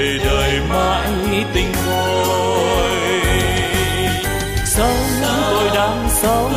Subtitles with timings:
[0.00, 2.90] đời đời mãi tình khôi
[4.64, 4.96] sống
[5.50, 6.52] tôi đang sống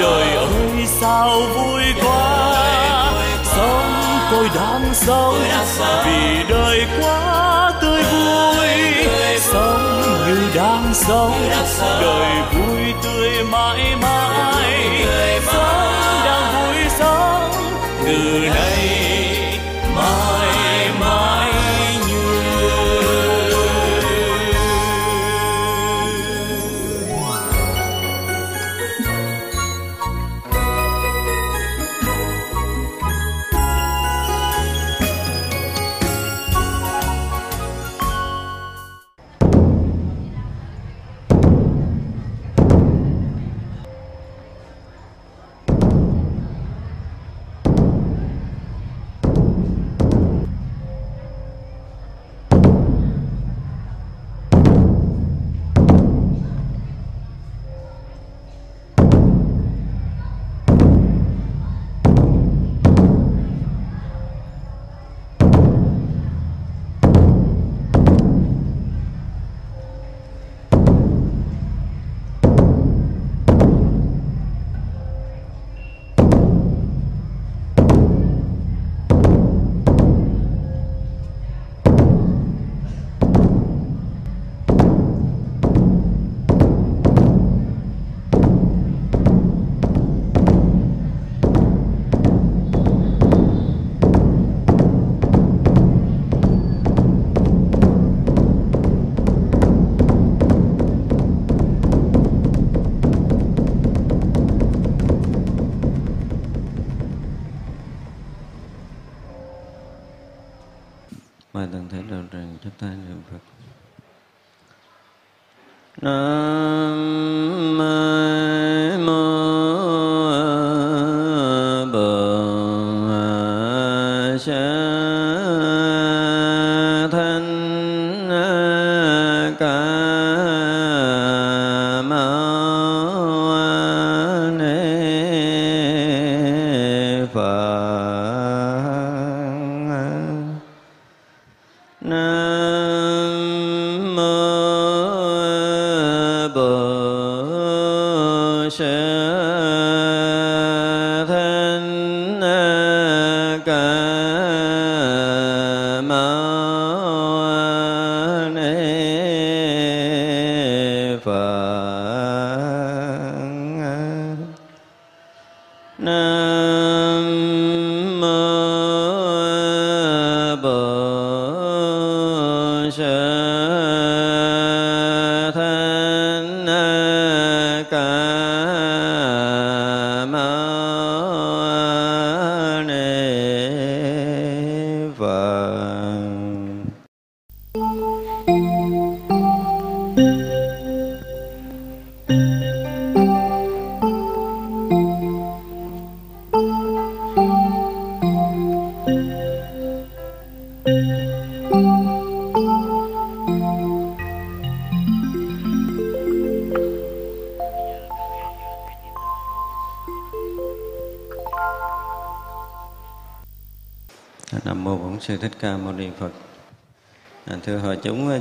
[0.00, 2.54] đời ơi sao vui quá.
[3.44, 3.92] Sống
[4.30, 5.34] tôi đang sống
[6.04, 8.66] vì đời quá tươi vui.
[9.38, 11.50] Sống như đang sống
[12.00, 15.04] đời vui tươi mãi mãi.
[15.52, 17.50] Sống đang vui sống
[18.04, 19.07] từ nay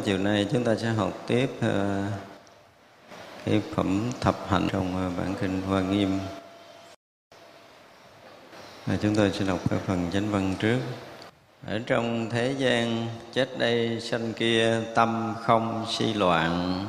[0.07, 2.03] chiều nay chúng ta sẽ học tiếp ờ,
[3.45, 6.19] cái phẩm thập hạnh trong ờ, bản kinh Hoa Nghiêm.
[8.85, 10.79] Và chúng tôi sẽ đọc cái phần chánh văn trước.
[11.67, 16.85] Ở trong thế gian chết đây sanh kia tâm không si loạn,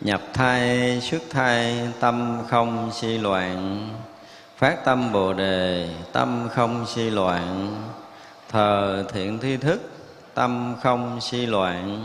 [0.00, 3.88] Nhập thai xuất thai tâm không si loạn,
[4.56, 7.76] Phát tâm Bồ Đề tâm không si loạn,
[8.48, 9.80] Thờ thiện thi thức
[10.34, 12.04] tâm không si loạn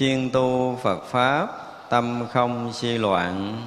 [0.00, 1.48] chuyên tu Phật Pháp
[1.90, 3.62] tâm không si loạn.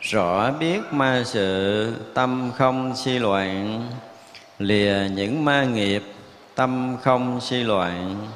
[0.00, 3.86] Rõ biết ma sự tâm không si loạn.
[4.58, 6.02] Lìa những ma nghiệp
[6.54, 8.28] tâm không si loạn.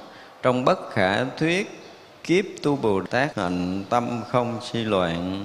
[0.43, 1.81] Trong bất khả thuyết
[2.25, 5.45] kiếp tu Bồ Tát hạnh tâm không si loạn.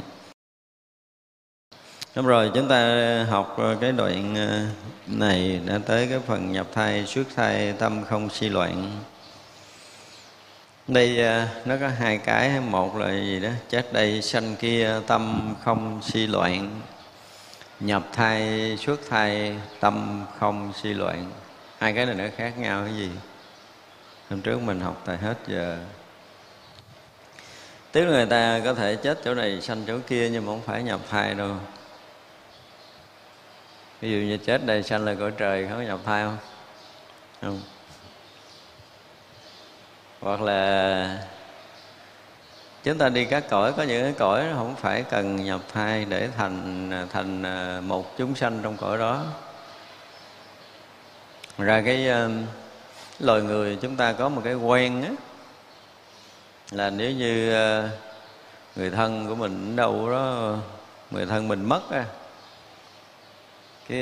[2.15, 4.65] Đúng rồi, chúng ta học cái đoạn ờ,
[5.07, 8.91] này đã tới cái phần nhập thai, xuất thai, tâm không si loạn.
[10.87, 15.55] Đây à, nó có hai cái, một là gì đó, chết đây, sanh kia, tâm
[15.63, 16.81] không si loạn.
[17.79, 21.31] Nhập thai, xuất thai, tâm không si loạn.
[21.79, 23.09] Hai cái này nó khác nhau cái gì?
[24.29, 25.77] Hôm trước mình học tại hết giờ
[27.95, 30.83] Tức người ta có thể chết chỗ này sanh chỗ kia nhưng mà không phải
[30.83, 31.55] nhập thai đâu
[34.01, 36.37] ví dụ như chết đây sanh là cõi trời không có nhập thai không
[37.41, 37.61] không
[40.25, 41.19] hoặc là
[42.83, 46.29] chúng ta đi các cõi, có những cái cõi không phải cần nhập thai để
[46.37, 49.23] thành thành à, một chúng sanh trong cõi đó.
[51.57, 52.31] Ra cái lời
[53.19, 55.09] loài người chúng ta có một cái quen á,
[56.71, 57.89] là nếu như à,
[58.75, 60.55] người thân của mình ở đâu đó,
[61.11, 62.05] người thân mình mất á,
[63.89, 63.99] cái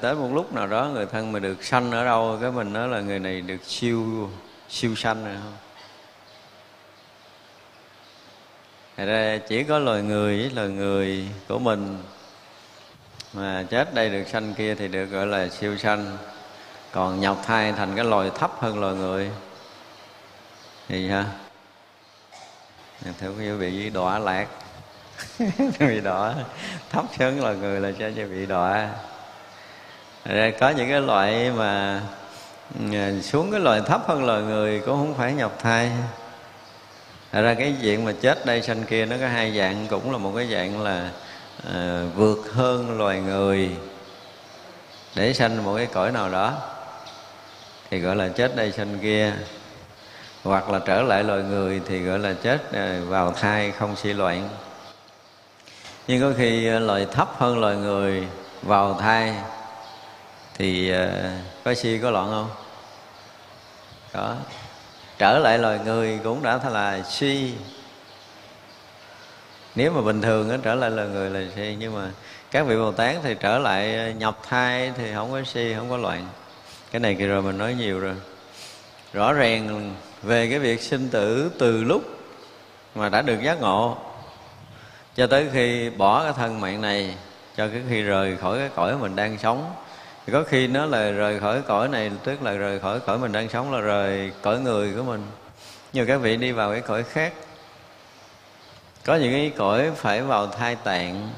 [0.00, 2.88] tới một lúc nào đó người thân mình được sanh ở đâu, cái mình nói
[2.88, 4.30] là người này được siêu
[4.68, 5.56] siêu sanh rồi không?
[8.96, 12.02] Thật ra chỉ có loài người với loài người của mình
[13.32, 16.16] mà chết đây được sanh kia thì được gọi là siêu sanh.
[16.92, 19.30] Còn nhập thai thành cái loài thấp hơn loài người.
[20.88, 21.24] Thì ha
[23.18, 24.46] theo cái bị đọa lạc.
[25.78, 26.34] Bị đọa
[26.90, 28.88] thấp hơn loài người là cho bị đọa.
[30.24, 32.02] Ra có những cái loại mà
[32.90, 35.90] Dạ, xuống cái loài thấp hơn loài người cũng không phải nhập thai
[37.32, 40.18] Thật ra cái diện mà chết đây sanh kia nó có hai dạng cũng là
[40.18, 41.10] một cái dạng là
[41.72, 43.70] à, vượt hơn loài người.
[45.14, 46.52] Để sanh một cái cõi nào đó
[47.90, 49.32] thì gọi là chết đây sanh kia.
[50.44, 54.12] Hoặc là trở lại loài người thì gọi là chết ờ, vào thai không suy
[54.12, 54.48] loạn.
[56.06, 58.26] Nhưng có khi ờ, loài thấp hơn loài người
[58.62, 59.34] vào thai
[60.58, 60.92] thì
[61.64, 62.50] coi có si có loạn không?
[64.12, 64.36] Có.
[65.18, 67.54] Trở lại loài người cũng đã là si
[69.78, 72.10] nếu mà bình thường nó trở lại loài người là si nhưng mà
[72.50, 75.90] các vị bồ tát thì trở lại ờ, nhập thai thì không có si không
[75.90, 76.26] có loạn.
[76.90, 78.14] Cái này kia rồi mình nói nhiều rồi.
[79.12, 82.02] Rõ ràng về cái việc sinh tử từ lúc
[82.94, 83.98] mà đã được giác ngộ,
[85.16, 87.14] cho tới khi bỏ cái thân mạng này,
[87.56, 89.72] cho cái khi rời khỏi cái cõi mình đang sống
[90.28, 93.32] thì có khi nó là rời khỏi cõi này, tức là rời khỏi cõi mình
[93.32, 95.26] đang sống là rời cõi người của mình.
[95.92, 97.32] Nhiều các vị đi vào cái cõi khác.
[99.04, 101.30] Có những cái cõi phải vào thai tạng,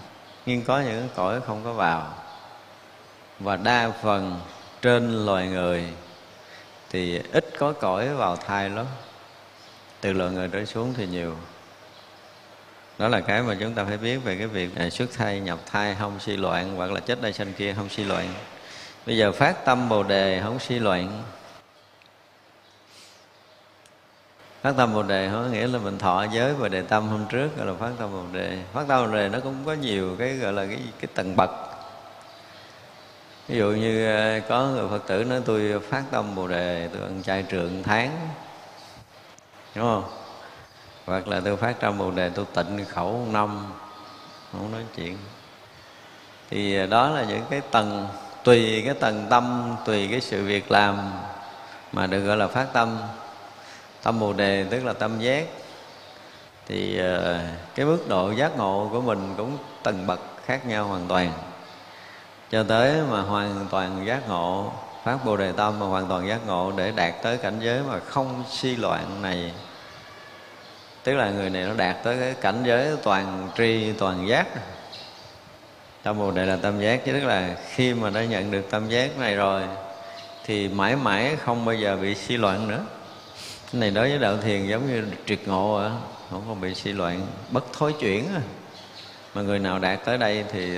[0.46, 2.14] nhưng có những cái cõi không có vào.
[3.40, 4.40] Và đa phần
[4.82, 5.84] trên loài người
[6.90, 8.86] thì ít có cõi vào thai lắm.
[10.00, 11.34] Từ loài người trở xuống thì nhiều.
[12.98, 15.96] Đó là cái mà chúng ta phải biết về cái việc xuất thai, nhập thai,
[15.98, 18.28] không suy loạn, hoặc là chết đây sanh kia, không suy loạn
[19.06, 21.22] bây giờ phát tâm bồ đề, không suy loạn
[24.62, 27.48] phát tâm bồ đề có nghĩa là mình thọ giới bồ đề tâm hôm trước,
[27.56, 28.58] gọi là phát tâm bồ đề.
[28.72, 31.50] Phát tâm bồ đề nó cũng có nhiều cái, gọi là cái cái tầng bậc.
[33.48, 37.02] Ví dụ như ờ, có người phật tử nói, tôi phát tâm bồ đề, tôi
[37.02, 38.28] ăn chay trượng tháng.
[39.74, 40.04] Đúng không?
[41.06, 43.72] Hoặc là tôi phát tâm bồ đề, tôi tịnh khẩu năm.
[44.52, 45.18] Không nói chuyện.
[46.50, 48.08] Thì ờ, đó là những cái tầng
[48.44, 51.12] tùy cái tầng tâm, tùy cái sự việc làm
[51.92, 52.98] mà được gọi là phát tâm.
[54.02, 55.44] Tâm bồ đề tức là tâm giác.
[56.66, 57.40] Thì ờ,
[57.74, 61.32] cái mức độ giác ngộ của mình cũng tầng bậc khác nhau hoàn toàn.
[62.50, 64.72] Cho tới mà hoàn toàn giác ngộ,
[65.04, 68.00] phát bồ đề tâm mà hoàn toàn giác ngộ để đạt tới cảnh giới mà
[68.06, 69.52] không si loạn này.
[71.02, 74.46] Tức là người này nó đạt tới cái cảnh giới toàn tri, toàn giác
[76.02, 78.88] tâm bồ đề là tâm giác, chứ tức là khi mà đã nhận được tâm
[78.88, 79.62] giác này rồi,
[80.44, 82.84] thì mãi mãi không bao giờ bị suy loạn nữa.
[83.72, 85.90] Cái này đối với đạo thiền giống như triệt ngộ à
[86.30, 88.40] không còn bị suy loạn bất thối chuyển à.
[89.34, 90.76] mà người nào đạt tới đây thì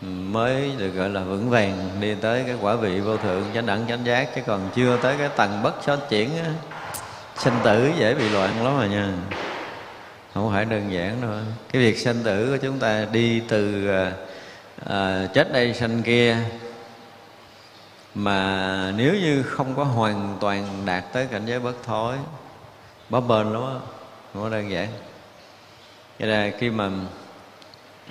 [0.00, 3.66] ừ, mới được gọi là vững vàng, đi tới cái quả vị vô thượng, chánh
[3.66, 6.50] đẳng, chánh giác, chứ còn chưa tới cái tầng bất thối chuyển á.
[7.36, 9.12] Sinh tử dễ bị loạn lắm rồi nha
[10.38, 11.30] không phải đơn giản đâu.
[11.72, 14.12] Cái việc sinh tử của chúng ta đi từ à,
[14.86, 16.36] à, chết đây sanh kia
[18.14, 22.16] mà nếu như không có hoàn toàn đạt tới cảnh giới bất thối
[23.10, 23.78] bó bền lắm á
[24.32, 24.88] không có đơn giản.
[26.18, 26.90] Cho nên khi mà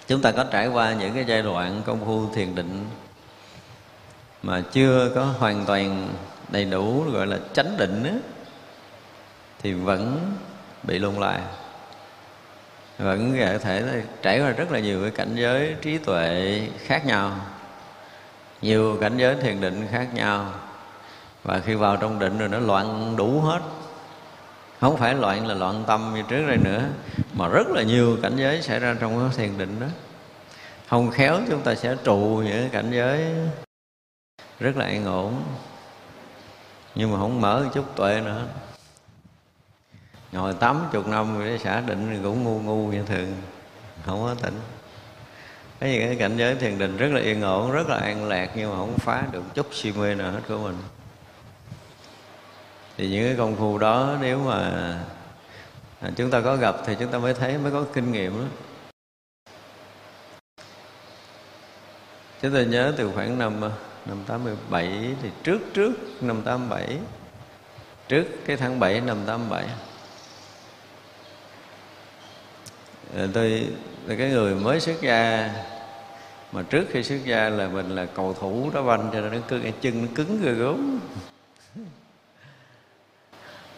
[0.08, 2.86] chúng ta có trải qua những cái giai đoạn công phu thiền định
[4.44, 6.10] mà chưa có hoàn toàn
[6.50, 8.14] đầy đủ gọi là chánh định á,
[9.62, 10.34] thì vẫn
[10.84, 11.20] bị lung
[12.98, 17.32] vẫn có thể trải qua rất là nhiều cái cảnh giới trí tuệ khác nhau,
[18.62, 20.54] nhiều cảnh giới thiền định khác nhau.
[21.44, 23.60] Và khi vào trong định rồi nó loạn đủ hết.
[24.82, 26.84] Không phải loạn là loạn tâm như trước đây nữa,
[27.34, 29.88] mà rất là nhiều cảnh giới xảy ra trong cái thiền định đó.
[30.88, 33.26] Không khéo chúng ta sẽ trụ những cảnh giới
[34.60, 35.44] rất là an ổn.
[36.96, 38.42] Nhưng mà không mở chút tuệ nữa
[40.32, 43.36] ngồi tám chục năm rồi xả định thì cũng ngu ngu như thường,
[44.06, 44.60] không có tỉnh
[45.80, 48.52] cái gì, cái cảnh giới thiền định rất là yên ổn, rất là an lạc
[48.56, 50.78] nhưng mà không phá được chút si mê nào hết của mình
[52.98, 54.60] thì những cái công phu đó nếu mà
[56.02, 58.48] à, chúng ta có gặp thì chúng ta mới thấy, mới có kinh nghiệm đó.
[62.42, 63.62] chúng ta nhớ từ khoảng năm
[64.06, 65.92] năm 87 thì trước trước
[66.22, 66.98] năm 87
[68.08, 69.66] trước cái tháng 7 năm 87
[72.97, 73.68] Ờ, Ờ, tôi
[74.06, 75.50] là cái người mới xuất gia,
[76.52, 79.38] mà trước khi xuất gia là mình là cầu thủ đá banh, cho nên nó
[79.48, 81.00] cứ cái chân nó cứng ghê gốm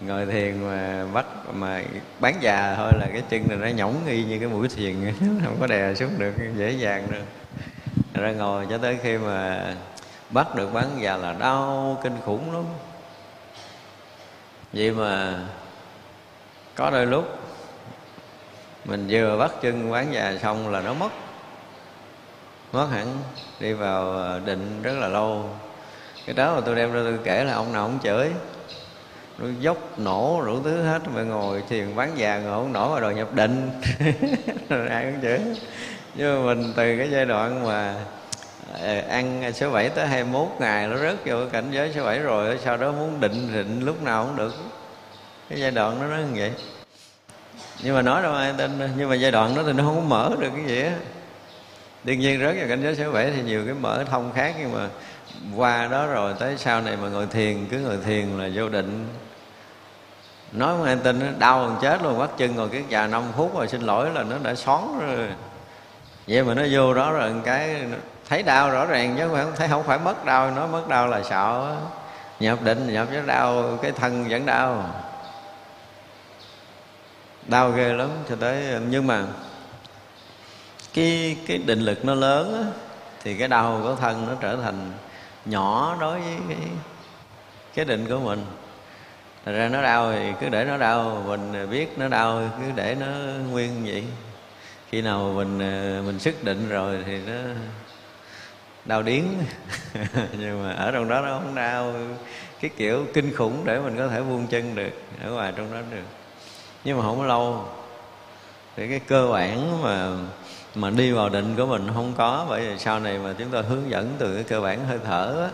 [0.01, 1.83] ngồi thiền mà bắt, mà
[2.19, 5.57] bán già thôi là cái chân này nó nhõng y như cái mũi thiền, không
[5.59, 7.21] có đè xuống được, dễ dàng nữa
[8.13, 9.65] ra ngồi cho tới khi mà
[10.29, 12.63] bắt được bán già là đau kinh khủng lắm.
[14.73, 15.39] Vậy mà
[16.75, 17.38] có đôi lúc
[18.85, 21.09] mình vừa bắt chân quán già xong là nó mất.
[22.71, 23.17] Mất hẳn,
[23.59, 25.49] đi vào ờ, định rất là lâu.
[26.25, 28.29] Cái đó mà tôi đem ra tôi kể là ông nào ông chửi.
[29.37, 32.99] Nó dốc nổ đủ thứ hết mà ngồi thiền bán già ngồi không nổi mà
[32.99, 33.69] đòi nhập định.
[34.89, 35.39] Ai cũng chửi.
[36.15, 37.95] Nhưng mà mình từ cái giai đoạn mà
[38.81, 42.59] ờ, ăn số 7 tới 21 ngày nó rớt vô cảnh giới số 7 rồi,
[42.63, 44.53] sau đó muốn định định lúc nào cũng được.
[45.49, 46.51] Cái giai đoạn nó nó như vậy
[47.83, 50.01] nhưng mà nói đâu, ai tin nhưng mà giai đoạn đó thì nó không có
[50.01, 50.91] mở được cái gì á.
[52.03, 54.73] Đương nhiên rớt vào cảnh giới số bảy thì nhiều cái mở thông khác, nhưng
[54.73, 54.87] mà
[55.55, 59.07] qua đó rồi tới sau này mà ngồi thiền, cứ ngồi thiền là vô định.
[60.51, 63.23] Nói không ai tin nó đau còn chết luôn bắt chân ngồi cái già năm
[63.37, 65.27] phút rồi xin lỗi là nó đã xón rồi.
[66.27, 67.75] Vậy mà nó vô đó rồi cái
[68.29, 71.23] thấy đau rõ ràng chứ không thấy không phải mất đau nó mất đau là
[71.23, 71.75] sợ
[72.39, 74.85] nhập định, nhập với đau, cái thân vẫn đau
[77.49, 79.25] đau ghê lắm cho tới nhưng mà
[80.93, 82.71] cái cái định lực nó lớn á,
[83.23, 84.91] thì cái đau của thân nó trở thành
[85.45, 86.57] nhỏ đối với cái
[87.73, 88.45] cái định của mình.
[89.45, 92.95] Thật ra nó đau thì cứ để nó đau Mình biết nó đau cứ để
[92.99, 93.07] nó
[93.51, 94.03] nguyên vậy.
[94.89, 97.33] Khi nào mình ờ, mình sức định rồi thì nó
[98.85, 99.23] đau điến
[100.39, 101.93] Nhưng mà ở trong đó nó không đau.
[102.61, 104.91] Cái kiểu kinh khủng để mình có thể buông chân được
[105.23, 106.18] Ở ngoài trong đó được
[106.83, 107.65] nhưng mà không có lâu.
[108.75, 110.09] Thì cái cơ bản mà
[110.75, 113.61] mà đi vào định của mình không có bởi vì sau này mà chúng ta
[113.61, 115.47] hướng dẫn từ cái cơ bản hơi thở đó,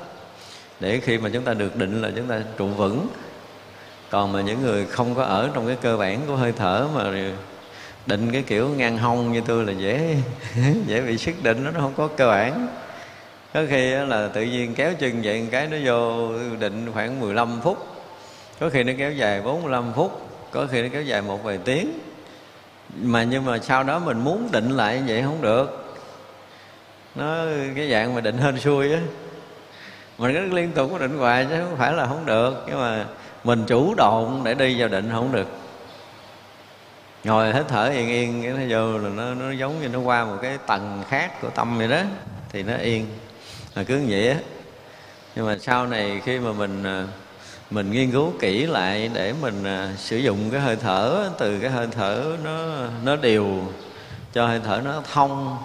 [0.79, 3.07] để khi mà chúng ta được định là chúng ta trụ vững.
[4.09, 7.11] Còn mà những người không có ở trong cái cơ bản của hơi thở mà
[8.05, 10.15] định cái kiểu ngang hông như tôi là dễ
[10.87, 12.67] dễ bị sức định nó không có cơ bản.
[13.53, 16.29] Có khi là tự nhiên kéo chân vậy một cái nó vô
[16.59, 17.87] định khoảng 15 phút.
[18.59, 21.99] Có khi nó kéo dài 45 phút có khi nó kéo dài một vài tiếng.
[23.01, 25.95] Mà nhưng mà sau đó mình muốn định lại như vậy không được.
[27.15, 27.35] Nó,
[27.75, 28.99] cái dạng mà định hên xui á.
[30.17, 32.63] Mình cứ liên tục có định hoài chứ không phải là không được.
[32.67, 33.05] Nhưng mà
[33.43, 35.47] mình chủ động để đi vào định không được.
[37.23, 40.25] Ngồi hết thở yên yên, cái nó vô là nó nó giống như nó qua
[40.25, 42.01] một cái tầng khác của tâm vậy đó.
[42.51, 43.07] Thì nó yên.
[43.75, 44.37] Mà cứ như vậy á.
[45.35, 47.07] Nhưng mà sau này khi mà mình à,
[47.69, 51.71] mình nghiên cứu kỹ lại để mình à, sử dụng cái hơi thở, từ cái
[51.71, 52.65] hơi thở nó
[53.03, 53.61] nó đều,
[54.33, 55.57] cho hơi thở nó thông,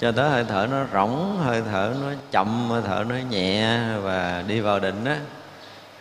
[0.00, 4.44] cho tới hơi thở nó rỗng, hơi thở nó chậm, hơi thở nó nhẹ và
[4.46, 5.18] đi vào định á.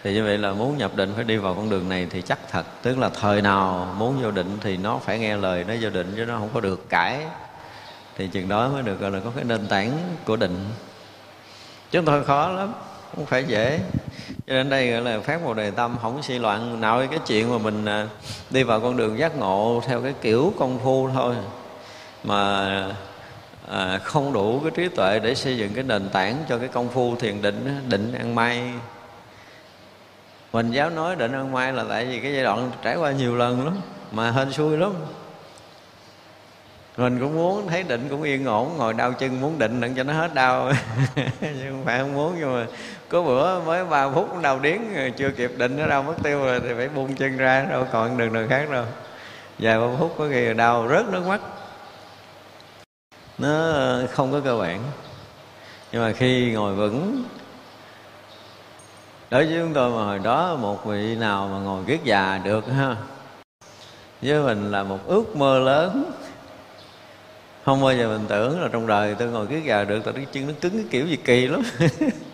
[0.04, 2.40] Thì như vậy là muốn nhập định phải đi vào con đường này thì chắc
[2.52, 5.90] thật, tức là thời nào muốn vô định thì nó phải nghe lời, nó vô
[5.90, 7.20] định chứ nó không có được cãi.
[8.18, 9.92] Thì chừng đó mới được gọi là có cái nền tảng
[10.26, 10.66] của định.
[11.92, 12.74] Chúng tôi khó lắm
[13.16, 13.80] không phải dễ.
[14.48, 16.82] Cho nên đây gọi là phát một đề tâm không suy loạn.
[16.82, 18.08] Nào cái chuyện mà mình à,
[18.50, 21.36] đi vào con đường giác ngộ theo cái kiểu công phu thôi.
[22.24, 22.66] Mà
[23.70, 26.90] à, không đủ cái trí tuệ để xây dựng cái nền tảng cho cái công
[26.90, 28.74] phu thiền định định ăn may.
[30.54, 33.36] Mình giáo nói định ăn may là tại vì cái giai đoạn trải qua nhiều
[33.36, 33.78] lần lắm
[34.12, 34.94] mà hên xui lắm.
[36.98, 40.04] Mình cũng muốn thấy định cũng yên ổn ngồi đau chân muốn định đặng cho
[40.04, 40.72] nó hết đau.
[41.42, 42.66] Nhưng không phải không muốn nhưng mà
[43.10, 44.82] có bữa mới ba phút đầu điến
[45.18, 48.18] chưa kịp định nó đau mất tiêu rồi thì phải buông chân ra đâu còn
[48.18, 48.86] đường nào khác đâu.
[49.60, 51.42] Vài ba phút có khi đau rớt nước mắt.
[53.38, 53.74] Nó
[54.12, 54.84] không có cơ bản.
[55.92, 57.24] Nhưng mà khi ngồi vững,
[59.30, 62.68] đối với chúng tôi mà hồi đó một vị nào mà ngồi kiết già được
[62.68, 62.96] ha.
[64.22, 66.12] Với mình là một ước mơ lớn.
[67.66, 70.26] Không bao giờ mình tưởng là trong đời tôi ngồi kiết già được, tại cái
[70.32, 71.62] chân nó cứng cái kiểu gì kỳ lắm.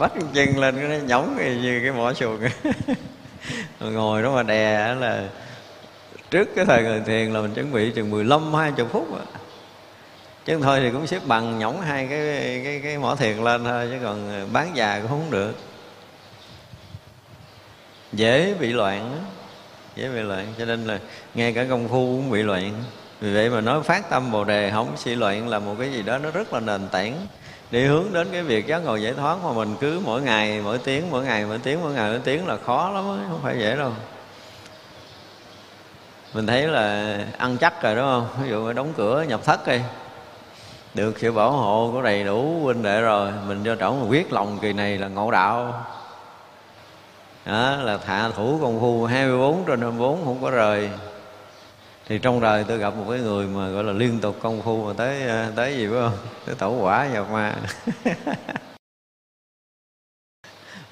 [0.00, 2.38] bắt chân lên nó nhõng như cái mỏ chuồng
[3.80, 5.28] ngồi đó mà đè là
[6.30, 9.40] trước cái thời người thiền là mình chuẩn bị chừng 15 20 phút à
[10.44, 12.20] chứ thôi thì cũng xếp bằng nhõng hai cái
[12.64, 15.54] cái cái mỏ thiền lên thôi, chứ còn bán già cũng không được.
[18.12, 19.24] Dễ bị loạn
[19.96, 20.98] dễ bị loạn, cho nên là
[21.34, 22.84] ngay cả công phu cũng bị loạn.
[23.20, 26.02] Vì vậy mà nói phát tâm bồ đề không suy loạn là một cái gì
[26.02, 27.26] đó nó rất là nền tảng
[27.70, 30.78] đi hướng đến cái việc giác ngộ giải thoát mà mình cứ mỗi ngày mỗi
[30.78, 33.58] tiếng mỗi ngày mỗi tiếng mỗi ngày mỗi tiếng là khó lắm ấy, không phải
[33.58, 33.92] dễ đâu.
[36.34, 38.28] Mình thấy là ăn chắc rồi đúng không?
[38.42, 39.80] Ví dụ đóng cửa nhập thất đi.
[40.94, 44.58] Được sự bảo hộ của đầy đủ huynh đệ rồi mình cho trọng quyết lòng
[44.62, 45.84] kỳ này là ngộ đạo.
[47.46, 50.90] Đó là thạ thủ công phu 24 trên 24 không có rời
[52.10, 54.86] thì trong đời tôi gặp một cái người mà gọi là liên tục công phu
[54.86, 56.16] mà tới à, tới gì phải không?
[56.46, 57.56] Tới tổ quả nhập ma.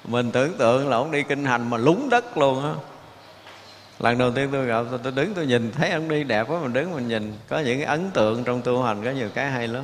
[0.03, 2.73] Mình tưởng tượng là ông đi kinh hành mà lúng đất luôn á.
[3.99, 6.59] Lần đầu tiên tôi gặp tôi, tôi đứng tôi nhìn thấy ông đi đẹp quá
[6.61, 7.33] mình đứng mình nhìn.
[7.49, 9.83] Có những cái ấn tượng trong tu hành có nhiều cái hay lắm.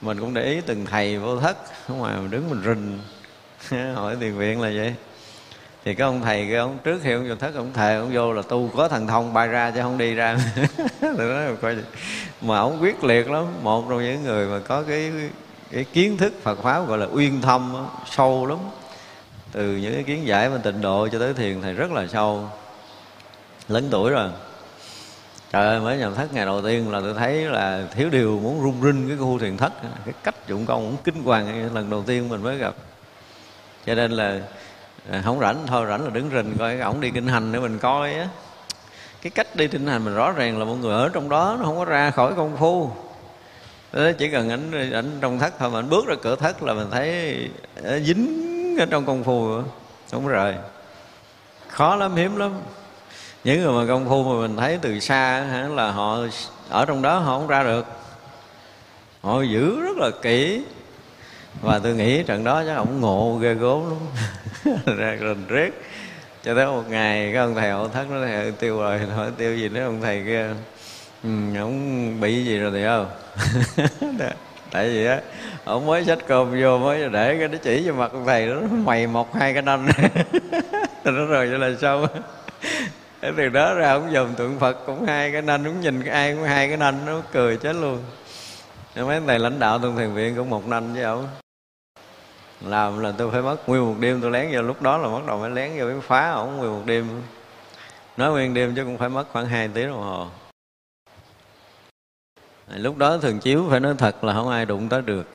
[0.00, 2.98] Mình cũng để ý từng thầy vô thất không ngoài mình đứng mình rình.
[3.94, 4.94] Hỏi tiền viện là vậy
[5.84, 8.32] thì cái ông thầy, cái ông trước khi ông vô thất, ông thề, ông vô
[8.32, 10.38] là tu có thần thông, bay ra chứ không đi ra.
[11.00, 11.76] Nói, coi
[12.40, 13.44] mà ông quyết liệt lắm.
[13.62, 15.12] Một trong những người mà có cái
[15.70, 18.58] cái kiến thức Phật pháp gọi là uyên thâm sâu lắm.
[19.52, 22.48] Từ những cái kiến giải và tịnh độ cho tới thiền, thầy rất là sâu.
[23.68, 24.30] Lớn tuổi rồi.
[25.52, 28.62] Trời ơi, mới nhập thất, ngày đầu tiên là tôi thấy là thiếu điều muốn
[28.62, 29.72] rung rinh cái khu thiền thất.
[30.04, 31.74] Cái cách dụng công cũng kinh hoàng.
[31.74, 32.74] Lần đầu tiên mình mới gặp.
[33.86, 34.40] Cho nên là
[35.10, 37.78] à, không rảnh thôi rảnh là đứng rình coi ổng đi kinh hành để mình
[37.78, 38.28] coi á.
[39.22, 41.64] Cái cách đi kinh hành mình rõ ràng là mọi người ở trong đó nó
[41.64, 42.90] không có ra khỏi công phu.
[43.92, 46.72] Đó, chỉ cần ảnh ảnh trong thất thôi mà ảnh bước ra cửa thất là
[46.72, 47.36] mình thấy
[47.84, 49.62] à, dính ở trong công phu
[50.10, 50.54] không rời
[51.68, 52.52] khó lắm hiếm lắm.
[53.44, 55.40] Những người mà công phu mà mình thấy từ xa
[55.70, 56.18] là họ
[56.68, 57.86] ở trong đó họ không ra được.
[59.22, 60.64] Họ giữ rất là kỹ
[61.62, 64.78] và tôi nghĩ trận đó chắc ông ngộ ghê gốm lắm.
[64.98, 65.82] Ra rình riết
[66.44, 69.56] cho tới một ngày cái ông thầy hộ thất nó thầy tiêu rồi hỏi tiêu
[69.56, 70.46] gì nữa ông thầy kia
[71.22, 73.06] ừ, ông bị gì rồi thì không?
[74.70, 75.20] Tại vì á
[75.64, 78.60] ông mới xách cơm vô mới để cái nó chỉ cho mặt ông thầy nó
[78.84, 79.88] mày mọc hai cái nanh.
[81.04, 82.06] Nó rồi cho là xong.
[83.20, 86.34] Từ đó ra ông dòm tượng Phật cũng hai cái nanh Cũng nhìn cái ai
[86.34, 87.98] cũng hai cái nanh Nó cười chết luôn.
[88.96, 91.43] Mấy thầy lãnh đạo trong thiền viện cũng một nanh với ông
[92.60, 95.26] làm là tôi phải mất nguyên một đêm tôi lén vô, lúc đó là bắt
[95.26, 97.22] đầu phải lén vô cái phá, ổng nguyên một đêm.
[98.16, 100.26] Nói nguyên đêm chứ cũng phải mất khoảng 2 tiếng đồng hồ.
[102.68, 105.26] À, lúc đó thường chiếu phải nói thật là không ai đụng tới được.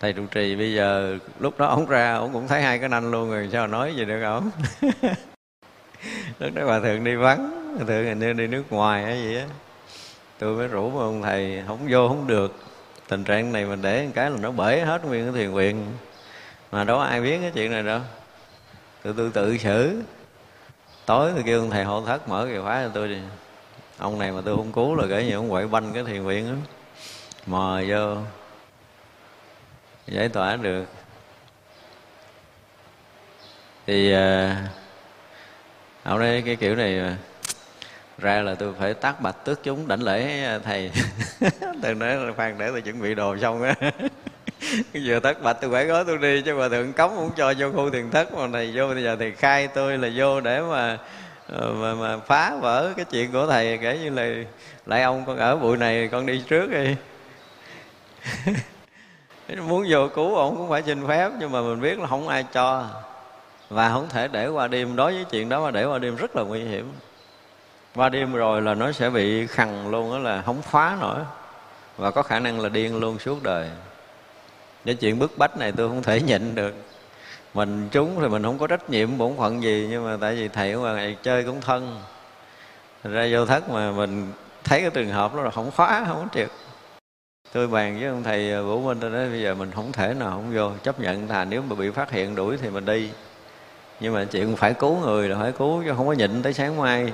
[0.00, 3.10] Thầy trụ trì bây giờ, lúc đó ổng ra, ổng cũng thấy hai cái nanh
[3.10, 4.50] luôn rồi, sao nói gì được ổng?
[6.38, 9.36] Lúc đó bà thượng đi vắng, bà thượng hình như đi nước ngoài hay gì
[9.36, 9.46] á.
[10.38, 12.54] Tôi mới rủ ông thầy, không vô không được
[13.08, 15.86] tình trạng này mình để một cái là nó bể hết nguyên cái thiền viện.
[16.72, 18.00] Mà đâu có ai biết cái chuyện này đâu.
[19.02, 20.02] Tự tự tự xử.
[21.06, 23.18] Tối tôi kêu ông thầy hộ thất mở cái khóa cho tôi đi.
[23.98, 26.48] Ông này mà tôi không cứu là kể như ông quậy banh cái thiền viện
[26.48, 26.56] đó.
[27.46, 28.16] Mò vô.
[30.06, 30.84] Giải tỏa được.
[33.86, 34.56] Thì à,
[36.02, 37.16] ông đây cái kiểu này
[38.18, 40.90] ra là tôi phải tác bạch tước chúng đảnh lễ à, thầy.
[41.84, 43.74] tôi nói là khoan để tôi chuẩn bị đồ xong á.
[44.92, 47.70] Giờ thất bạch tôi phải gói tôi đi chứ mà thượng cống cũng cho vô
[47.72, 50.98] khu thiền thất mà thầy vô bây giờ thì khai tôi là vô để mà
[51.48, 54.44] ờ, mà, mà phá vỡ cái chuyện của thầy kể như là
[54.86, 56.96] lại ông con ở bụi này con đi trước đi.
[59.68, 62.44] Muốn vô cứu ông cũng phải xin phép nhưng mà mình biết là không ai
[62.52, 62.86] cho
[63.70, 64.96] và không thể để qua đêm.
[64.96, 66.92] Đối với chuyện đó mà để qua đêm rất là nguy hiểm.
[67.94, 71.18] Qua đêm rồi là nó sẽ bị khằn luôn đó là không phá nổi
[71.96, 73.68] và có khả năng là điên luôn suốt đời.
[74.84, 76.74] Cái chuyện bức bách này tôi không thể nhịn được.
[77.54, 80.48] Mình trúng thì mình không có trách nhiệm bổn phận gì, nhưng mà tại vì
[80.48, 82.00] thầy của ngoài này chơi cũng thân.
[83.04, 84.32] Ra vô thất mà mình
[84.64, 86.48] thấy cái trường hợp đó là không khóa, không có triệt.
[87.52, 90.14] Tôi bàn với ông thầy à, vũ minh, tôi nói bây giờ mình không thể
[90.14, 93.10] nào không vô, chấp nhận thà nếu mà bị phát hiện đuổi thì mình đi.
[94.00, 96.76] Nhưng mà chuyện phải cứu người là phải cứu, chứ không có nhịn tới sáng
[96.76, 97.12] mai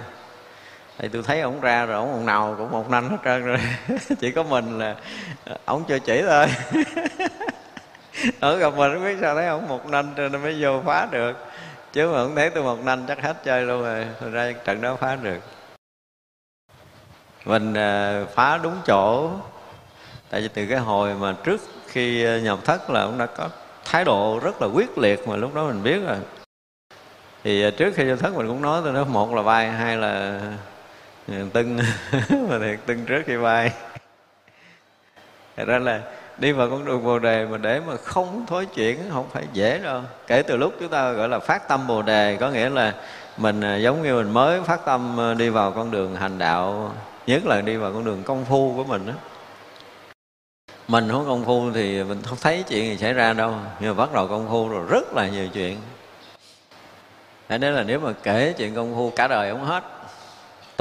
[1.00, 3.58] thì tôi thấy ổng ra rồi ổng nào cũng một nanh hết trơn rồi.
[4.20, 4.96] Chỉ có mình là
[5.44, 6.46] ờ, ổng chưa chỉ thôi.
[8.40, 11.08] Ở gặp mình không biết sao thấy ổng một nanh cho nên mới vô phá
[11.10, 11.36] được.
[11.92, 14.06] Chứ mà không thấy tôi một nanh chắc hết chơi luôn rồi.
[14.20, 15.40] Rồi ra trận đó phá được.
[17.44, 19.30] Mình ờ, phá đúng chỗ.
[20.30, 23.48] Tại vì từ cái hồi mà trước khi ờ, nhập thất là ông đã có
[23.84, 26.18] thái độ rất là quyết liệt mà lúc đó mình biết rồi.
[27.44, 30.40] Thì trước khi nhập thất mình cũng nói tôi nói một là vai, hai là
[31.52, 31.78] tưng.
[32.48, 33.72] Mà thiệt, tưng trước khi bay
[35.56, 36.00] thật ra là
[36.38, 39.78] đi vào con đường bồ đề mà để mà không thối chuyển, không phải dễ
[39.78, 40.02] đâu.
[40.26, 42.94] Kể từ lúc chúng ta gọi là phát tâm bồ đề, có nghĩa là
[43.36, 46.92] mình à, giống như mình mới phát tâm à, đi vào con đường hành đạo,
[47.26, 49.12] nhất là đi vào con đường công phu của mình đó
[50.88, 54.04] mình không công phu thì mình không thấy chuyện gì xảy ra đâu, nhưng mà
[54.04, 55.76] bắt đầu công phu rồi rất là nhiều chuyện.
[57.48, 59.84] Thế nên là nếu mà kể chuyện công phu cả đời không hết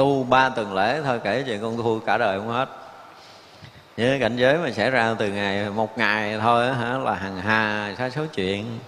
[0.00, 2.68] tu ba tuần lễ thôi, kể chuyện con thua cả đời không hết.
[3.96, 7.94] Với cảnh giới mà xảy ra từ ngày một ngày thôi hả, là hàng hà
[7.98, 8.78] sa số chuyện.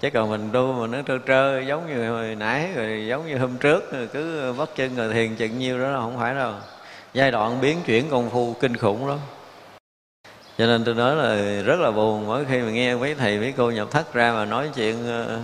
[0.00, 3.38] Chứ còn mình tu mà nó trơ trơ, giống như hồi nãy, rồi giống như
[3.38, 6.52] hôm trước, rồi cứ bắt chân rồi thiền chừng nhiêu đó là không phải đâu.
[7.14, 9.18] Giai đoạn biến chuyển công phu kinh khủng lắm.
[10.58, 13.54] Cho nên tôi nói là rất là buồn, mỗi khi mà nghe mấy thầy mấy
[13.56, 15.40] cô nhập thất ra mà nói chuyện ờ,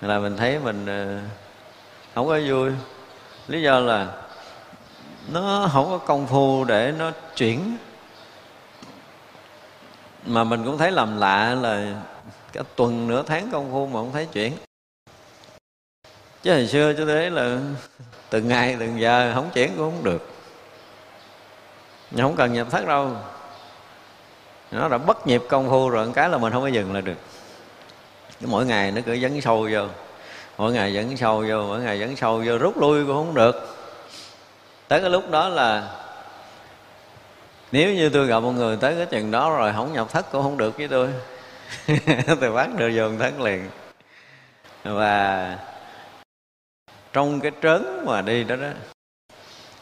[0.00, 1.18] là mình thấy mình ờ,
[2.14, 2.70] không có vui.
[3.48, 4.08] Lý do là
[5.32, 7.76] nó không có công phu để nó chuyển.
[10.26, 11.94] Mà mình cũng thấy làm lạ là
[12.52, 14.52] cả tuần nửa tháng công phu mà không thấy chuyển.
[16.42, 17.58] Chứ hồi xưa cho thế là
[18.30, 20.30] từng ngày, từng giờ không chuyển cũng không được.
[22.16, 23.10] Không cần nhập thất đâu.
[24.70, 27.16] Nó đã bất nhịp công phu rồi cái là mình không có dừng là được.
[28.40, 29.86] Mỗi ngày nó cứ dấn sâu vô
[30.58, 33.76] mỗi ngày vẫn sâu vô, mỗi ngày vẫn sâu vô, rút lui cũng không được.
[34.88, 35.90] Tới cái lúc đó là
[37.72, 40.42] nếu như tôi gặp một người tới cái chừng đó rồi không nhập thất cũng
[40.42, 41.08] không được với tôi.
[42.40, 43.70] Tôi bắt được vô thất liền.
[44.84, 45.58] Và
[47.12, 48.68] trong cái trớn mà đi đó đó,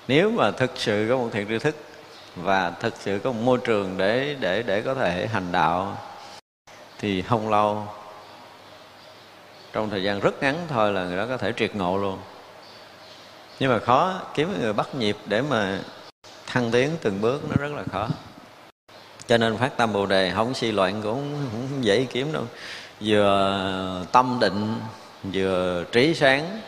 [0.09, 1.77] nếu mà thực sự có một thiện tri thức
[2.37, 5.99] và thực sự có một môi trường để để để có thể hành đạo,
[6.99, 7.87] thì không lâu
[9.73, 12.19] trong thời gian rất ngắn thôi là người đó có thể triệt ngộ luôn.
[13.61, 15.79] Nhưng mà khó, kiếm người bắt nhịp để mà
[16.47, 18.09] thăng tiến từng bước nó rất là khó.
[19.27, 22.45] Cho nên phát tâm bồ đề, không suy loạn cũng không dễ kiếm đâu.
[23.01, 24.81] Vừa tâm định,
[25.33, 26.61] vừa trí sáng.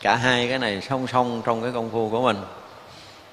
[0.00, 2.36] Cả hai cái này song song trong cái công phu của mình.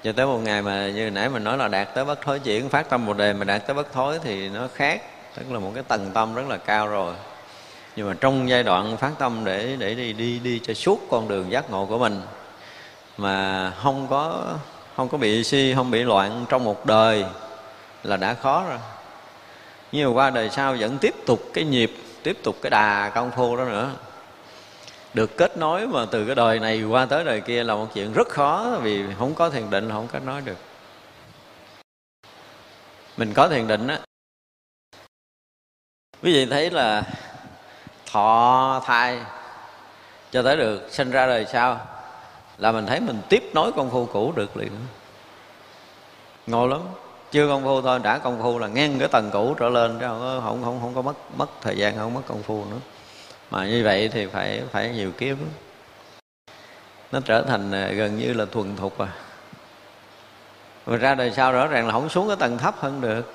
[0.04, 2.70] Cho tới một ngày mà như nãy mình nói là đạt tới bất thối chuyển,
[2.70, 5.02] phát tâm bồ đề mà đạt tới bất thối thì nó khác.
[5.36, 7.14] Tức là một cái tầng tâm rất là cao rồi
[7.96, 11.28] nhưng mà trong giai đoạn phát tâm để để đi đi đi cho suốt con
[11.28, 12.22] đường giác ngộ của mình,
[13.18, 14.54] mà không có
[14.96, 17.26] không có bị si, không bị loạn trong một đời
[18.04, 18.80] là đã khó rồi.
[19.92, 21.92] Nhưng mà qua đời sau vẫn tiếp tục cái nhịp,
[22.24, 23.92] tiếp tục cái đà công phu đó nữa.
[25.14, 28.14] Được kết nối mà từ cái đời này qua tới đời kia là một chuyện
[28.14, 30.58] rất khó, vì không có thiền định, không kết nối được.
[33.18, 34.00] Mình có thiền định á.
[36.24, 37.04] Quý vị thấy là
[38.12, 39.20] thọ thai
[40.32, 41.80] cho tới được sinh ra đời sau
[42.58, 44.72] là mình thấy mình tiếp nối công phu cũ được liền.
[46.48, 46.82] Ngộ lắm.
[47.32, 50.06] Chưa công phu thôi đã công phu là ngang cái tầng cũ trở lên chứ
[50.08, 52.78] không không không, không có mất mất thời gian không mất công phu nữa.
[53.52, 55.38] Mà như vậy thì phải phải nhiều kiếp.
[57.12, 59.08] Nó trở thành à, gần như là thuần thục à.
[60.86, 63.34] Mà ra đời sau rõ ràng là không xuống cái tầng thấp hơn được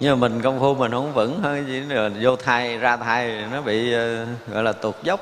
[0.00, 3.44] nhưng mà mình công phu mình không vững hơn chỉ là vô thai, ra thai
[3.52, 5.20] nó bị ờ, gọi là tụt dốc.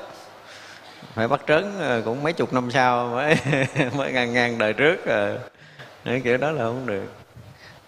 [1.14, 3.36] Phải bắt trớn ờ, cũng mấy chục năm sau mới
[3.96, 5.38] mới ngang ngang đời trước rồi
[6.04, 7.04] Nói kiểu đó là không được.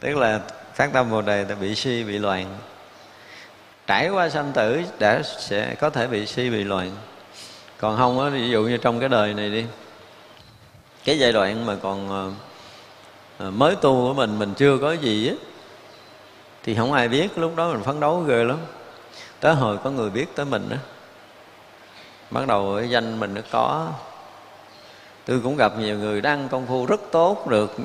[0.01, 0.41] Tức là
[0.75, 2.59] phát tâm bồ đề ta bị si bị loạn.
[3.87, 6.91] Trải qua sanh tử đã sẽ có thể bị si bị loạn.
[7.79, 9.65] Còn không á, ví dụ như trong cái đời này đi,
[11.05, 12.35] cái giai đoạn mà còn
[13.39, 15.48] mới tu của mình mình chưa có gì á
[16.69, 18.59] thì không ai biết, lúc đó mình phấn đấu ghê lắm.
[19.41, 20.77] Tới hồi có người biết tới mình đó
[22.31, 23.93] bắt đầu cái danh mình nó có.
[25.27, 27.77] Tôi cũng gặp nhiều người đăng công phu rất tốt được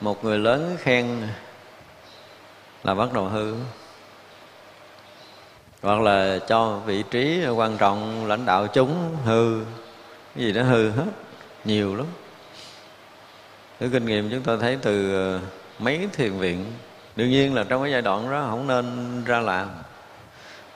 [0.00, 1.28] một người lớn khen
[2.84, 3.54] là bắt đầu hư.
[5.82, 9.64] Hoặc là cho vị trí quan trọng lãnh đạo chúng hư.
[10.34, 11.06] Cái gì đó hư hết,
[11.64, 12.06] nhiều lắm.
[13.80, 15.40] Cái kinh nghiệm chúng tôi thấy từ ờ,
[15.78, 16.72] mấy thiền viện
[17.16, 19.68] đương nhiên là trong cái giai đoạn đó không nên ra làm,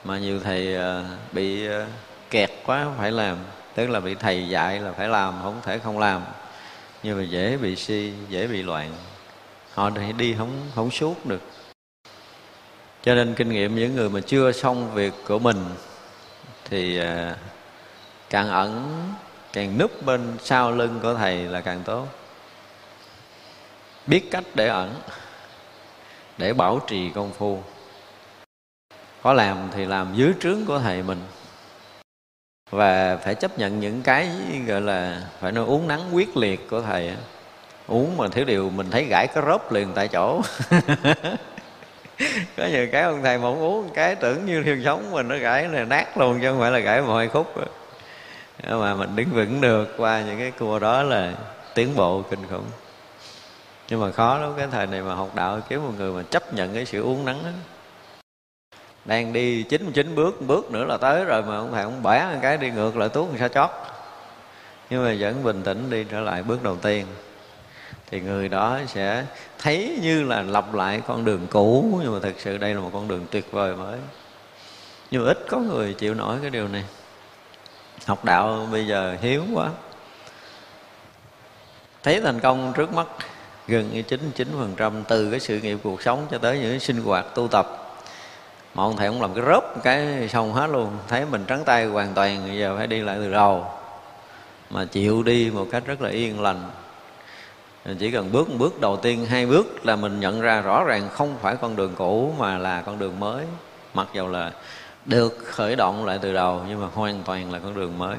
[0.03, 1.85] mà nhiều thầy ờ, bị ờ,
[2.29, 3.37] kẹt quá phải làm,
[3.75, 6.21] tức là bị thầy dạy là phải làm, không thể không làm.
[7.03, 8.93] Nhưng mà dễ bị si, dễ bị loạn,
[9.73, 11.41] họ thì đi không không suốt được.
[13.03, 15.65] Cho nên kinh nghiệm những người mà chưa xong việc của mình
[16.69, 17.35] thì ờ,
[18.29, 18.99] càng ẩn,
[19.53, 22.07] càng núp bên sau lưng của thầy là càng tốt.
[24.07, 24.93] Biết cách để ẩn
[26.37, 27.59] để bảo trì công phu.
[29.21, 31.21] Có làm thì làm dưới trướng của thầy mình.
[32.69, 34.29] Và phải chấp nhận những cái,
[34.67, 37.11] gọi là, phải nói uống nắng quyết liệt của thầy
[37.87, 40.41] uống mà thiếu điều mình thấy gãi cái rớp liền tại chỗ.
[42.57, 45.37] Có nhiều cái ông thầy mà không uống, cái tưởng như thiêu sống mình, nó
[45.37, 47.55] gãy là nát luôn chứ không phải là gãy mọi khúc
[48.69, 51.33] mà mình đứng vững được qua những cái cua đó là
[51.75, 52.65] tiến bộ kinh khủng
[53.91, 56.53] nhưng mà khó lắm, cái thời này mà học đạo kiếm một người mà chấp
[56.53, 57.49] nhận cái sự uống nắng đó.
[59.05, 62.29] đang đi chín chín bước bước nữa là tới rồi mà ông thầy ông bẻ
[62.33, 63.69] một cái đi ngược lại tuốt sao chót.
[64.89, 67.05] Nhưng mà vẫn bình tĩnh đi trở lại bước đầu tiên.
[68.11, 69.25] Thì người đó sẽ
[69.59, 72.89] thấy như là lặp lại con đường cũ, nhưng mà thực sự đây là một
[72.93, 73.99] con đường tuyệt vời mới.
[75.11, 76.83] Nhưng mà ít có người chịu nổi cái điều này.
[78.05, 79.69] Học đạo bây giờ hiếu quá.
[82.03, 83.07] Thấy thành công trước mắt
[83.71, 86.79] gần như chín chín phần trăm từ cái sự nghiệp cuộc sống cho tới những
[86.79, 87.67] sinh hoạt tu tập.
[88.73, 90.97] Mà ông thầy cũng làm cái rớp cái xong hết luôn.
[91.07, 93.65] Thấy mình trắng tay hoàn toàn, bây giờ phải đi lại từ đầu.
[94.69, 96.69] Mà chịu đi một cách rất là yên lành.
[97.99, 101.09] Chỉ cần bước một bước, đầu tiên hai bước là mình nhận ra rõ ràng
[101.11, 103.45] không phải con đường cũ mà là con đường mới.
[103.93, 104.51] Mặc dầu là
[105.05, 108.17] được khởi động lại từ đầu, nhưng mà hoàn toàn là con đường mới.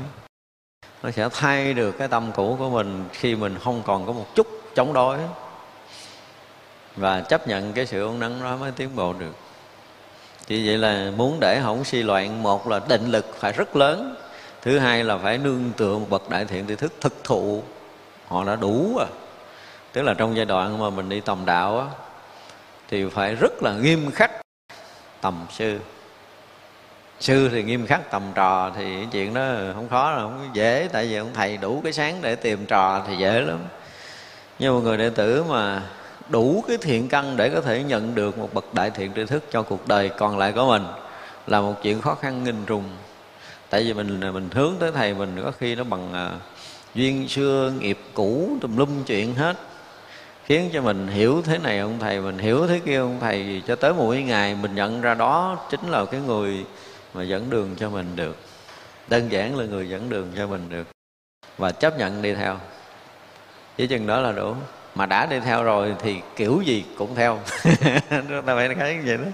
[1.03, 4.27] Nó sẽ thay được cái tâm cũ của mình khi mình không còn có một
[4.35, 5.19] chút chống đối
[6.97, 9.35] và chấp nhận cái sự uốn nắng đó mới tiến bộ được.
[10.47, 14.15] Chỉ vậy là muốn để không suy loạn, một là định lực phải rất lớn,
[14.63, 17.63] thứ hai là phải nương tựa một bậc đại thiện tri thức thực thụ.
[18.29, 19.07] Họ đã đủ à
[19.93, 21.87] tức là trong giai đoạn mà mình đi tầm đạo á,
[22.89, 24.31] thì phải rất là nghiêm khắc
[25.21, 25.79] tầm sư.
[27.21, 30.89] Sư thì nghiêm khắc tầm trò thì cái chuyện đó không khó là không dễ,
[30.93, 33.59] tại vì ông thầy đủ cái sáng để tìm trò thì dễ lắm.
[34.59, 35.83] Nhưng mà người đệ tử mà
[36.33, 39.45] đủ cái thiện căn để có thể nhận được một bậc đại thiện tri thức
[39.51, 40.83] cho cuộc đời còn lại của mình
[41.47, 42.85] là một chuyện khó khăn nghìn trùng
[43.71, 46.31] tại vì mình mình hướng tới thầy mình có khi nó bằng à,
[46.95, 49.57] duyên xưa nghiệp cũ tùm lum chuyện hết
[50.45, 53.77] khiến cho mình hiểu thế này ông thầy mình hiểu thế kia ông thầy cho
[53.77, 56.65] tới mỗi ngày mình nhận ra đó chính là cái người
[57.15, 58.37] mà dẫn đường cho mình được.
[59.09, 60.87] Đơn giản là người dẫn đường cho mình được.
[61.59, 62.59] Và chấp nhận đi theo.
[63.77, 64.55] Chỉ chừng đó là đủ
[64.95, 67.39] mà đã đi theo rồi thì kiểu gì cũng theo.
[68.11, 69.25] Chúng ta phải thấy vậy đó.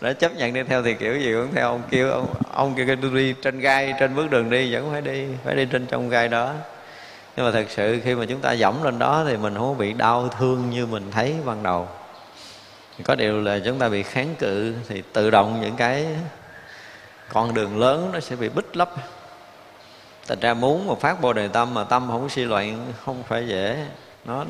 [0.00, 1.68] Đã chấp nhận đi theo thì kiểu gì cũng theo.
[1.68, 5.02] Ông kêu, ông ông kêu tôi đi trên gai, trên bước đường đi, vẫn phải
[5.02, 6.52] đi phải đi trên trong gai đó.
[7.36, 9.92] Nhưng mà thật sự khi mà chúng ta dẫm lên đó thì mình không bị
[9.92, 11.88] đau thương như mình thấy ban đầu.
[13.04, 16.06] Có điều là chúng ta bị kháng cự thì tự động những cái
[17.28, 18.90] con đường lớn nó sẽ bị bích lấp.
[20.28, 23.48] Thành ra muốn mà phát bồ đề tâm mà tâm không suy loạn không phải
[23.48, 23.86] dễ.
[24.24, 24.44] Nó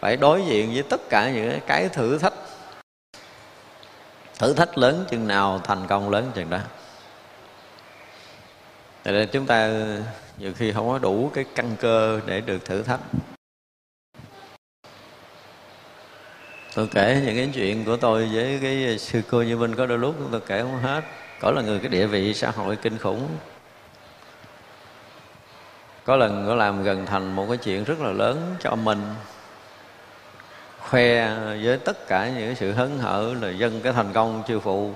[0.00, 2.34] phải đối diện với tất cả những cái thử thách.
[4.38, 6.58] Thử thách lớn chừng nào, thành công lớn chừng đó.
[9.02, 9.70] Tại nên chúng ta
[10.38, 13.00] nhiều khi không có đủ cái căn cơ để được thử thách.
[16.74, 19.98] Tôi kể những cái chuyện của tôi với cái sư cô như minh có đôi
[19.98, 21.04] lúc tôi kể không hết.
[21.40, 23.28] Có là người cái địa vị xã hội kinh khủng.
[26.04, 29.14] Có lần có làm gần thành một cái chuyện rất là lớn cho mình
[30.90, 34.90] khoe với tất cả những sự hấn hở là dân cái thành công sư phụ.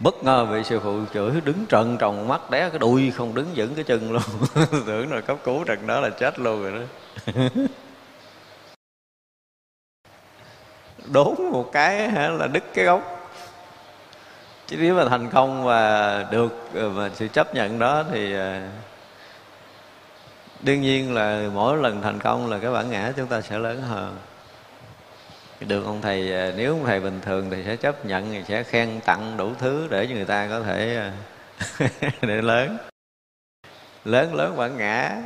[0.00, 3.46] Bất ngờ bị sư phụ chửi đứng trần trồng mắt, đé cái đuôi không đứng
[3.56, 4.22] vững cái chân luôn.
[4.86, 6.80] Tưởng rồi cấp cứu trận đó là chết luôn rồi đó.
[11.12, 13.30] Đốn một cái hả là đứt cái gốc.
[14.66, 18.68] Chứ nếu mà thành công và được mà sự chấp nhận đó thì à,
[20.60, 23.82] đương nhiên là mỗi lần thành công là cái bản ngã chúng ta sẽ lớn
[23.82, 24.16] hơn
[25.60, 28.62] được ông thầy à, nếu ông thầy bình thường thì sẽ chấp nhận, thì sẽ
[28.62, 31.12] khen tặng đủ thứ để cho người ta có thể à,
[32.22, 32.78] để lớn.
[34.04, 35.16] Lớn lớn bản ngã.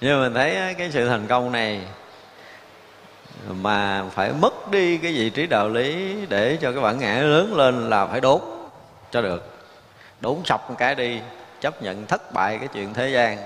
[0.00, 1.80] Nhưng mình thấy à, cái sự thành công này
[3.48, 7.54] mà phải mất đi cái vị trí đạo lý để cho cái bản ngã lớn
[7.54, 8.40] lên là phải đốn
[9.10, 9.50] cho được.
[10.20, 11.20] Đốn sập một cái đi,
[11.60, 13.38] chấp nhận thất bại cái chuyện thế gian.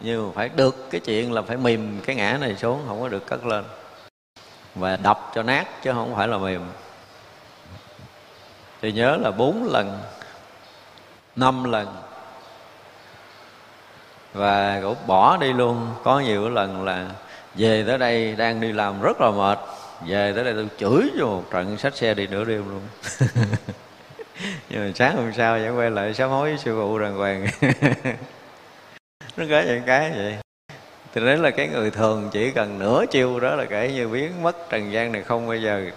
[0.00, 3.08] Nhưng mà phải được cái chuyện là phải mềm cái ngã này xuống, không có
[3.08, 3.64] được cất lên
[4.78, 6.62] và đập cho nát chứ không phải là mềm.
[8.82, 10.00] Thì nhớ là bốn lần,
[11.36, 11.96] năm lần.
[14.32, 15.94] Và cũng bỏ đi luôn.
[16.04, 17.06] Có nhiều lần là
[17.54, 19.58] về tới đây đang đi làm rất là mệt.
[20.06, 22.80] Về tới đây tôi chửi cho một trận sách xe đi nửa đêm luôn.
[24.68, 27.46] Nhưng mà sáng hôm sau vẫn quay lại sám hối với sư phụ đàng hoàng.
[29.36, 30.38] Nó có những cái vậy
[31.18, 34.42] thì đấy là cái người thường, chỉ cần nửa chiêu đó là kể như biến
[34.42, 35.90] mất trần gian này không bao giờ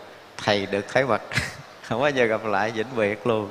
[0.44, 1.22] thầy được thấy mặt.
[1.84, 3.50] Không bao giờ gặp lại vĩnh biệt luôn.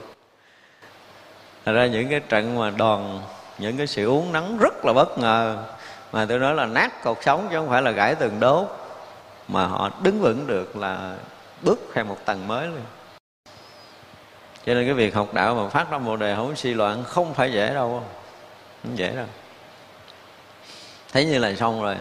[1.65, 3.21] Thật ra những cái trận mà đòn,
[3.59, 5.65] những cái sự uống nắng rất là bất ngờ.
[6.13, 8.67] Mà tôi nói là nát cột sống chứ không phải là gãy từng đốt.
[9.49, 11.15] Mà họ đứng vững được là
[11.63, 12.83] bước thêm một tầng mới luôn.
[14.67, 17.35] Cho nên cái việc học đạo mà phát ra bồ đề không suy loạn không
[17.35, 18.03] phải dễ đâu.
[18.83, 19.27] Không dễ đâu
[21.13, 21.97] thấy như là xong rồi.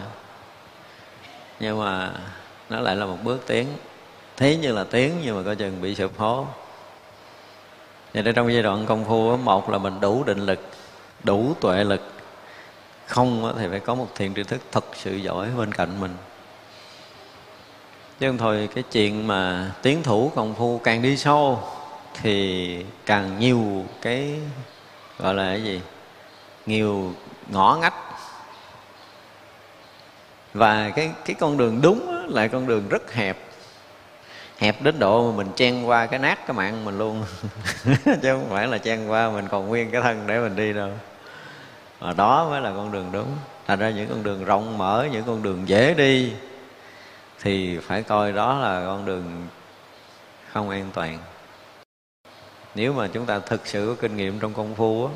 [1.60, 2.12] Nhưng mà
[2.68, 3.66] nó lại là một bước tiến.
[4.36, 6.46] Thấy như là tiến nhưng mà coi chừng bị sụp hố
[8.14, 10.60] Vậy trong giai đoạn công phu một là mình đủ định lực,
[11.24, 12.12] đủ tuệ lực.
[13.06, 16.16] Không thì phải có một thiền tri thức thật sự giỏi bên cạnh mình.
[18.20, 21.62] Chứ không thôi, cái chuyện mà tiến thủ công phu càng đi sâu
[22.22, 24.40] thì càng nhiều cái,
[25.18, 25.80] gọi là cái gì?
[26.66, 27.12] Nhiều
[27.48, 27.94] ngõ ngách
[30.54, 33.36] và cái cái con đường đúng là con đường rất hẹp.
[34.58, 37.24] Hẹp đến độ mà mình chen qua cái nát cái mạng mình luôn.
[38.04, 40.90] Chứ không phải là chen qua mình còn nguyên cái thân để mình đi đâu.
[42.00, 43.36] Mà đó mới là con đường đúng.
[43.66, 46.32] Thành ra những con đường rộng mở, những con đường dễ đi,
[47.42, 49.46] thì phải coi đó là con đường
[50.52, 51.18] không an toàn.
[52.74, 55.12] Nếu mà chúng ta thực sự có kinh nghiệm trong công phu á,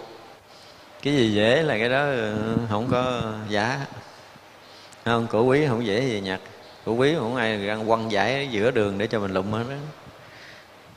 [1.02, 2.36] cái gì dễ là cái đó ừ,
[2.70, 3.80] không có giá
[5.04, 6.40] không, cổ quý không dễ gì nhặt.
[6.86, 9.76] Cổ quý không ai đang quăng giải giữa đường để cho mình lụm hết đó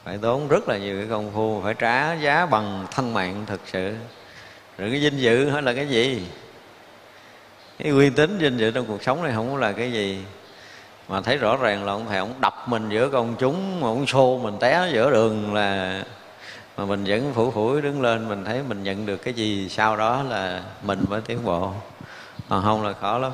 [0.07, 3.61] phải tốn rất là nhiều cái công phu, phải trả giá bằng thân mạng thực
[3.65, 3.95] sự.
[4.77, 6.27] Rồi cái vinh dự hay là cái gì?
[7.79, 10.23] Cái uy tín vinh dự trong cuộc sống này không là cái gì.
[11.07, 14.07] Mà thấy rõ ràng là ông thầy ông đập mình giữa công chúng, mà ông
[14.07, 16.03] xô mình té giữa đường là
[16.77, 19.97] mà mình vẫn phủ phủi đứng lên, mình thấy mình nhận được cái gì sau
[19.97, 21.71] đó là mình mới tiến bộ.
[22.49, 23.31] Còn không là khó lắm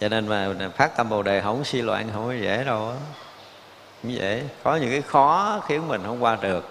[0.00, 2.96] cho nên mà phát tâm bồ đề không suy loạn không có dễ đâu á.
[4.02, 4.42] Không dễ.
[4.62, 6.68] Có những cái khó khiến mình không qua được.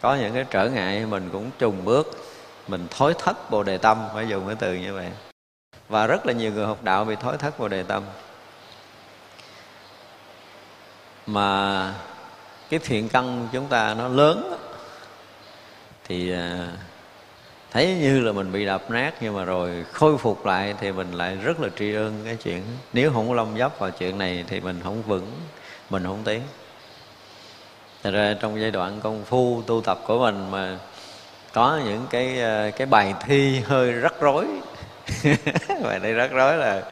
[0.00, 2.24] Có những cái trở ngại mình cũng trùng bước.
[2.68, 5.10] Mình thối thất bồ đề tâm, phải dùng cái từ như vậy.
[5.88, 8.02] Và rất là nhiều người học đạo bị thối thất bồ đề tâm.
[11.26, 11.94] Mà
[12.70, 14.56] cái thiện căn chúng ta nó lớn
[16.04, 16.68] thì à,
[17.70, 21.12] thấy như là mình bị đập nát nhưng mà rồi khôi phục lại thì mình
[21.12, 22.62] lại rất là tri ân cái chuyện.
[22.92, 25.26] Nếu không có lông dấp vào chuyện này thì mình không vững,
[25.90, 26.40] mình không tiến.
[28.02, 30.78] Thật ra trong giai đoạn công phu tu tập của mình mà
[31.52, 34.46] có những cái ờ, cái bài thi hơi rắc rối.
[35.84, 36.82] Bài thi rắc rối là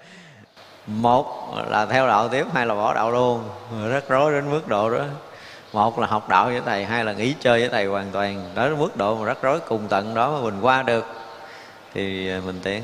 [0.87, 3.49] một là theo đạo tiếp, hai là bỏ đạo luôn.
[3.91, 5.05] Rắc rối đến mức độ đó
[5.73, 8.51] một là học đạo với thầy, hai là nghỉ chơi với thầy hoàn toàn.
[8.55, 11.07] Đó là mức độ mà rắc rối cùng tận đó mà mình qua được.
[11.95, 12.83] Thì à, mình tiến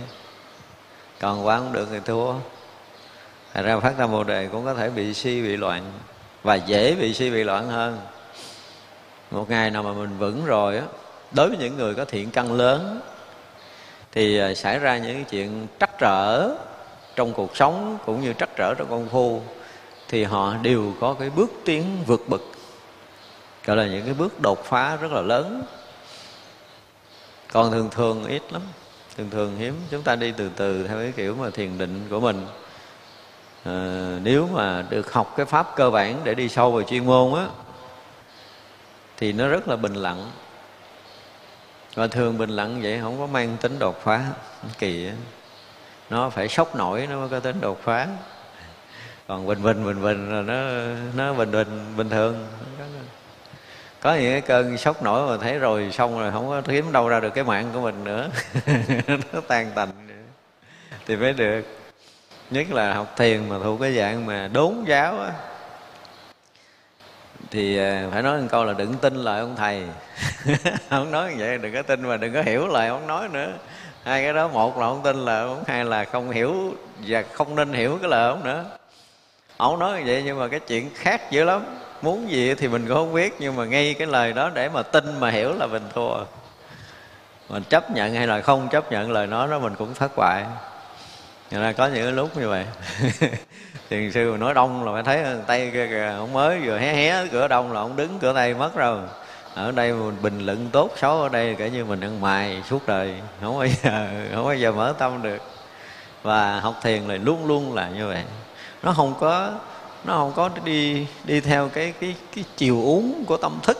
[1.20, 2.32] còn qua không được thì thua.
[3.54, 5.82] Thật ra phát tâm bồ đề cũng có thể bị si bị loạn
[6.42, 7.98] và dễ bị si bị loạn hơn.
[9.30, 10.84] Một ngày nào mà mình vững rồi á,
[11.32, 13.00] đối với những người có thiện căn lớn,
[14.12, 16.50] thì à, xảy ra những chuyện trắc trở
[17.16, 19.42] trong cuộc sống cũng như trắc trở trong công phu,
[20.08, 22.40] thì họ đều có cái bước tiến vượt bậc
[23.64, 25.62] gọi là những cái bước đột phá rất là lớn.
[27.52, 28.62] Còn thường thường ít lắm
[29.16, 29.74] thường thường hiếm.
[29.90, 32.46] Chúng ta đi từ từ theo cái kiểu mà thiền định của mình.
[33.64, 37.34] À, nếu mà được học cái pháp cơ bản để đi sâu vào chuyên môn
[37.34, 37.46] á
[39.16, 40.30] thì nó rất là bình lặng.
[41.94, 44.24] Và thường bình lặng vậy không có mang tính đột phá
[44.78, 45.14] kỳ á.
[46.10, 48.08] Nó phải sốc nổi nó mới có tính đột phá.
[49.28, 50.84] Còn bình bình bình bình là nó
[51.16, 52.46] nó bình bình bình thường
[54.04, 57.08] có những cái cơn sốc nổi mà thấy rồi xong rồi không có kiếm đâu
[57.08, 58.28] ra được cái mạng của mình nữa.
[59.32, 59.88] Nó tan tành
[61.06, 61.62] thì mới được.
[62.50, 65.32] Nhất là học thiền mà thuộc cái dạng mà đốn giáo á.
[67.50, 69.82] Thì à, phải nói một câu là đừng tin lời ông thầy.
[70.90, 73.52] Không nói như vậy đừng có tin mà đừng có hiểu lời ông nói nữa.
[74.02, 76.74] Hai cái đó một là không tin là ông, hai là không hiểu
[77.06, 78.64] và không nên hiểu cái lời ông nữa.
[79.56, 81.64] Ông nói như vậy nhưng mà cái chuyện khác dữ lắm
[82.04, 84.82] muốn gì thì mình cũng không biết, nhưng mà ngay cái lời đó để mà
[84.82, 86.14] tin mà hiểu là mình thua.
[87.48, 90.44] Mình chấp nhận hay là không chấp nhận lời nói đó mình cũng thất bại.
[91.50, 92.66] Nên là có những lúc như vậy.
[93.90, 97.26] Thiền sư nói đông là phải thấy tay kia kìa, ông mới vừa hé hé,
[97.32, 98.98] cửa đông là ông đứng, cửa tay mất rồi.
[99.54, 102.86] Ở đây mình bình luận tốt xấu ở đây, kể như mình ăn mài suốt
[102.86, 105.42] đời, không bao giờ, không bao giờ mở tâm được.
[106.22, 108.22] Và học thiền là luôn luôn là như vậy.
[108.82, 109.50] Nó không có
[110.04, 113.78] nó không có đi đi theo cái cái cái chiều uống của tâm thức.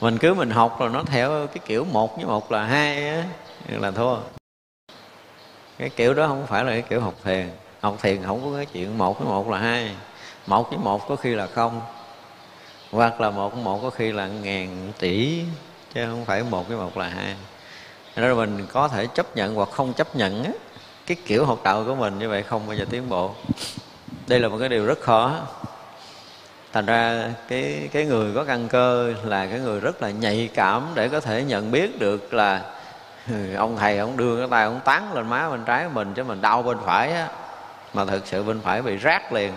[0.00, 3.24] Mình cứ mình học rồi nó theo cái kiểu một với một là hai á,
[3.68, 4.16] là thua.
[5.78, 7.50] Cái kiểu đó không phải là cái kiểu học thiền.
[7.80, 9.90] Học thiền không có cái chuyện một với một là hai.
[10.46, 11.80] Một với một có khi là không,
[12.92, 15.42] hoặc là một với một có khi là ngàn tỷ,
[15.94, 17.36] chứ không phải một với một là hai.
[18.16, 20.50] Đó là mình có thể chấp nhận hoặc không chấp nhận á,
[21.06, 23.34] cái kiểu học đạo của mình như vậy không bao giờ tiến bộ
[24.30, 25.40] đây là một cái điều rất khó.
[26.72, 30.86] Thành ra cái cái người có căn cơ là cái người rất là nhạy cảm
[30.94, 32.62] để có thể nhận biết được là
[33.28, 36.14] ừ, ông thầy ông đưa cái tay ông tán lên má bên trái của mình
[36.14, 37.28] chứ mình đau bên phải á.
[37.94, 39.52] Mà thực sự bên phải bị rác liền.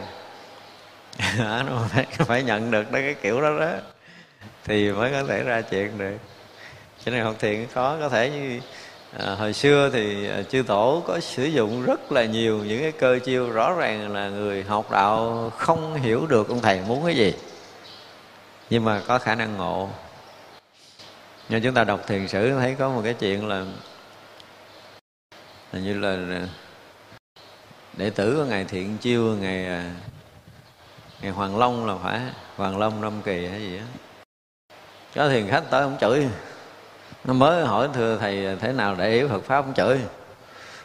[1.40, 3.72] Nó phải, phải nhận được đó cái kiểu đó đó.
[4.64, 6.18] Thì mới có thể ra chuyện được.
[7.06, 8.60] Cho nên học thiện khó có thể như
[9.20, 12.92] à, hồi xưa thì à, chư tổ có sử dụng rất là nhiều những cái
[12.92, 17.16] cơ chiêu rõ ràng là người học đạo không hiểu được ông thầy muốn cái
[17.16, 17.34] gì
[18.70, 19.90] nhưng mà có khả năng ngộ.
[21.50, 23.66] Nhưng chúng ta đọc thiền sử thấy có một cái chuyện là
[25.72, 26.18] hình như là
[27.98, 29.92] đệ tử của ngài thiện chiêu ngày à,
[31.22, 32.22] ngày hoàng long là phải
[32.56, 33.86] hoàng long năm kỳ hay gì á.
[35.16, 36.28] Có thiền khách tới ông chửi
[37.24, 40.00] nó mới hỏi, thưa thầy, thế nào để hiểu Phật pháp không chửi?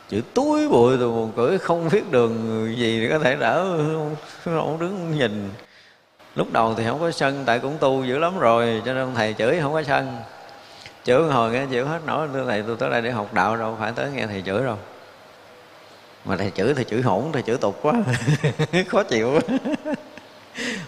[0.09, 3.79] Chữ túi bụi rồi buồn cưỡi không biết đường gì để có thể đỡ,
[4.45, 5.51] không đứng nhìn.
[6.35, 9.35] Lúc đầu thì không có sân, tại cũng tu dữ lắm rồi, cho nên thầy
[9.39, 10.17] chửi không có sân.
[11.05, 13.77] Chửi hồi nghe chịu hết nổi, thưa thầy, tôi tới đây để học đạo, đâu
[13.81, 14.79] phải tới nghe thầy chửi đâu.
[16.25, 17.93] Mà thầy chửi thì chửi hỗn thầy chửi tục quá,
[18.89, 19.41] khó chịu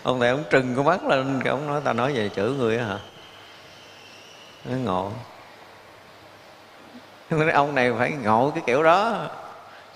[0.02, 2.84] ông thầy ông trừng con mắt lên ông nói ta nói về chửi người á
[2.84, 2.98] hả?
[4.64, 5.12] Nó ngộ
[7.52, 9.28] ông này phải ngộ cái kiểu đó.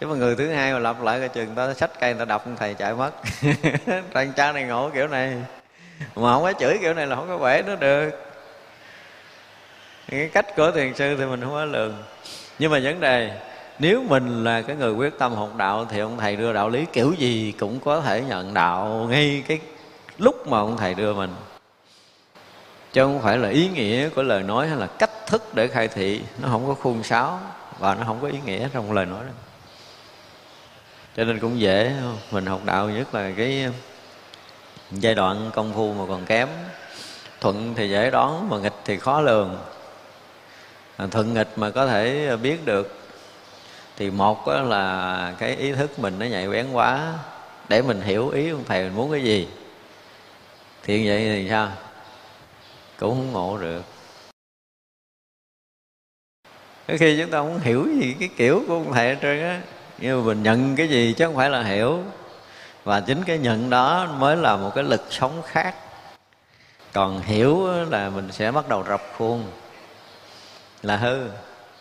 [0.00, 2.44] Chứ mà người thứ hai mà lặp lại cái chừng ta sách cây ta đập
[2.56, 3.10] thầy chạy mất.
[4.14, 5.34] Thằng cha này ngộ kiểu này.
[6.16, 8.10] Mà không có chửi kiểu này là không có bể nó được.
[10.10, 12.02] Cái cách của thiền sư thì mình không có lường.
[12.58, 13.40] Nhưng mà vấn đề,
[13.78, 16.86] nếu mình là cái người quyết tâm học đạo thì ông thầy đưa đạo lý
[16.92, 19.06] kiểu gì cũng có thể nhận đạo.
[19.10, 19.58] Ngay cái
[20.18, 21.34] lúc mà ông thầy đưa mình
[22.94, 25.88] chứ không phải là ý nghĩa của lời nói hay là cách thức để khai
[25.88, 26.20] thị.
[26.38, 27.40] Nó không có khuôn sáo
[27.78, 29.32] và nó không có ý nghĩa trong lời nói đó.
[31.16, 31.92] Cho nên cũng dễ
[32.30, 33.66] mình học đạo nhất là cái
[34.90, 36.48] giai đoạn công phu mà còn kém.
[37.40, 39.58] Thuận thì dễ đoán, mà nghịch thì khó lường.
[40.96, 42.98] À, thuận nghịch mà có thể biết được
[43.96, 47.12] thì một là cái ý thức mình nó nhạy bén quá,
[47.68, 49.48] để mình hiểu ý ông thầy mình muốn cái gì.
[50.82, 51.68] Thì vậy thì sao?
[52.98, 53.82] Cũng không ngộ được.
[56.86, 59.60] Cái khi chúng ta không hiểu gì cái kiểu của ông thầy hết trơn á
[59.98, 62.02] nhưng mà mình nhận cái gì chứ không phải là hiểu.
[62.84, 65.74] Và chính cái nhận đó mới là một cái lực sống khác.
[66.92, 69.44] Còn hiểu là mình sẽ bắt đầu rập khuôn.
[70.82, 71.28] Là hư.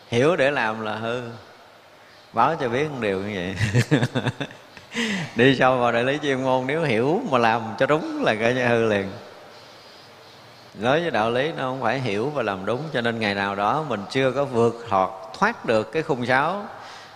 [0.07, 1.21] Hiểu để làm là hư.
[2.33, 3.55] Báo cho biết một điều như vậy.
[5.35, 8.53] Đi sâu vào đại lý chuyên môn, nếu hiểu mà làm cho đúng là coi
[8.53, 9.11] như hư liền
[10.73, 13.55] nói với đạo lý nó không phải hiểu và làm đúng, cho nên ngày nào
[13.55, 15.09] đó mình chưa có vượt thoát
[15.39, 16.65] thoát được cái khung sáo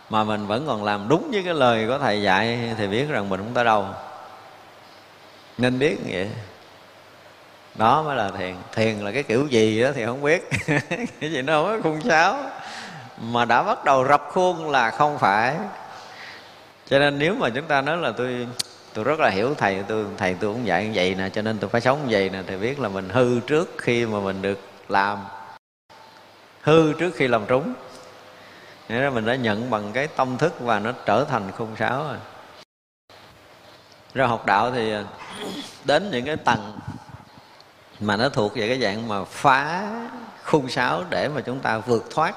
[0.10, 3.30] mà mình vẫn còn làm đúng với cái lời của thầy dạy thì biết rằng
[3.30, 3.86] mình không tới đâu.
[5.58, 6.30] Nên biết vậy.
[7.76, 8.56] Đó mới là thiền.
[8.72, 10.50] Thiền là cái kiểu gì đó thì không biết.
[11.20, 12.40] Cái gì nó không có khung sáo
[13.22, 15.56] mà đã bắt đầu rập khuôn là không phải.
[16.90, 18.48] Cho nên nếu mà chúng ta nói là tôi
[18.98, 21.58] tôi rất là hiểu thầy tôi thầy tôi cũng dạy như vậy nè, cho nên
[21.58, 22.44] tôi phải sống như vậy nè.
[22.48, 25.26] Thầy biết là mình hư trước khi mà mình được làm,
[26.62, 27.74] hư trước khi làm trúng.
[28.90, 32.04] Nghĩa là mình đã nhận bằng cái tâm thức và nó trở thành khung sáo
[32.04, 32.18] rồi.
[34.14, 35.04] Rồi học đạo thì à,
[35.84, 36.80] đến những cái tầng
[38.00, 39.92] mà nó thuộc về cái dạng mà phá
[40.44, 42.36] khung sáo để mà chúng ta vượt thoát,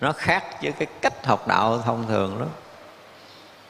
[0.00, 2.46] nó khác với cái cách học đạo thông thường đó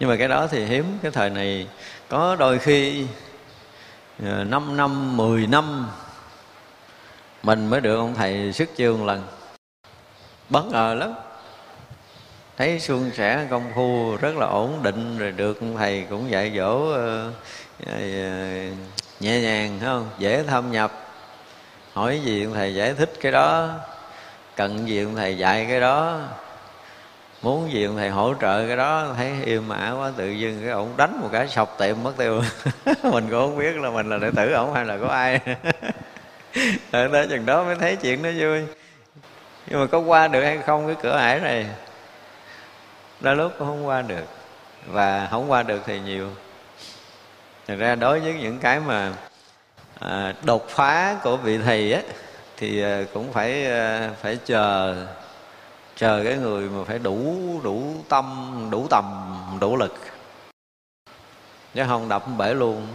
[0.00, 0.98] nhưng mà cái đó thì hiếm.
[1.02, 1.66] Cái thời này
[2.08, 3.06] có đôi khi
[4.18, 5.90] 5 năm 10 năm
[7.42, 9.22] mình mới được ông thầy xuất chương lần.
[10.48, 11.12] Bất ngờ lắm.
[12.56, 16.94] Thấy suôn sẻ công phu rất là ổn định rồi được thầy cũng dạy dỗ
[16.94, 17.34] uh,
[19.20, 20.08] nhẹ nhàng phải không?
[20.18, 20.92] Dễ thâm nhập.
[21.92, 23.68] Hỏi gì thầy giải thích cái đó
[24.56, 26.20] cần gì thầy dạy cái đó
[27.42, 29.14] muốn gì thầy hỗ trợ cái đó?
[29.16, 32.42] Thấy yêu mã quá tự dưng cái ổng đánh một cái sọc tiệm mất tiêu.
[32.84, 35.40] Mình cũng không biết là mình là đệ tử ổng hay là có ai.
[36.90, 38.62] Ở tới chừng đó mới thấy chuyện nó vui.
[39.66, 41.66] Nhưng mà có qua được hay không cái cửa ải này?
[43.20, 44.24] Đôi lúc cũng không qua được.
[44.86, 46.28] Và không qua được thì nhiều.
[47.66, 49.12] Thật ra đối với những cái mà
[49.98, 52.00] à, đột phá của vị thầy á
[52.56, 54.96] thì à, cũng phải à, phải chờ
[56.00, 59.04] chờ cái người mà phải đủ đủ tâm, đủ tầm,
[59.60, 59.94] đủ lực.
[61.74, 62.86] Chứ không đập bể luôn.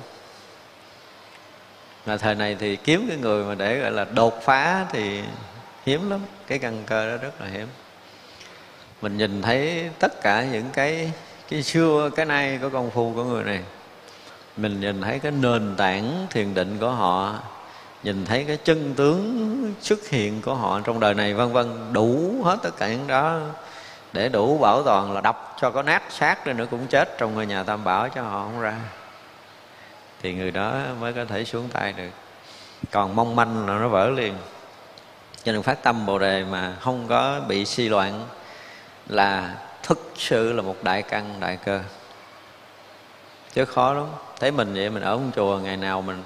[2.05, 5.21] Mà thời này thì kiếm cái người mà để gọi là đột phá thì
[5.85, 6.19] hiếm lắm.
[6.47, 7.67] Cái căn cơ đó rất là hiếm.
[9.01, 11.11] Mình nhìn thấy tất cả những cái
[11.49, 13.59] cái xưa, cái nay của công phu của người này.
[14.57, 17.35] Mình nhìn thấy cái nền tảng thiền định của họ
[18.05, 22.41] nhìn thấy cái chân tướng xuất hiện của họ trong đời này, vân vân, đủ
[22.43, 23.39] hết tất cả những đó
[24.13, 27.33] để đủ bảo toàn là đập cho có nát xác lên nữa cũng chết trong
[27.33, 28.75] ngôi nhà tam bảo cho họ không ra.
[30.21, 32.09] Thì người đó mới có thể xuống tay được.
[32.91, 34.33] Còn mong manh là nó vỡ liền.
[35.43, 38.25] Cho nên phát tâm bồ đề mà không có bị si loạn
[39.07, 41.81] là thực sự là một đại căn, đại cơ.
[43.53, 44.05] Chứ khó lắm.
[44.39, 46.23] Thấy mình vậy mình ở một chùa, ngày nào mình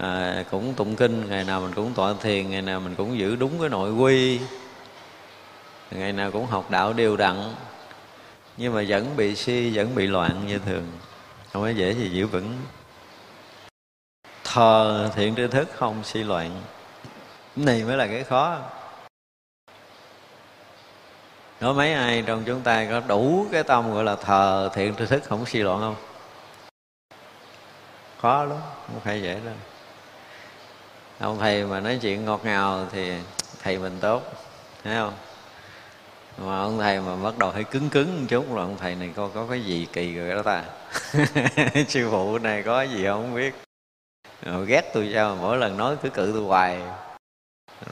[0.00, 3.36] à, cũng tụng kinh ngày nào mình cũng tọa thiền ngày nào mình cũng giữ
[3.36, 4.40] đúng cái nội quy.
[5.90, 7.54] Ngày nào cũng học đạo đều đặn.
[8.56, 10.86] Nhưng mà vẫn bị si vẫn bị loạn như thường.
[11.52, 12.58] Không có dễ gì giữ vững.
[14.44, 16.62] Thờ thiện tri thức không si loạn.
[17.56, 18.58] Này mới là cái khó.
[21.60, 25.06] Có mấy ai trong chúng ta có đủ cái tâm gọi là thờ thiện tri
[25.06, 25.96] thức không si loạn không?
[28.20, 29.54] Khó lắm không phải dễ đâu
[31.20, 33.12] ông thầy mà nói chuyện ngọt ngào thì
[33.62, 34.22] thầy mình tốt
[34.84, 35.12] thấy không?
[36.38, 39.10] Mà ông thầy mà bắt đầu hơi cứng cứng một chút là ông thầy này
[39.16, 40.64] coi có cái gì kỳ rồi đó ta?
[41.88, 43.54] Sư phụ này có gì không biết.
[44.42, 46.80] Rồi ghét tôi sao mỗi lần nói cứ cự tôi hoài.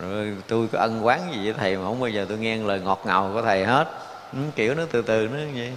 [0.00, 2.80] Rồi tôi có ân quán gì với thầy mà không bao giờ tôi nghe lời
[2.80, 3.88] ngọt ngào của thầy hết.
[4.32, 5.72] Ừ, kiểu nó từ từ nó như vậy.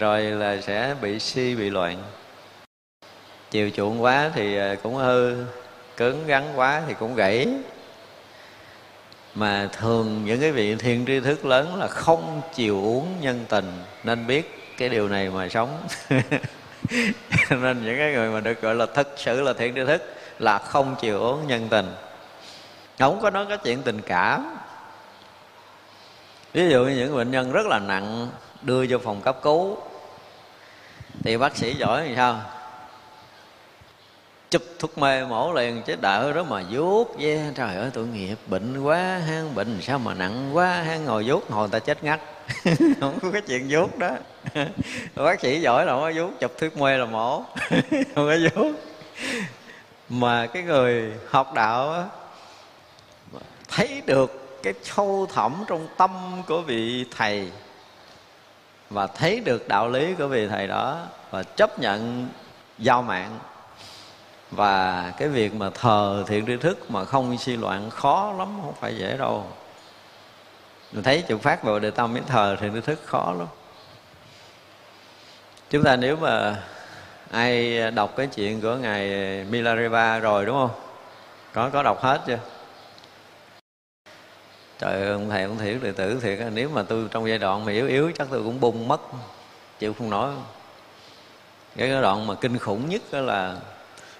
[0.00, 2.02] Rồi là sẽ bị si bị loạn.
[3.50, 5.44] Chiều chuộng quá thì ờ, cũng hư
[5.96, 7.48] cứng rắn quá thì cũng gãy.
[9.34, 13.72] Mà thường những cái vị thiên tri thức lớn là không chịu uống nhân tình,
[14.04, 15.88] nên biết cái điều này mà sống.
[17.50, 20.58] Nên những cái người mà được gọi là thực sự là thiện tri thức là
[20.58, 21.94] không chịu uống nhân tình.
[22.98, 24.56] Không có nói cái chuyện tình cảm.
[26.52, 28.28] Ví dụ như những bệnh nhân rất là nặng,
[28.62, 29.76] đưa vô phòng cấp cứu,
[31.24, 32.40] thì bác sĩ giỏi thì sao?
[34.56, 37.34] Chụp thuốc mê mổ liền chứ đỡ đó mà vuốt ve.
[37.34, 37.54] Yeah.
[37.54, 38.38] trời ơi, tội nghiệp.
[38.46, 39.78] Bệnh quá, hang bệnh.
[39.80, 42.20] Sao mà nặng quá, hang ngồi vuốt hồi ta chết ngắt.
[43.00, 44.10] Không có cái chuyện vuốt đó.
[45.14, 47.42] Bác sĩ giỏi là không có vuốt, chụp thuốc mê là mổ.
[47.90, 48.72] Không có vuốt.
[50.08, 52.04] Mà cái người học đạo á,
[53.68, 56.10] thấy được cái sâu thẳm trong tâm
[56.46, 57.50] của vị thầy
[58.90, 62.28] và thấy được đạo lý của vị thầy đó và chấp nhận
[62.78, 63.38] giao mạng
[64.50, 68.74] và cái việc mà thờ thiện tri thức mà không suy loạn khó lắm, không
[68.80, 69.46] phải dễ đâu.
[70.92, 73.46] Mình thấy chữ phát vào đề tâm mới thờ thiện tri thức khó lắm.
[75.70, 76.62] Chúng ta nếu mà
[77.30, 79.08] ai đọc cái chuyện của ngài
[79.44, 80.80] Milarepa rồi đúng không?
[81.52, 82.38] Có có đọc hết chưa?
[84.78, 87.64] Trời ơi, ông thầy ông thiểu đệ tử thiệt nếu mà tôi trong giai đoạn
[87.64, 89.00] mà yếu yếu chắc tôi cũng bung mất,
[89.78, 90.32] chịu không nổi.
[91.76, 93.56] Cái đoạn mà kinh khủng nhất đó là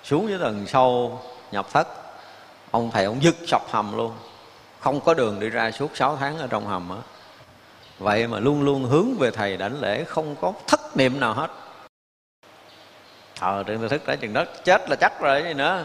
[0.06, 1.20] xuống dưới tầng sâu
[1.52, 1.88] nhập thất.
[2.70, 4.12] Ông thầy ông dứt sập hầm luôn.
[4.80, 6.96] Không có đường đi ra suốt 6 tháng ở trong hầm á.
[7.98, 11.50] Vậy mà luôn luôn hướng về thầy đảnh lễ không có thất niệm nào hết.
[13.40, 15.84] Thờ trên thức đã chừng đất chết là chắc rồi gì nữa.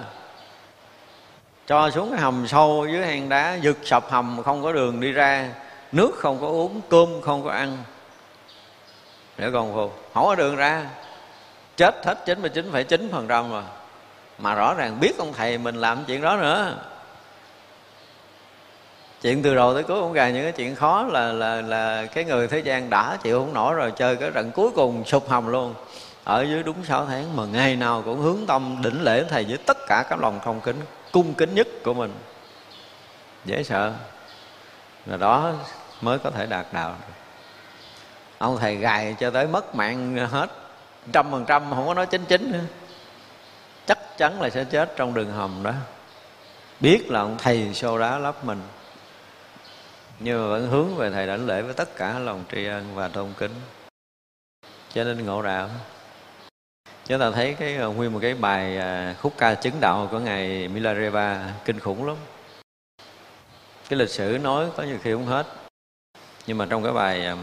[1.68, 5.12] Cho xuống cái hầm sâu dưới hang đá giật sập hầm không có đường đi
[5.12, 5.54] ra.
[5.92, 7.78] Nước không có uống cơm không có ăn.
[9.38, 10.90] Để còn phù không có đường ra.
[11.78, 13.64] Chết hết 99,9 phần trăm mà
[14.42, 16.78] mà rõ ràng biết ông thầy mình làm chuyện đó nữa.
[19.22, 22.24] Chuyện từ đầu tới cuối cũng gài những cái chuyện khó là là là cái
[22.24, 25.48] người thế gian đã chịu không nổi rồi, chơi cái trận cuối cùng sụp hầm
[25.48, 25.74] luôn.
[26.24, 29.58] Ở dưới đúng 6 tháng mà ngày nào cũng hướng tâm đỉnh lễ thầy với
[29.58, 30.82] tất cả các lòng thông kính,
[31.12, 32.14] cung kính nhất của mình.
[33.46, 33.94] Dễ sợ.
[35.06, 35.54] Là đó
[36.02, 36.96] mới có thể đạt đạo.
[38.38, 40.50] Ông thầy gài cho tới mất mạng hết
[41.14, 42.60] trăm phần trăm, không có nói chính chính nữa
[43.86, 45.74] chắc chắn là sẽ chết trong đường hầm đó.
[46.80, 48.62] Biết là ông thầy xô đá lấp mình,
[50.20, 53.08] nhưng mà vẫn hướng về thầy đảnh lễ với tất cả lòng tri ân và
[53.08, 53.52] tôn kính.
[54.94, 55.70] Cho nên ngộ đạo.
[57.06, 60.20] Chúng ta thấy cái ờ, nguyên một cái bài à, khúc ca chứng đạo của
[60.20, 62.16] ngài Milarepa kinh khủng lắm.
[63.90, 65.48] Cái lịch sử nói có nhiều khi không hết.
[66.48, 67.38] Nhưng mà trong cái bài ờ,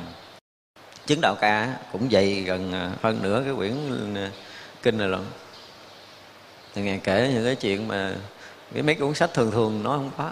[1.07, 3.74] chứng đạo ca cũng dày gần ờ, hơn phân nửa cái quyển
[4.82, 5.24] kinh này luôn
[6.79, 8.12] thì ngài kể những cái chuyện mà
[8.74, 10.31] cái mấy cuốn sách thường thường nói không có.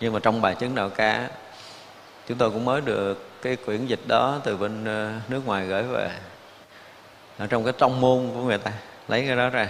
[0.00, 1.28] Nhưng mà trong bài chứng đạo ca,
[2.28, 5.82] chúng tôi cũng mới được cái quyển dịch đó từ bên ờ, nước ngoài gửi
[5.82, 6.10] về.
[7.38, 8.72] Ở trong cái trong môn của người ta,
[9.08, 9.64] lấy cái đó ra.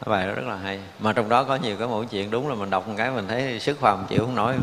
[0.00, 0.80] Cái bài đó rất là hay.
[0.98, 3.28] Mà trong đó có nhiều cái mẫu chuyện, đúng là mình đọc một cái mình
[3.28, 4.54] thấy sức phàm chịu không nổi.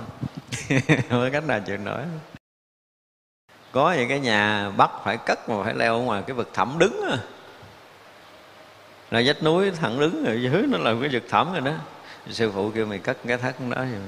[0.88, 2.02] Không có cách nào chịu nổi.
[3.72, 6.80] Có những cái nhà bắt phải cất mà phải leo ở ngoài cái vực thẳm
[6.80, 7.18] đứng à
[9.12, 11.72] là vách núi, thẳng đứng ở dưới nó là cái vực thẳm rồi đó.
[12.30, 14.02] Sư phụ kêu mày cất cái thắt đó rồi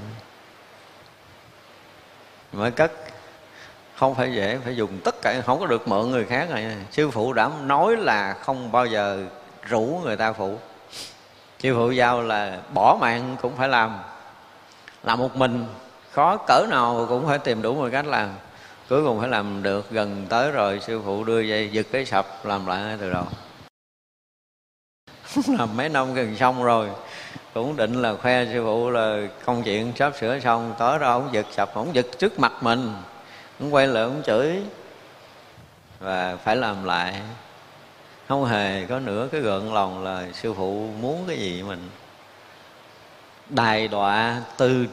[2.53, 2.91] mới cất.
[3.95, 6.65] Không phải dễ, phải dùng tất cả, không có được mượn người khác rồi.
[6.91, 9.25] Sư phụ đã nói là không bao giờ
[9.63, 10.57] rủ người ta phụ.
[11.59, 13.97] Sư phụ giao là bỏ mạng cũng phải làm.
[15.03, 15.65] Làm một mình,
[16.11, 18.29] khó cỡ nào cũng phải tìm đủ một cách làm.
[18.89, 22.45] Cuối cùng phải làm được, gần tới rồi, sư phụ đưa dây, giật cái sập,
[22.45, 23.25] làm lại từ đầu.
[25.57, 26.89] làm mấy năm gần xong rồi,
[27.53, 31.29] cũng định là khoe sư phụ là công chuyện sắp sửa xong tới đó ông
[31.31, 32.93] giật sập, ông giật trước mặt mình,
[33.59, 34.61] ông quay lại ông chửi
[35.99, 37.21] và phải làm lại.
[38.27, 41.89] Không hề có nửa cái gợn lòng là sư phụ muốn cái gì mình.
[43.49, 44.85] Đài đọa từ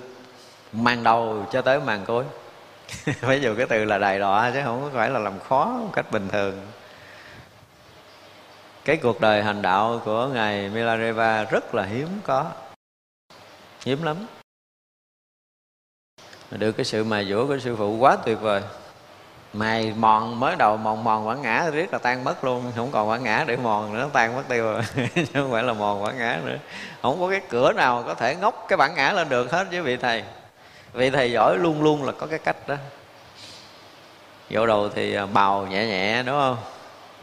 [0.73, 2.25] màn đầu cho tới màn cuối.
[3.21, 6.11] Phải dùng cái từ là đài đọa chứ không phải là làm khó một cách
[6.11, 6.55] bình thường
[8.85, 12.47] cái cuộc đời hành đạo của ngài Milarepa rất là hiếm có.
[13.85, 14.17] Hiếm lắm.
[16.51, 18.63] Được cái sự mài dũa của sư phụ quá tuyệt vời.
[19.53, 22.73] Mài mòn mới đầu mòn mòn quảng ngã, riết là tan mất luôn.
[22.77, 24.83] Không còn quảng ngã để mòn nữa, tan mất tiêu rồi.
[25.15, 26.57] Chứ không phải là mòn quảng ngã nữa.
[27.03, 29.83] Không có cái cửa nào có thể ngóc cái bản ngã lên được hết với
[29.83, 30.25] vị thầy.
[30.93, 32.77] Vị thầy giỏi luôn luôn là có cái cách đó.
[34.51, 36.74] Vô đầu thì à, bào nhẹ nhẹ, đúng không?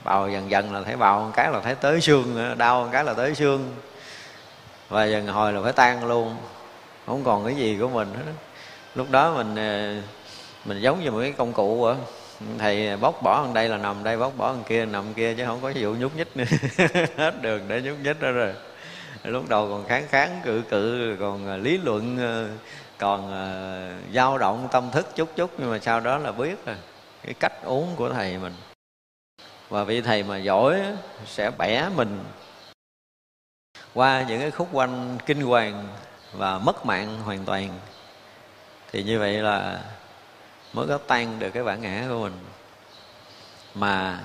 [0.03, 3.03] Bào dần dần là thấy bào, một cái là thấy tới xương đau một cái
[3.03, 3.75] là tới xương.
[4.89, 6.35] Và dần hồi là phải tan luôn.
[7.05, 8.31] Không còn cái gì của mình hết
[8.95, 10.01] lúc đó mình ờ,
[10.65, 11.95] mình giống như một cái công cụ vậy
[12.59, 15.45] thầy bóc bỏ ở đây là nằm đây, bóc bỏ ở kia nằm kia, chứ
[15.45, 16.43] không có vụ nhúc nhích nữa.
[17.17, 18.53] Hết đường để nhúc nhích đó rồi.
[19.23, 22.47] Lúc đầu còn kháng kháng, cự cự còn ờ, lý luận ờ,
[22.97, 23.31] còn
[24.13, 26.75] dao động tâm thức chút chút, nhưng mà sau đó là biết rồi.
[27.25, 28.53] Cái cách uống của thầy mình
[29.71, 30.81] và vị thầy mà giỏi
[31.25, 32.23] sẽ bẻ mình
[33.93, 35.87] qua những cái khúc quanh kinh hoàng
[36.33, 37.69] và mất mạng hoàn toàn.
[38.91, 39.79] Thì như vậy là
[40.73, 42.33] mới có tan được cái bản ngã của mình.
[43.75, 44.19] Mà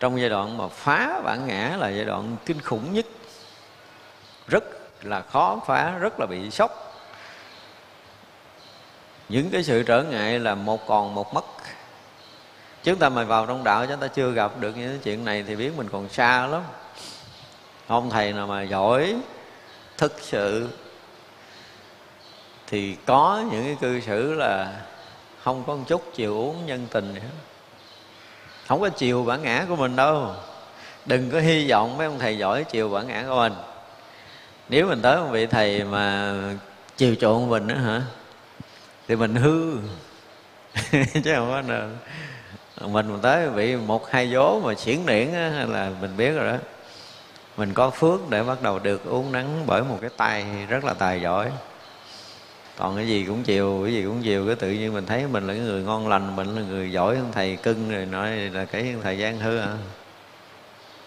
[0.00, 3.06] trong giai đoạn mà phá bản ngã là giai đoạn kinh khủng nhất.
[4.48, 4.64] Rất
[5.02, 7.02] là khó phá, rất là bị sốc.
[9.28, 11.44] Những cái sự trở ngại là một còn một mất
[12.84, 15.56] chúng ta mà vào trong đạo, chúng ta chưa gặp được những chuyện này thì
[15.56, 16.62] biết mình còn xa lắm.
[17.86, 19.16] Ông thầy nào mà giỏi
[19.98, 20.68] thực sự,
[22.66, 24.80] thì có những cái cư xử là
[25.42, 27.20] không có một chút chiều uống nhân tình nữa.
[28.66, 30.34] Không có chiều bản ngã của mình đâu.
[31.06, 33.52] Đừng có hy vọng mấy ông thầy giỏi chiều bản ngã của mình.
[34.68, 36.34] Nếu mình tới một vị thầy mà
[36.96, 38.02] chiều chuộng mình đó hả,
[39.08, 39.76] thì mình hư.
[41.24, 41.88] Chứ không có nào
[42.88, 45.28] mình tới bị một, hai vố mà xiển điển
[45.68, 46.58] là mình biết rồi đó.
[47.56, 50.94] Mình có phước để bắt đầu được uống nắng bởi một cái tay rất là
[50.94, 51.50] tài giỏi.
[52.78, 55.46] Còn cái gì cũng chiều, cái gì cũng chiều, cái tự nhiên mình thấy mình
[55.46, 58.64] là cái người ngon lành, mình là người giỏi hơn thầy cưng rồi nói là
[58.64, 59.76] cái thời gian hư à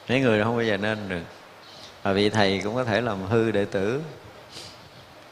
[0.09, 1.21] mấy người không bao giờ nên được.
[2.03, 4.01] Và vị thầy cũng có thể làm hư đệ tử.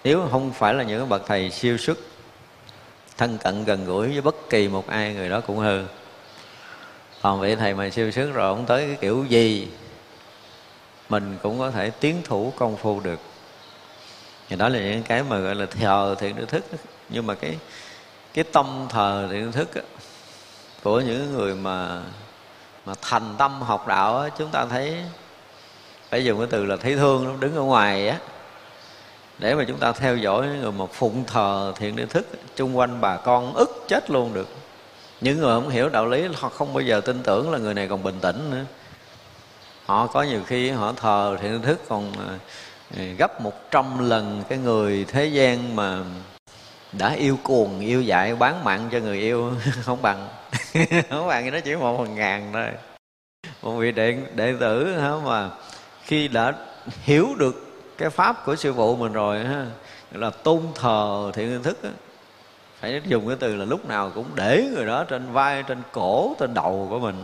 [0.04, 1.98] Nếu không phải là những bậc thầy siêu xuất,
[3.18, 5.84] thân cận gần gũi với bất kỳ một ai, người đó cũng hư
[7.24, 9.68] còn vị thầy mà siêu sướng rồi ông tới cái kiểu gì?
[11.10, 13.20] Mình cũng có thể tiến thủ công phu được.
[14.50, 16.64] Thì đó là những cái mà gọi là thờ thiện đức thức
[17.10, 17.58] nhưng mà cái
[18.34, 19.82] cái tâm thờ thiện đức thức á,
[20.84, 22.02] của những người mà
[22.86, 24.98] mà thành tâm học đạo á, chúng ta thấy
[26.10, 28.18] phải dùng cái từ là thấy thương nó đứng ở ngoài á.
[29.40, 33.02] Để mà chúng ta theo dõi người mà phụng thờ thiện đức thức chung quanh
[33.02, 34.48] bà con ức chết luôn được
[35.24, 37.88] những người không hiểu đạo lý, họ không bao giờ tin tưởng là người này
[37.88, 38.66] còn bình tĩnh nữa.
[39.86, 42.38] Họ có nhiều khi họ thờ thiện thức còn ờ,
[42.98, 46.00] ờ, gấp một trăm lần cái người thế gian mà
[46.92, 49.52] đã yêu cuồng, yêu dại, bán mạng cho người yêu.
[49.82, 50.28] Không bằng
[51.10, 52.68] không bằng nó chỉ một phần ngàn thôi.
[53.62, 55.50] Một vị đệ đệ tử hả, mà
[56.04, 56.54] khi đã
[57.04, 57.68] hiểu được
[57.98, 59.66] cái pháp của sư phụ mình rồi ha
[60.12, 61.78] là tôn thờ thiện thức
[62.84, 66.36] phải dùng cái từ là lúc nào cũng để người đó trên vai, trên cổ,
[66.40, 67.24] trên đầu của mình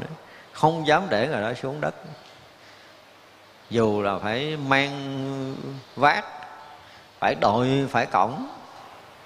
[0.52, 1.96] không dám để người đó xuống đất.
[3.70, 5.56] Dù là phải mang
[5.96, 6.26] vác,
[7.20, 8.48] phải đội, phải cổng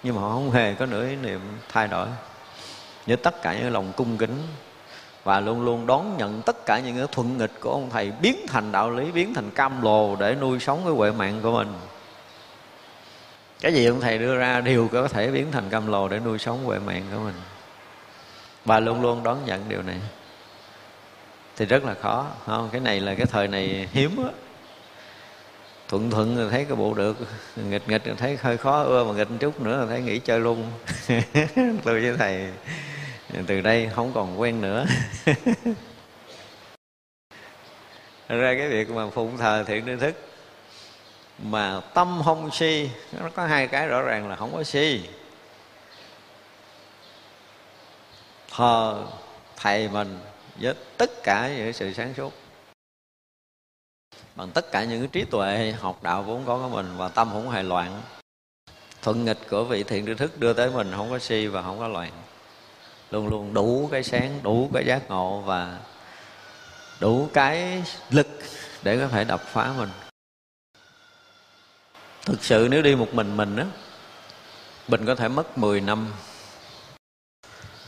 [0.03, 2.07] nhưng mà họ không hề có nửa ý niệm thay đổi.
[3.07, 4.37] Với tất cả những lòng cung kính
[5.23, 8.45] và luôn luôn đón nhận tất cả những cái thuận nghịch của ông thầy biến
[8.47, 11.73] thành đạo lý, biến thành cam lồ để nuôi sống cái huệ mạng của mình
[13.63, 16.39] cái gì ông thầy đưa ra đều có thể biến thành cam lồ để nuôi
[16.39, 17.33] sống huệ mạng của mình.
[18.65, 19.97] Và luôn luôn đón nhận điều này.
[21.55, 22.69] Thì rất là khó không?
[22.71, 24.31] Cái này là cái thời này hiếm á.
[25.87, 27.17] Thuận thuận rồi thấy cái bộ được,
[27.55, 30.19] nghịch nghịch rồi thấy hơi khó ưa, mà nghịch một chút nữa là thấy nghỉ
[30.19, 30.71] chơi luôn.
[31.83, 32.47] Tôi với thầy,
[33.47, 34.85] từ đây không còn quen nữa.
[38.29, 40.15] Ra cái việc mà phụng thờ thiện tri thức
[41.37, 45.01] mà tâm không si, nó có hai cái rõ ràng là không có si.
[48.51, 49.03] Thờ
[49.57, 50.19] thầy mình
[50.55, 52.33] với tất cả những sự sáng suốt.
[54.35, 57.29] Bằng tất cả những cái trí tuệ, học đạo vốn có của mình và tâm
[57.33, 58.01] không hề loạn.
[59.01, 61.79] Thuận nghịch của vị thiện tri thức đưa tới mình không có si và không
[61.79, 62.11] có loạn.
[63.11, 65.79] Luôn luôn đủ cái sáng, đủ cái giác ngộ và
[66.99, 68.27] đủ cái lực
[68.83, 69.89] để có thể đập phá mình
[72.25, 73.65] thực sự nếu đi một mình mình á,
[74.87, 76.07] mình có thể mất 10 năm.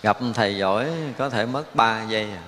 [0.01, 2.43] Gặp thầy giỏi có thể mất 3 giây à.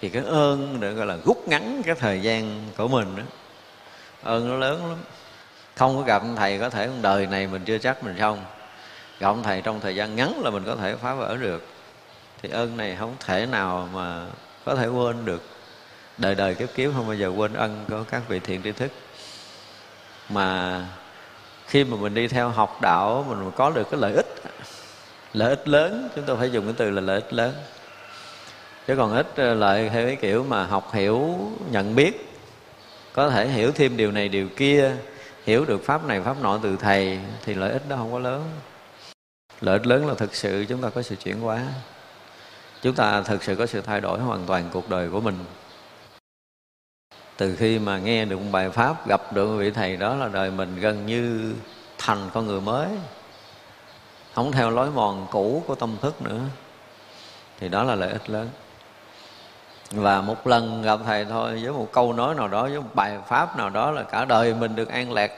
[0.00, 3.22] Thì cái ơn được gọi là rút ngắn cái thời gian của mình đó
[4.22, 4.98] ơn nó lớn lắm.
[5.76, 8.44] Không có gặp thầy có thể đời này mình chưa chắc mình xong.
[9.20, 11.66] Gặp thầy trong thời gian ngắn là mình có thể phá vỡ được.
[12.42, 14.26] Thì ơn này không thể nào mà
[14.64, 15.42] có thể quên được.
[16.18, 18.92] Đời đời kiếp kiếp không bao giờ quên ân của các vị thiện tri thức
[20.28, 20.80] mà
[21.66, 24.26] khi mà mình đi theo học đạo, mình có được cái lợi ích.
[25.32, 27.54] Lợi ích lớn, chúng tôi phải dùng cái từ là lợi ích lớn.
[28.86, 32.34] Chứ còn ít ờ, lợi theo cái kiểu mà học hiểu, nhận biết.
[33.12, 34.96] Có thể hiểu thêm điều này, điều kia,
[35.44, 38.44] hiểu được pháp này, pháp nọ từ thầy, thì lợi ích đó không có lớn.
[39.60, 41.62] Lợi ích lớn là thực sự chúng ta có sự chuyển hóa.
[42.82, 45.44] Chúng ta thực sự có sự thay đổi hoàn toàn cuộc đời của mình
[47.36, 50.28] từ khi mà nghe được một bài pháp, gặp được một vị thầy đó là
[50.28, 51.54] đời mình gần như
[51.98, 52.88] thành con người mới.
[54.34, 56.40] Không theo lối mòn cũ của tâm thức nữa.
[57.60, 58.48] Thì đó là lợi ích lớn.
[59.90, 63.18] Và một lần gặp thầy thôi, với một câu nói nào đó, với một bài
[63.28, 65.32] pháp nào đó là cả đời mình được an lạc.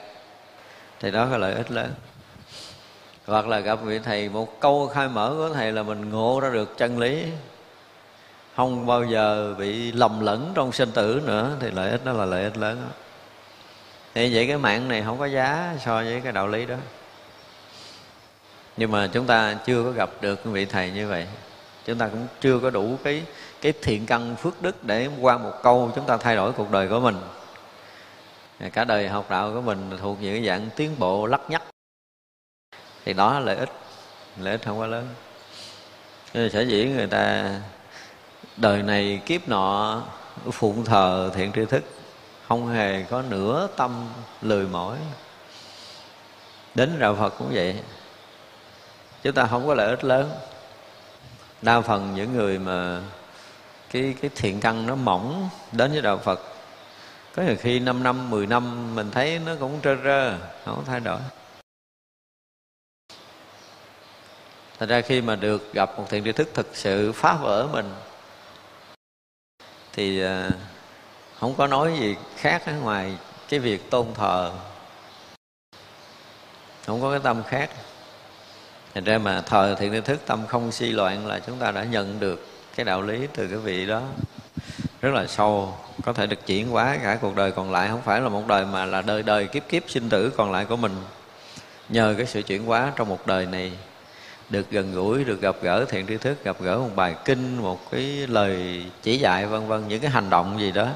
[1.01, 1.93] Thì đó là lợi ích lớn.
[3.27, 6.51] Hoặc là gặp vị thầy, một câu khai mở của thầy là mình ngộ ra
[6.51, 7.25] được chân lý
[8.57, 12.25] không bao giờ bị lầm lẫn trong sinh tử nữa, thì lợi ích đó là
[12.25, 12.83] lợi ích lớn.
[12.83, 12.89] Đó.
[14.15, 16.77] thì vậy cái mạng này không có giá so với cái đạo lý đó.
[18.77, 21.27] Nhưng mà chúng ta chưa có gặp được vị thầy như vậy.
[21.85, 23.23] Chúng ta cũng chưa có đủ cái
[23.61, 26.89] cái thiện căn phước đức để qua một câu chúng ta thay đổi cuộc đời
[26.89, 27.17] của mình.
[28.73, 31.63] Cả đời học đạo của mình thuộc những dạng tiến bộ lắc nhắc.
[33.05, 33.71] Thì đó là lợi ích.
[34.41, 35.09] Lợi ích không quá lớn.
[36.35, 37.51] Sở dĩ người ta
[38.57, 40.03] đời này kiếp nọ,
[40.53, 41.85] phụng thờ thiện tri thức,
[42.49, 44.09] không hề có nửa tâm
[44.43, 44.99] lười mỏi.
[46.75, 47.83] Đến đạo phật cũng vậy
[49.23, 50.31] chúng ta không có lợi ích lớn.
[51.63, 53.01] Đa phần những người mà
[53.91, 56.41] cái cái thiện căn nó mỏng đến với đạo phật,
[57.35, 61.01] có nhiều khi 5 năm 10 năm, mình thấy nó cũng trơ trơ không thay
[61.01, 61.21] đổi.
[64.79, 67.93] Thật ra khi mà được gặp một thiện tri thức thực sự phá vỡ mình
[69.97, 70.51] thì à,
[71.41, 73.13] không có nói gì khác ngoài
[73.49, 74.53] cái việc tôn thờ.
[76.87, 77.71] Không có cái tâm khác.
[78.95, 81.85] Thành ra mà thờ thiện tri thức tâm không si loạn là chúng ta đã
[81.85, 84.03] nhận được cái đạo lý từ cái vị đó.
[85.01, 85.75] Rất là sâu,
[86.05, 87.89] có thể được chuyển hóa cả cuộc đời còn lại.
[87.89, 90.65] Không phải là một đời mà là đời đời kiếp kiếp sinh tử còn lại
[90.65, 90.97] của mình.
[91.89, 93.73] Nhờ cái sự chuyển hóa trong một đời này
[94.51, 97.91] được gần gũi, được gặp gỡ, thiện tri thức, gặp gỡ một bài kinh, một
[97.91, 100.89] cái lời chỉ dạy, vân vân, những cái hành động gì đó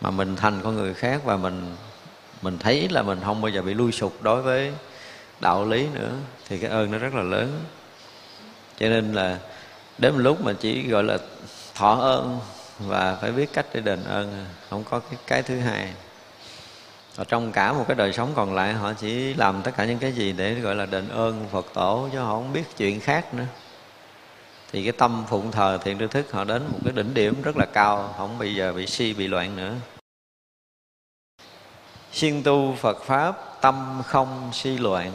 [0.00, 1.76] mà mình thành con người khác và mình
[2.42, 4.72] mình thấy là mình không bao giờ bị lui sụp đối với
[5.40, 6.10] đạo lý nữa,
[6.48, 7.60] thì cái ơn nó rất là lớn.
[8.78, 9.38] Cho nên là
[9.98, 11.18] đến một lúc mà chỉ gọi là
[11.74, 12.40] thọ ơn
[12.78, 15.88] và phải biết cách để đền ơn, không có cái cái thứ hai
[17.16, 19.98] ở trong cả một cái đời sống còn lại, họ chỉ làm tất cả những
[19.98, 23.34] cái gì để gọi là đền ơn phật tổ, chứ họ không biết chuyện khác
[23.34, 23.44] nữa.
[24.72, 27.56] Thì cái tâm phụng thờ thiện tri thức, họ đến một cái đỉnh điểm rất
[27.56, 29.74] là cao, không bây giờ bị si bị loạn nữa.
[32.12, 35.12] Siêng tu phật pháp, tâm không si loạn.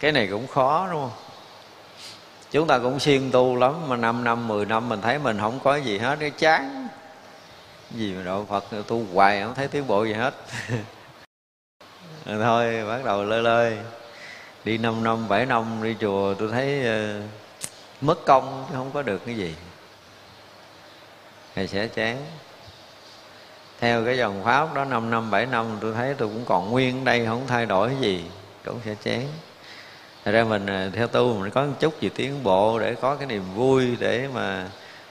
[0.00, 1.18] Cái này cũng khó, đúng không?
[2.50, 5.60] Chúng ta cũng siêng tu lắm, mà 5 năm 10 năm mình thấy mình không
[5.64, 6.81] có gì hết, cái chán
[7.94, 10.34] gì mà đạo Phật tu hoài không thấy tiến bộ gì hết.
[12.26, 13.78] Rồi thôi bắt đầu lơi lơi.
[14.64, 17.24] Đi 5 năm 7 năm đi chùa tôi thấy uh,
[18.00, 19.54] mất công chứ không có được cái gì.
[21.54, 22.16] Thì sẽ chán.
[23.80, 27.04] Theo cái dòng pháp đó 5 năm 7 năm tôi thấy tôi cũng còn nguyên
[27.04, 28.24] đây không thay đổi cái gì.
[28.64, 29.28] Cũng sẽ chán.
[30.24, 33.14] Thật ra mình ờ, theo tu mình có một chút gì tiến bộ để có
[33.14, 34.68] cái niềm vui để mà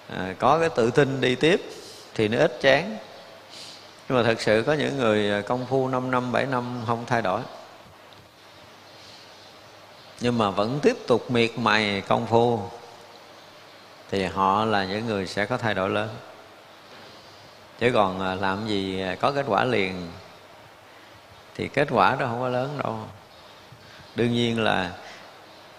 [0.08, 1.62] à, có cái tự tin đi tiếp
[2.16, 2.98] thì nó ít chán.
[4.10, 7.06] Nhưng mà thật sự có những người à, công phu 5 năm 7 năm không
[7.06, 7.42] thay đổi.
[10.20, 12.60] Nhưng mà vẫn tiếp tục miệt mài công phu,
[14.12, 16.10] thì họ là những người sẽ có thay đổi lớn.
[17.80, 20.08] Chứ còn à, làm gì có kết quả liền,
[21.56, 23.00] thì kết quả đó không có lớn đâu.
[24.16, 24.92] Đương nhiên là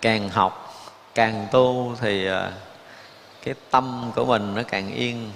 [0.01, 0.75] càng học,
[1.15, 2.53] càng tu thì à,
[3.45, 5.33] cái tâm của mình nó càng yên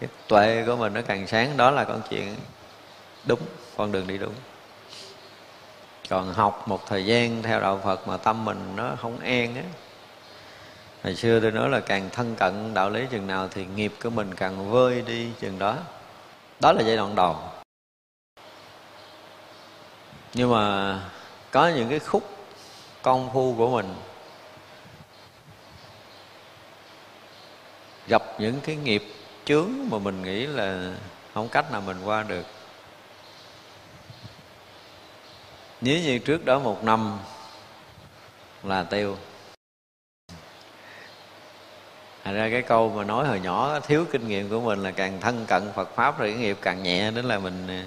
[0.00, 2.36] cái tuệ của mình nó càng sáng, đó là con chuyện
[3.24, 3.40] đúng,
[3.76, 4.34] con đường đi đúng.
[6.10, 9.62] Còn học một thời gian theo đạo phật mà tâm mình nó không an á,
[11.04, 14.10] hồi xưa tôi nói là càng thân cận đạo lý chừng nào thì nghiệp của
[14.10, 15.76] mình càng vơi đi chừng đó.
[16.60, 17.36] Đó là giai đoạn đầu.
[20.34, 21.00] Nhưng mà
[21.50, 22.36] có những cái khúc
[23.02, 23.94] công phu của mình,
[28.08, 29.04] gặp những cái nghiệp
[29.48, 30.94] chướng mà mình nghĩ là
[31.34, 32.46] không cách nào mình qua được.
[35.80, 37.18] Nếu như trước đó một năm
[38.62, 39.16] là tiêu.
[42.24, 45.20] Thành ra cái câu mà nói hồi nhỏ thiếu kinh nghiệm của mình là càng
[45.20, 47.84] thân cận Phật Pháp rồi cái nghiệp càng nhẹ đến là mình à,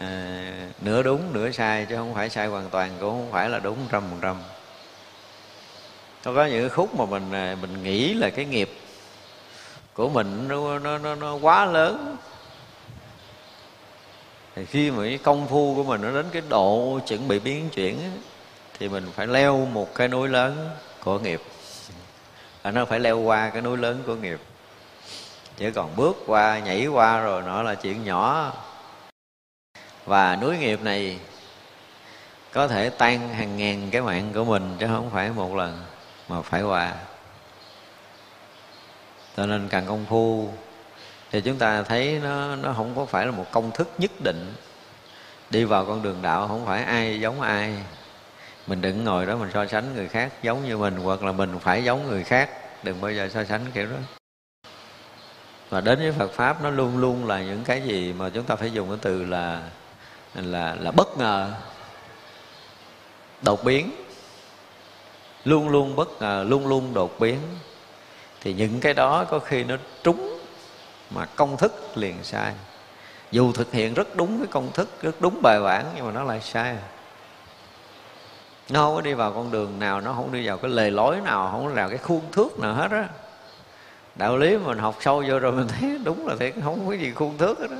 [0.00, 3.58] à, nửa đúng nửa sai chứ không phải sai hoàn toàn cũng không phải là
[3.58, 4.36] đúng trăm phần trăm.
[6.24, 8.70] Có có những khúc mà mình à, mình nghĩ là cái nghiệp
[9.96, 12.16] của mình nó nó nó, nó quá lớn.
[14.54, 17.70] Thì khi mà cái công phu của mình nó đến cái độ chuẩn bị biến
[17.70, 17.98] chuyển
[18.78, 20.70] thì mình phải leo một cái núi lớn
[21.04, 21.42] của nghiệp.
[22.62, 24.40] Và nó phải leo qua cái núi lớn của nghiệp.
[25.56, 28.52] Chứ còn bước qua nhảy qua rồi nó là chuyện nhỏ.
[30.04, 31.18] Và núi nghiệp này
[32.52, 35.82] có thể tan hàng ngàn cái mạng của mình chứ không phải một lần
[36.28, 36.92] mà phải qua
[39.36, 40.48] cho nên càng công phu.
[41.30, 44.54] Thì chúng ta thấy nó nó không có phải là một công thức nhất định.
[45.50, 47.74] Đi vào con đường đạo không phải ai giống ai.
[48.66, 51.58] Mình đừng ngồi đó mình so sánh người khác giống như mình, hoặc là mình
[51.58, 52.50] phải giống người khác.
[52.82, 53.96] Đừng bao giờ so sánh kiểu đó.
[55.70, 58.56] Và đến với Phật pháp, nó luôn luôn là những cái gì mà chúng ta
[58.56, 59.62] phải dùng cái từ là
[60.34, 61.50] là là bất ngờ.
[63.42, 63.90] Đột biến.
[65.44, 67.38] Luôn luôn bất ngờ, luôn luôn đột biến
[68.46, 70.38] thì những cái đó có khi nó trúng
[71.10, 72.52] mà công thức liền sai.
[73.30, 76.22] Dù thực hiện rất đúng cái công thức, rất đúng bài bản, nhưng mà nó
[76.22, 76.76] lại sai.
[78.70, 81.20] Nó không có đi vào con đường nào, nó không đi vào cái lề lối
[81.20, 83.08] nào, không có vào cái khuôn thước nào hết á.
[84.14, 87.12] Đạo lý mình học sâu vô rồi mình thấy đúng là thiệt, không có gì
[87.12, 87.76] khuôn thước hết đó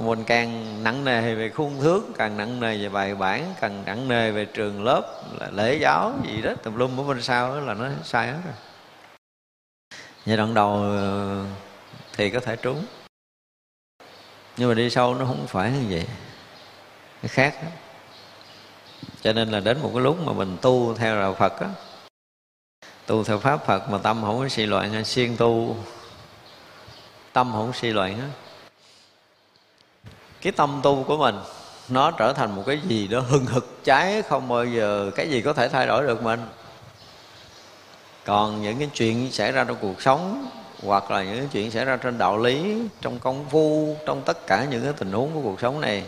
[0.00, 4.08] mình càng nặng nề về khuôn thước, càng nặng nề về bài bản, càng nặng
[4.08, 7.60] nề về trường lớp, là lễ giáo gì đó, tùm lum ở bên sau đó
[7.60, 8.54] là nó sai hết rồi
[10.26, 11.44] giai đoạn đầu ờ,
[12.16, 12.84] thì có thể trúng.
[14.56, 16.06] Nhưng mà đi sâu nó không phải như vậy.
[17.22, 17.68] Cái khác đó.
[19.22, 21.68] cho nên là đến một cái lúc mà mình tu theo đạo phật á,
[23.06, 25.76] tu theo pháp phật mà tâm không có suy loạn hay siêng tu,
[27.32, 28.28] tâm không suy loạn á,
[30.42, 31.34] cái tâm tu của mình
[31.88, 35.42] nó trở thành một cái gì đó hừng hực, cháy không bao giờ, cái gì
[35.42, 36.40] có thể thay đổi được mình
[38.24, 40.50] còn những cái chuyện xảy ra trong cuộc sống,
[40.82, 44.46] hoặc là những cái chuyện xảy ra trên đạo lý, trong công phu, trong tất
[44.46, 46.04] cả những cái tình huống của cuộc sống này,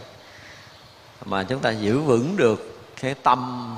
[1.25, 3.71] mà chúng ta giữ vững được cái tâm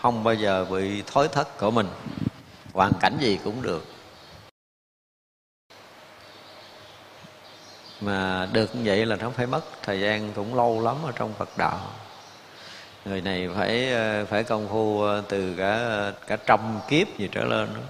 [0.00, 1.88] không bao giờ bị thối thất của mình,
[2.72, 3.84] hoàn cảnh gì cũng được.
[8.00, 11.32] Mà được như vậy là nó phải mất thời gian cũng lâu lắm ở trong
[11.38, 11.80] Phật đạo
[13.04, 17.44] người này phải ờ, phải công phu ờ, từ cả cả trăm kiếp gì trở
[17.44, 17.80] lên đó,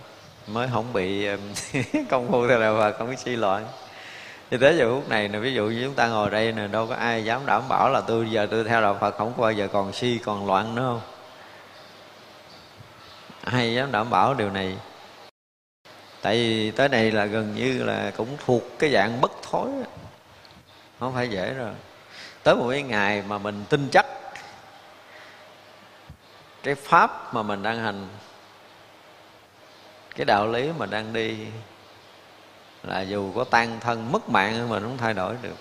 [0.46, 1.36] mới không bị ờ,
[2.10, 3.66] công phu theo đạo Phật không bị suy loạn
[4.50, 6.86] thì tới giờ phút này nè ví dụ như chúng ta ngồi đây nè đâu
[6.86, 9.52] có ai dám đảm bảo là tôi giờ tôi theo đạo Phật không có bao
[9.52, 11.00] giờ còn si còn loạn nữa không?
[13.44, 14.76] Ai dám đảm bảo điều này?
[16.22, 19.68] Tại vì tới này là gần như là cũng thuộc cái dạng bất thối
[21.00, 21.72] không phải dễ rồi.
[22.42, 24.06] Tới một cái ngày mà mình tin chắc
[26.64, 28.08] cái pháp mà mình đang hành,
[30.16, 31.36] cái đạo lý mà đang đi,
[32.82, 35.56] là dù có tan thân mất mạng mà cũng thay đổi được.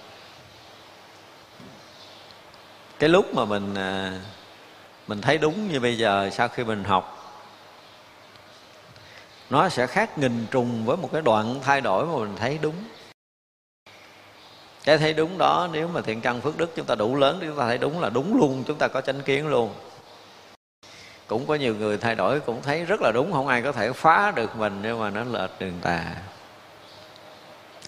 [2.99, 4.19] Cái lúc mà mình à,
[5.07, 7.35] mình thấy đúng như bây giờ sau khi mình học,
[9.49, 12.75] nó sẽ khác nghìn trùng với một cái đoạn thay đổi mà mình thấy đúng.
[14.83, 17.47] Cái thấy đúng đó, nếu mà thiện căn phước đức chúng ta đủ lớn thì
[17.47, 19.73] chúng ta thấy đúng là đúng luôn, chúng ta có chánh kiến luôn
[21.27, 23.91] cũng có nhiều người thay đổi, cũng thấy rất là đúng, không ai có thể
[23.91, 26.05] phá được mình nhưng mà nó lệch đường tà.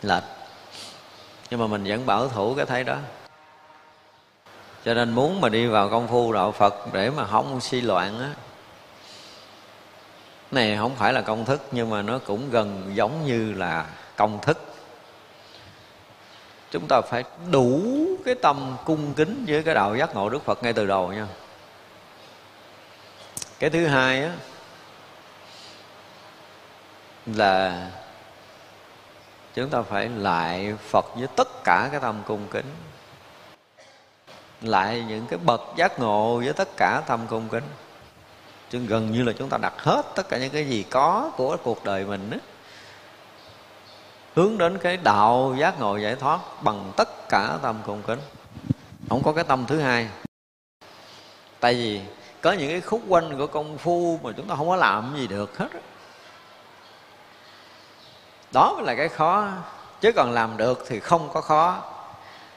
[0.02, 0.24] Lệch.
[1.50, 2.98] Nhưng mà mình vẫn bảo thủ cái thấy đó.
[4.86, 8.20] Cho nên muốn mà đi vào công phu đạo phật để mà không suy loạn
[8.20, 8.30] á,
[10.52, 14.40] này không phải là công thức, nhưng mà nó cũng gần giống như là công
[14.42, 14.62] thức.
[16.72, 17.82] Chúng ta phải đủ
[18.26, 21.28] cái tâm cung kính với cái đạo giác ngộ đức phật ngay từ đầu nha
[23.60, 24.32] cái thứ hai á,
[27.26, 27.88] là
[29.54, 32.72] chúng ta phải lại phật với tất cả cái tâm cung kính,
[34.62, 37.64] lại những cái bậc giác ngộ với tất cả tâm cung kính.
[38.70, 41.58] Chứ gần như là chúng ta đặt hết tất cả những cái gì có của
[41.64, 42.38] cuộc đời mình á,
[44.36, 48.20] hướng đến cái đạo giác ngộ giải thoát bằng tất cả tâm cung kính.
[49.10, 50.08] Không có cái tâm thứ hai.
[51.60, 52.02] Tại vì
[52.46, 55.28] có những cái khúc quanh của công phu mà chúng ta không có làm gì
[55.28, 55.68] được hết
[58.52, 59.48] đó mới là cái khó.
[60.02, 61.84] Chứ còn làm được thì không có khó.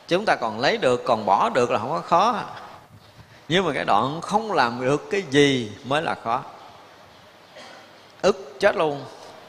[0.09, 2.45] Chúng ta còn lấy được, còn bỏ được là không có khó.
[3.49, 6.43] Nhưng mà cái đoạn không làm được cái gì mới là khó.
[8.22, 9.05] Ức chết luôn,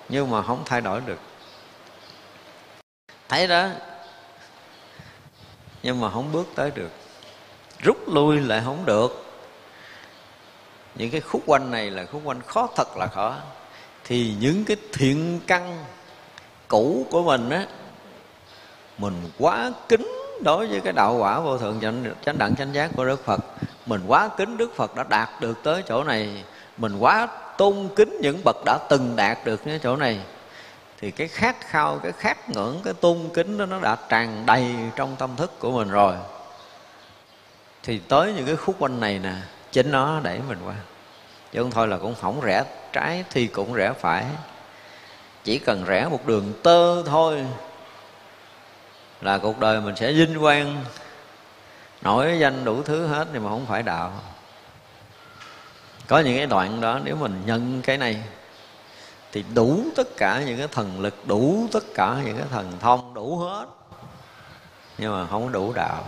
[0.09, 1.19] nhưng mà không thay đổi được.
[3.29, 3.67] Thấy đó,
[5.83, 6.91] nhưng mà không bước tới được.
[7.79, 9.28] Rút lui lại không được
[10.95, 13.35] những cái khúc quanh này là khúc quanh khó thật là khó.
[14.03, 15.85] Thì những cái thiện căn
[16.67, 17.65] cũ của mình á
[18.97, 20.11] mình quá kính
[20.43, 23.39] đối với cái đạo quả vô thượng chánh, chánh đẳng chánh giác của đức phật.
[23.85, 26.43] Mình quá kính đức phật đã đạt được tới chỗ này.
[26.77, 27.27] Mình quá
[27.57, 30.19] tôn kính những bậc đã từng đạt được cái chỗ này.
[31.01, 34.75] Thì cái khát khao cái khát ngưỡng cái tôn kính đó nó đã tràn đầy
[34.95, 36.15] trong tâm thức của mình rồi.
[37.83, 39.33] Thì tới những cái khúc quanh này nè
[39.71, 40.75] chính nó đẩy mình qua.
[41.51, 42.63] Chứ không thôi là cũng không rẽ
[42.93, 44.25] trái thì cũng rẽ phải.
[45.43, 47.45] Chỉ cần rẽ một đường tơ thôi
[49.21, 50.83] là cuộc đời mình sẽ vinh quang.
[52.01, 54.11] Nổi danh đủ thứ hết nhưng mà không phải đạo.
[56.07, 58.23] Có những cái đoạn đó, nếu mình nhân cái này,
[59.31, 63.13] thì đủ tất cả những cái thần lực, đủ tất cả những cái thần thông,
[63.13, 63.65] đủ hết.
[64.97, 66.03] Nhưng mà không đủ đạo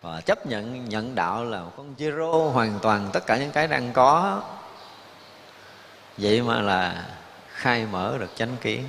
[0.00, 3.68] và chấp nhận nhận đạo là một con zero hoàn toàn tất cả những cái
[3.68, 4.42] đang có.
[6.16, 7.08] Vậy mà là
[7.48, 8.84] khai mở được chánh kiến.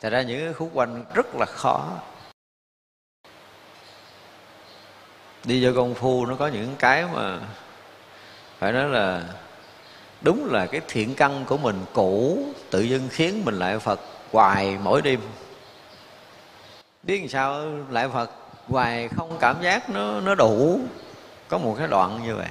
[0.00, 1.88] Thật ra những cái khúc quanh rất là khó.
[5.44, 7.38] Đi vô công phu nó có những cái mà
[8.58, 9.22] Phải nói là
[10.20, 14.00] Đúng là cái thiện căn của mình cũ, Tự dưng khiến mình lại Phật
[14.32, 15.20] hoài mỗi đêm.
[17.02, 17.64] Biết làm sao?
[17.90, 18.41] Lại Phật
[18.72, 20.80] hoài không cảm giác nó nó đủ.
[21.48, 22.48] Có một cái đoạn như vậy.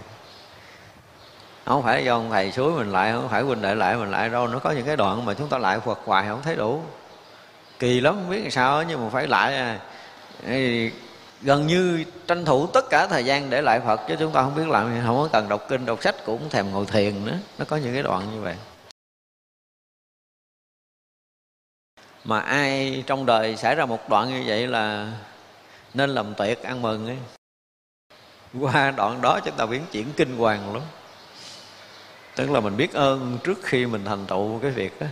[1.65, 4.29] Không phải do ông thầy suối mình lại, không phải huynh đệ lại mình lại
[4.29, 4.47] đâu.
[4.47, 6.81] Nó có những cái đoạn mà chúng ta lại Phật hoài không thấy đủ.
[7.79, 9.79] Kỳ lắm, không biết làm sao nhưng mà phải lại à.
[11.41, 14.55] gần như tranh thủ tất cả thời gian để lại Phật, chứ chúng ta không
[14.55, 17.37] biết làm không có cần đọc kinh, đọc sách cũng thèm ngồi thiền nữa.
[17.57, 18.55] Nó có những cái đoạn như vậy.
[22.23, 25.11] Mà ai trong đời xảy ra một đoạn như vậy là
[25.93, 27.17] nên làm tuyệt ăn mừng ấy.
[28.59, 30.83] Qua đoạn đó chúng ta biến chuyển kinh hoàng lắm.
[32.35, 35.07] Tức là mình biết ơn trước khi mình thành tựu cái việc đó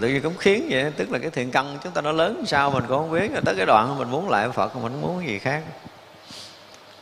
[0.00, 2.70] tự nhiên cũng khiến vậy, tức là cái thiện căn chúng ta nó lớn sao
[2.70, 3.30] mình cũng không biết.
[3.44, 5.62] Tới cái đoạn mình muốn lại phật, mình không muốn gì khác.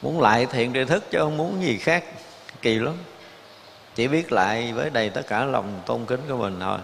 [0.02, 2.04] Muốn lại thiện tri thức chứ không muốn gì khác.
[2.62, 2.94] Kỳ lắm.
[3.94, 6.78] Chỉ biết lại với đầy tất cả lòng tôn kính của mình thôi.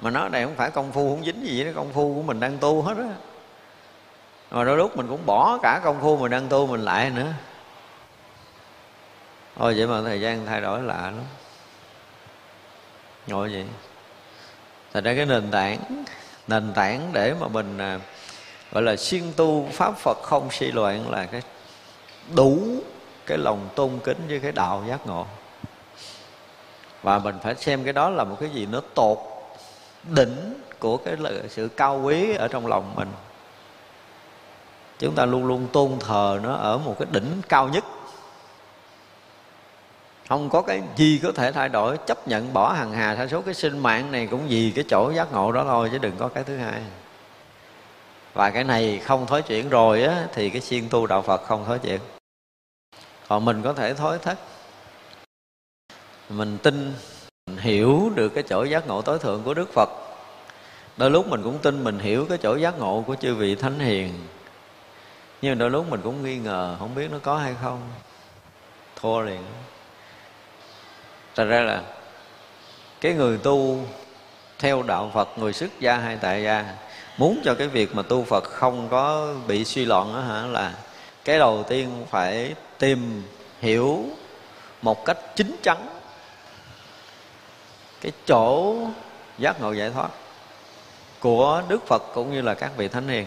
[0.00, 2.40] Mà nói này không phải công phu, không dính gì đó công phu của mình
[2.40, 3.14] đang tu hết á
[4.52, 7.32] mà đôi lúc mình cũng bỏ cả công phu mình đang tu mình lại nữa.
[9.56, 11.20] Ôi vậy mà thời gian thay đổi lạ lắm.
[13.26, 13.64] Ngồi vậy.
[14.92, 16.04] Thành ra cái nền tảng
[16.48, 18.00] nền tảng để mà mình à,
[18.72, 21.42] gọi là siêng tu pháp phật không suy loạn là cái
[22.34, 22.58] đủ
[23.26, 25.26] cái lòng tôn kính với cái đạo giác ngộ.
[27.02, 29.18] Và mình phải xem cái đó là một cái gì nó tột
[30.02, 31.16] đỉnh của cái
[31.48, 33.08] sự cao quý ở trong lòng mình
[35.02, 37.84] chúng ta luôn luôn tôn thờ nó ở một cái đỉnh cao nhất.
[40.28, 43.40] Không có cái gì có thể thay đổi, chấp nhận bỏ hằng hà sa số
[43.40, 46.28] cái sinh mạng này cũng vì cái chỗ giác ngộ đó thôi, chứ đừng có
[46.28, 46.82] cái thứ hai.
[48.34, 51.64] Và cái này không thối chuyển rồi á, thì cái siêng tu đạo phật không
[51.64, 52.00] thối chuyển.
[53.28, 54.38] Còn mình có thể thối thất.
[56.28, 56.94] Mình tin,
[57.46, 59.88] mình hiểu được cái chỗ giác ngộ tối thượng của đức phật.
[60.96, 63.78] Đôi lúc mình cũng tin mình hiểu cái chỗ giác ngộ của chư vị thánh
[63.78, 64.12] hiền
[65.42, 67.80] nhưng đôi lúc mình cũng nghi ngờ, không biết nó có hay không.
[68.96, 69.42] Thua liền.
[71.34, 71.82] Thật ra là
[73.00, 73.78] cái người tu
[74.58, 76.64] theo đạo phật, người xuất gia hay tại gia,
[77.18, 80.74] muốn cho cái việc mà tu phật không có bị suy loạn đó hả, là
[81.24, 83.22] cái đầu tiên phải tìm
[83.60, 84.04] hiểu
[84.82, 85.86] một cách chính chắn
[88.00, 88.76] cái chỗ
[89.38, 90.08] giác ngộ giải thoát
[91.20, 93.26] của đức phật cũng như là các vị thánh hiền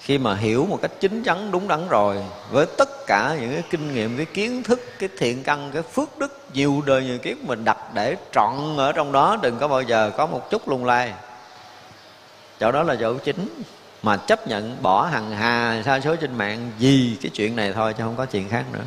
[0.00, 2.16] khi mà hiểu một cách chính chắn đúng đắn rồi,
[2.50, 6.18] với tất cả những cái kinh nghiệm, cái kiến thức, cái thiện căn, cái phước
[6.18, 9.82] đức nhiều đời nhiều kiếp mình đặt để trọn ở trong đó, đừng có bao
[9.82, 11.12] giờ có một chút lung lay.
[12.60, 13.62] Chỗ đó là chỗ chính,
[14.02, 17.94] mà chấp nhận bỏ hằng hà sa số trên mạng vì cái chuyện này thôi
[17.98, 18.84] chứ không có chuyện khác nữa.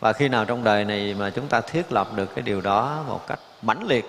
[0.00, 3.04] Và khi nào trong đời này mà chúng ta thiết lập được cái điều đó
[3.08, 4.04] một cách mãnh liệt,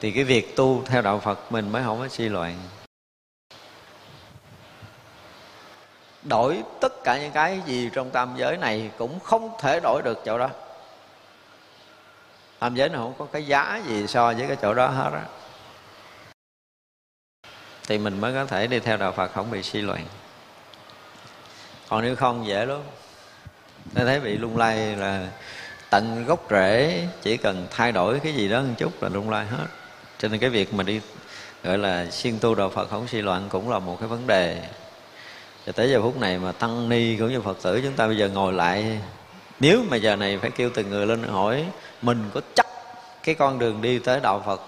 [0.00, 2.54] thì cái việc tu theo đạo phật mình mới không có suy loạn
[6.28, 10.22] đổi tất cả những cái gì trong tam giới này cũng không thể đổi được
[10.24, 10.48] chỗ đó.
[12.58, 15.22] Tam giới này không có cái giá gì so với cái chỗ đó hết á.
[17.88, 20.04] Thì mình mới có thể đi theo đạo phật, không bị suy loạn
[21.88, 22.80] còn nếu không, dễ lắm.
[23.94, 25.28] Tôi thấy bị lung lay là
[25.90, 29.46] tận gốc rễ, chỉ cần thay đổi cái gì đó một chút là lung lay
[29.46, 29.66] hết.
[30.18, 31.00] Cho nên cái việc mà đi
[31.64, 34.68] gọi là siêng tu đạo phật, không suy loạn cũng là một cái vấn đề
[35.66, 38.16] cho tới giờ phút này mà tăng ni cũng như phật tử chúng ta bây
[38.16, 39.00] giờ ngồi lại,
[39.60, 41.66] nếu mà giờ này phải kêu từng người lên hỏi,
[42.02, 42.66] mình có chắc
[43.22, 44.60] cái con đường đi tới đạo phật,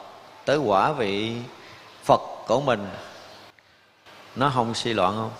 [0.44, 1.36] tới quả vị
[2.04, 2.86] phật của mình,
[4.36, 5.30] nó không suy loạn không?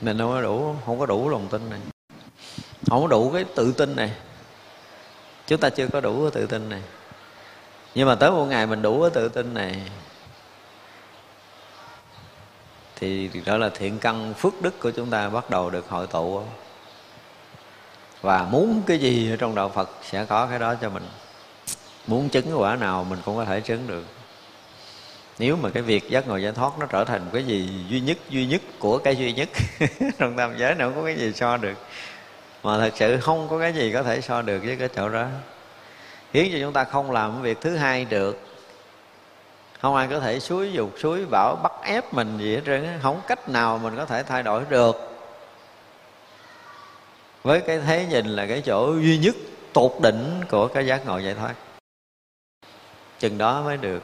[0.00, 1.80] Mình đâu có đủ, không có đủ lòng tin này.
[2.90, 4.10] Không có đủ cái tự tin này.
[5.46, 6.82] Chúng ta chưa có đủ cái tự tin này.
[7.94, 9.82] Nhưng mà tới một ngày mình đủ cái tự tin này
[12.96, 16.42] thì đó là thiện căn phước đức của chúng ta bắt đầu được hội tụ.
[18.22, 21.06] Và muốn cái gì ở trong đạo phật sẽ có cái đó cho mình.
[22.06, 24.04] Muốn chứng quả nào mình cũng có thể chứng được.
[25.38, 28.18] Nếu mà cái việc giác ngộ giải thoát nó trở thành cái gì duy nhất
[28.28, 29.48] duy nhất của cái duy nhất,
[30.18, 31.74] trong tam giới nào có cái gì so được.
[32.62, 35.26] Mà thật sự không có cái gì có thể so được với cái chỗ đó.
[36.32, 38.55] Khiến cho chúng ta không làm việc thứ hai được
[39.80, 43.20] không ai có thể suối dục, suối bảo bắt ép mình gì hết trơn không
[43.26, 44.96] cách nào mình có thể thay đổi được.
[47.42, 49.34] Với cái thế nhìn là cái chỗ duy nhất
[49.72, 51.54] tột đỉnh của cái giác ngộ giải thoát.
[53.18, 54.02] Chừng đó mới được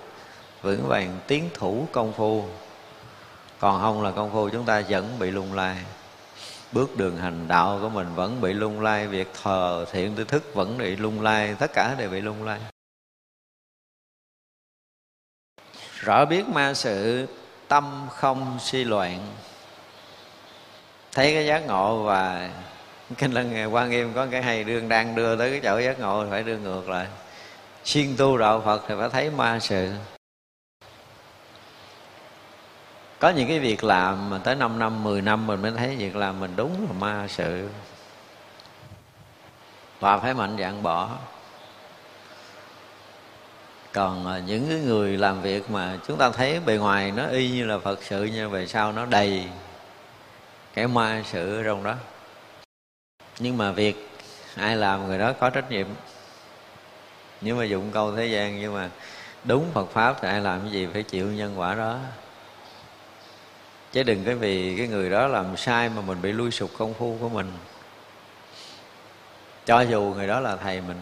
[0.62, 2.44] vững vàng tiến thủ công phu.
[3.60, 5.76] Còn không là công phu chúng ta vẫn bị lung lay
[6.72, 10.54] bước đường hành đạo của mình vẫn bị lung lay việc thờ thiện tư thức
[10.54, 12.60] vẫn bị lung lay tất cả đều bị lung lay
[16.02, 17.26] rõ biết ma sự,
[17.68, 19.18] tâm không suy loạn
[21.12, 22.50] thấy cái giác ngộ và
[23.18, 26.26] kinh lăng quan nghiêm có cái hay đương đang đưa tới cái chỗ giác ngộ
[26.30, 27.06] phải đưa ngược lại.
[27.84, 29.92] Xuyên tu đạo phật thì phải thấy ma sự.
[33.18, 36.16] Có những cái việc làm mà tới 5 năm 10 năm mình mới thấy việc
[36.16, 37.68] làm mình đúng là ma sự.
[40.00, 41.10] Và phải mạnh dạng bỏ
[43.93, 47.51] còn à, những cái người làm việc mà chúng ta thấy bề ngoài nó y
[47.51, 49.48] như là phật sự, nhưng về sau nó đầy
[50.74, 51.94] cái ma sự ở trong đó.
[53.39, 54.10] Nhưng mà việc
[54.56, 55.86] ai làm người đó có trách nhiệm.
[57.40, 58.90] Nếu mà dụng câu thế gian nhưng mà
[59.44, 61.98] đúng Phật pháp thì ai làm cái gì phải chịu nhân quả đó.
[63.93, 66.94] Chứ đừng cái vì cái người đó làm sai mà mình bị lui sụp công
[66.94, 67.52] phu của mình.
[69.66, 71.01] Cho dù người đó là thầy mình,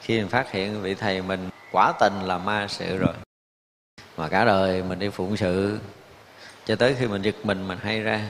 [0.00, 3.14] khi mình phát hiện vị thầy mình quả tình là ma sự rồi.
[4.16, 5.78] Mà cả đời mình đi phụng sự
[6.64, 8.26] cho tới khi mình giật mình mình hay ra.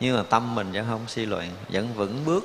[0.00, 2.44] Nhưng mà tâm mình vẫn không suy luận, vẫn vững bước.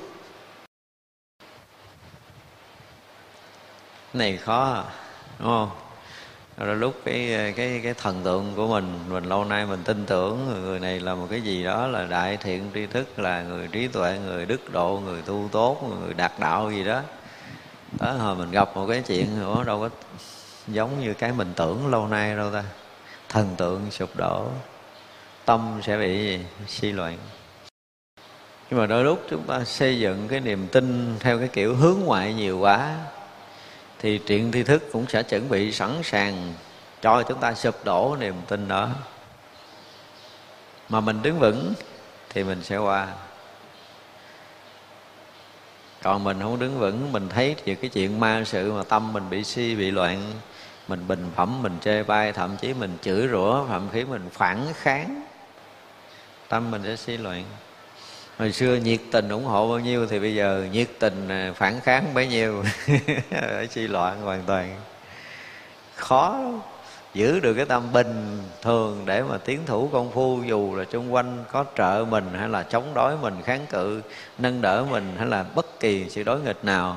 [4.12, 4.84] Cái này khó
[5.38, 5.70] đúng không?
[6.56, 10.62] Rồi lúc cái cái cái thần tượng của mình mình lâu nay mình tin tưởng
[10.64, 13.88] người này là một cái gì đó là đại thiện tri thức là người trí
[13.88, 17.02] tuệ người đức độ người tu tốt người đạt đạo gì đó
[18.00, 19.88] đó, hồi mình gặp một cái chuyện, ủa, đâu có
[20.66, 22.64] giống như cái mình tưởng lâu nay đâu ta.
[23.28, 24.48] Thần tượng sụp đổ,
[25.44, 26.44] tâm sẽ bị gì?
[26.66, 27.18] suy loạn
[28.72, 31.98] nhưng mà đôi lúc chúng ta xây dựng cái niềm tin theo cái kiểu hướng
[32.04, 32.96] ngoại nhiều quá,
[33.98, 36.54] thì triện thi thức cũng sẽ chuẩn bị sẵn sàng
[37.02, 38.88] cho chúng ta sụp đổ niềm tin đó.
[40.88, 41.72] Mà mình đứng vững
[42.30, 43.08] thì mình sẽ qua
[46.02, 49.30] còn mình không đứng vững, mình thấy về cái chuyện ma sự mà tâm mình
[49.30, 50.32] bị si bị loạn,
[50.88, 54.66] mình bình phẩm, mình chê bai, thậm chí mình chửi rủa, thậm chí mình phản
[54.74, 55.22] kháng.
[56.48, 57.44] Tâm mình sẽ si loạn.
[58.38, 61.80] Hồi xưa nhiệt tình ủng hộ bao nhiêu thì bây giờ nhiệt tình à, phản
[61.80, 62.64] kháng bấy nhiêu.
[63.70, 64.80] Si loạn hoàn toàn.
[65.94, 66.40] Khó
[67.14, 71.14] giữ được cái tâm bình thường để mà tiến thủ công phu, dù là xung
[71.14, 74.02] quanh có trợ mình hay là chống đối mình, kháng cự,
[74.38, 76.96] nâng đỡ mình hay là bất kỳ sự đối nghịch nào.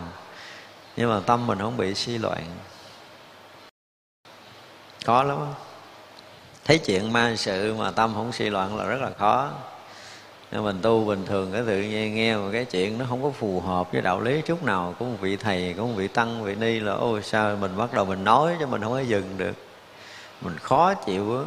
[0.97, 2.43] Nhưng mà tâm mình không bị suy loạn.
[5.05, 5.37] Khó lắm
[6.65, 9.51] thấy chuyện ma sự mà tâm không suy loạn là rất là khó.
[10.51, 13.29] Nên mình tu bình thường cái tự nhiên nghe một cái chuyện nó không có
[13.29, 14.95] phù hợp với đạo lý chút nào.
[14.99, 17.93] Của một vị thầy của một vị tăng, vị ni là, ôi, sao mình bắt
[17.93, 19.53] đầu mình nói cho mình không có dừng được?
[20.41, 21.43] Mình khó chịu á.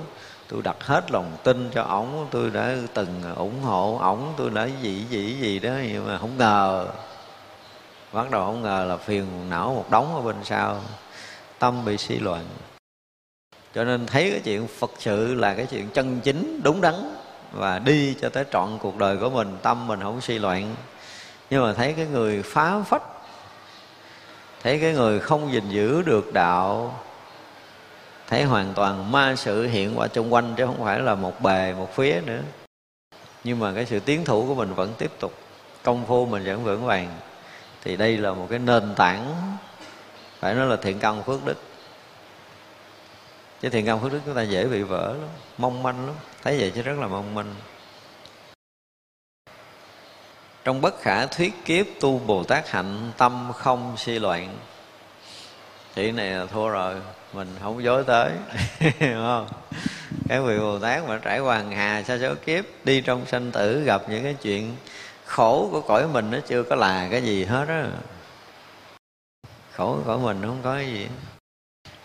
[0.48, 4.68] Tôi đặt hết lòng tin cho ổng, tôi đã từng ủng hộ ổng, tôi đã
[4.82, 6.88] gì gì gì đó, nhưng mà không ngờ,
[8.12, 10.80] bắt đầu không ngờ là phiền não một đống ở bên sau,
[11.58, 12.44] tâm bị suy loạn
[13.74, 16.94] cho nên thấy cái chuyện phật sự là cái chuyện chân chính, đúng đắn,
[17.52, 20.74] và đi cho tới trọn cuộc đời của mình, tâm mình không suy loạn
[21.50, 23.02] nhưng mà thấy cái người phá phách,
[24.62, 26.94] thấy cái người không gìn giữ được đạo
[28.28, 31.74] thấy hoàn toàn ma sự hiện qua chung quanh chứ không phải là một bề,
[31.78, 32.40] một phía nữa.
[33.44, 35.32] Nhưng mà cái sự tiến thủ của mình vẫn tiếp tục.
[35.82, 37.16] Công phu mình vẫn vững vàng.
[37.84, 39.56] Thì đây là một cái nền tảng.
[40.38, 41.56] Phải nói là thiện căn phước đức.
[43.62, 45.28] Chứ thiện căn phước đức chúng ta dễ bị vỡ lắm,
[45.58, 46.14] mong manh lắm.
[46.42, 47.54] Thấy vậy chứ rất là mong manh.
[50.64, 54.56] Trong bất khả thuyết kiếp tu bồ tát hạnh tâm không si loạn.
[55.94, 56.94] Chị này là thua rồi
[57.32, 58.32] mình không dối tới.
[59.00, 59.48] Không?
[60.28, 63.82] Cái vị bồ tát mà trải qua hà sa số kiếp đi trong sanh tử
[63.84, 64.76] gặp những cái chuyện
[65.24, 67.86] khổ của cõi mình nó chưa có là cái gì hết á.
[69.72, 71.08] Khổ của cõi mình không có cái gì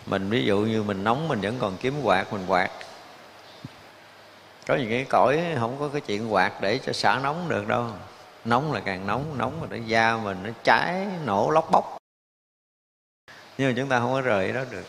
[0.06, 2.70] mình ví dụ như mình nóng mình vẫn còn kiếm quạt mình quạt.
[4.66, 7.86] Có những cái cõi không có cái chuyện quạt để cho xả nóng được đâu.
[8.44, 11.98] Nóng là càng nóng nóng mà nó da mình nó cháy nổ lóc bóc,
[13.58, 14.86] nhưng mà chúng ta không có rời đó được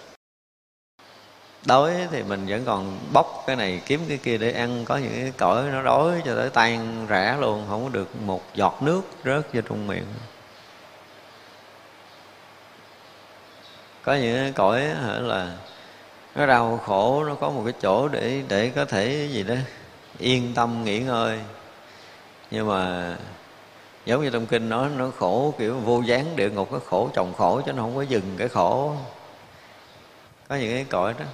[1.65, 5.11] đói thì mình vẫn còn bóc cái này kiếm cái kia để ăn, có những
[5.11, 9.01] cái cõi nó đói cho tới tan rã luôn, không có được một giọt nước
[9.25, 10.05] rớt vô trong miệng.
[14.03, 14.81] Có những cái cõi
[15.21, 15.57] là
[16.35, 19.55] nó đau khổ, nó có một cái chỗ để để có thể gì đó
[20.19, 21.39] yên tâm nghỉ ngơi.
[22.51, 23.15] Nhưng mà
[24.05, 27.33] giống như trong kinh nói, nó khổ kiểu vô gián địa ngục cái khổ chồng
[27.33, 28.95] khổ chứ nó không có dừng cái khổ.
[30.47, 31.25] Có những cái cõi đó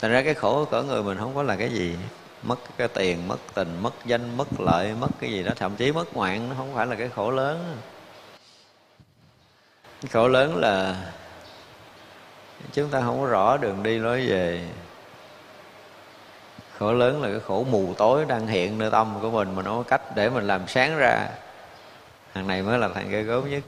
[0.00, 1.96] thành ra cái khổ cỡ người mình không có là cái gì.
[2.42, 5.52] Mất cái tiền, mất tình, mất danh, mất lợi, mất cái gì đó.
[5.56, 7.76] Thậm chí mất ngoạn nó không phải là cái khổ lớn.
[10.00, 10.96] Cái khổ lớn là
[12.72, 14.68] chúng ta không có rõ đường đi lối về.
[16.78, 19.54] Khổ lớn là cái khổ mù tối đang hiện nơi tâm của mình.
[19.56, 21.28] Mà nó có cách để mình làm sáng ra.
[22.34, 23.62] Thằng này mới là thằng ghê gớm nhất.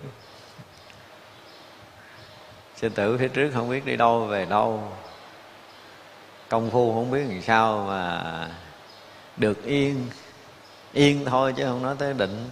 [2.77, 4.93] Sinh tử phía trước không biết đi đâu, về đâu
[6.53, 8.49] công phu không biết làm sao mà
[9.37, 10.07] được yên.
[10.93, 12.51] Yên thôi chứ không nói tới định.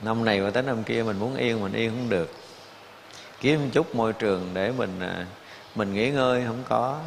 [0.00, 2.34] Năm này và tới năm kia mình muốn yên, mình yên không được.
[3.40, 5.26] Kiếm một chút môi trường để mình à,
[5.74, 6.98] mình nghỉ ngơi không có.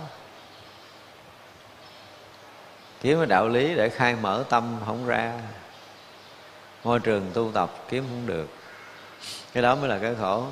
[3.01, 5.33] Kiếm cái đạo lý để khai mở tâm không ra.
[6.83, 8.49] Môi trường tu tập kiếm không được.
[9.53, 10.45] Cái đó mới là cái khổ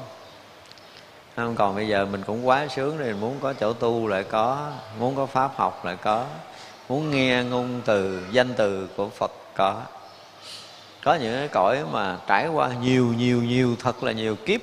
[1.36, 4.72] không, còn bây giờ mình cũng quá sướng rồi, muốn có chỗ tu lại có,
[4.99, 6.26] muốn có pháp học lại có,
[6.90, 9.82] muốn nghe ngôn từ, danh từ của phật có.
[11.03, 14.62] Có những cái cõi mà trải qua nhiều nhiều nhiều, thật là nhiều kiếp,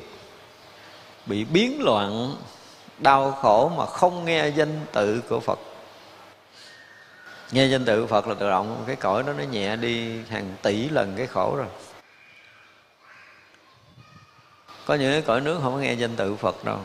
[1.26, 2.34] bị biến loạn,
[2.98, 5.58] đau khổ mà không nghe danh tự của phật.
[7.52, 10.54] Nghe danh tự của phật là tự động cái cõi đó nó nhẹ đi hàng
[10.62, 11.66] tỷ lần cái khổ rồi
[14.88, 16.78] có những cái cõi nước không có nghe danh tự phật đâu.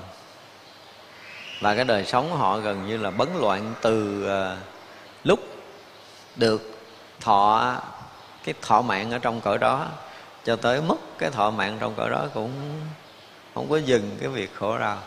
[1.61, 4.57] Và cái đời sống họ gần như là bấn loạn từ à,
[5.23, 5.39] lúc
[6.35, 6.61] được
[7.19, 7.75] thọ
[8.43, 9.87] cái thọ mạng ở trong cõi đó
[10.43, 12.51] cho tới mất cái thọ mạng trong cõi đó cũng
[13.53, 14.97] không có dừng cái việc khổ đau.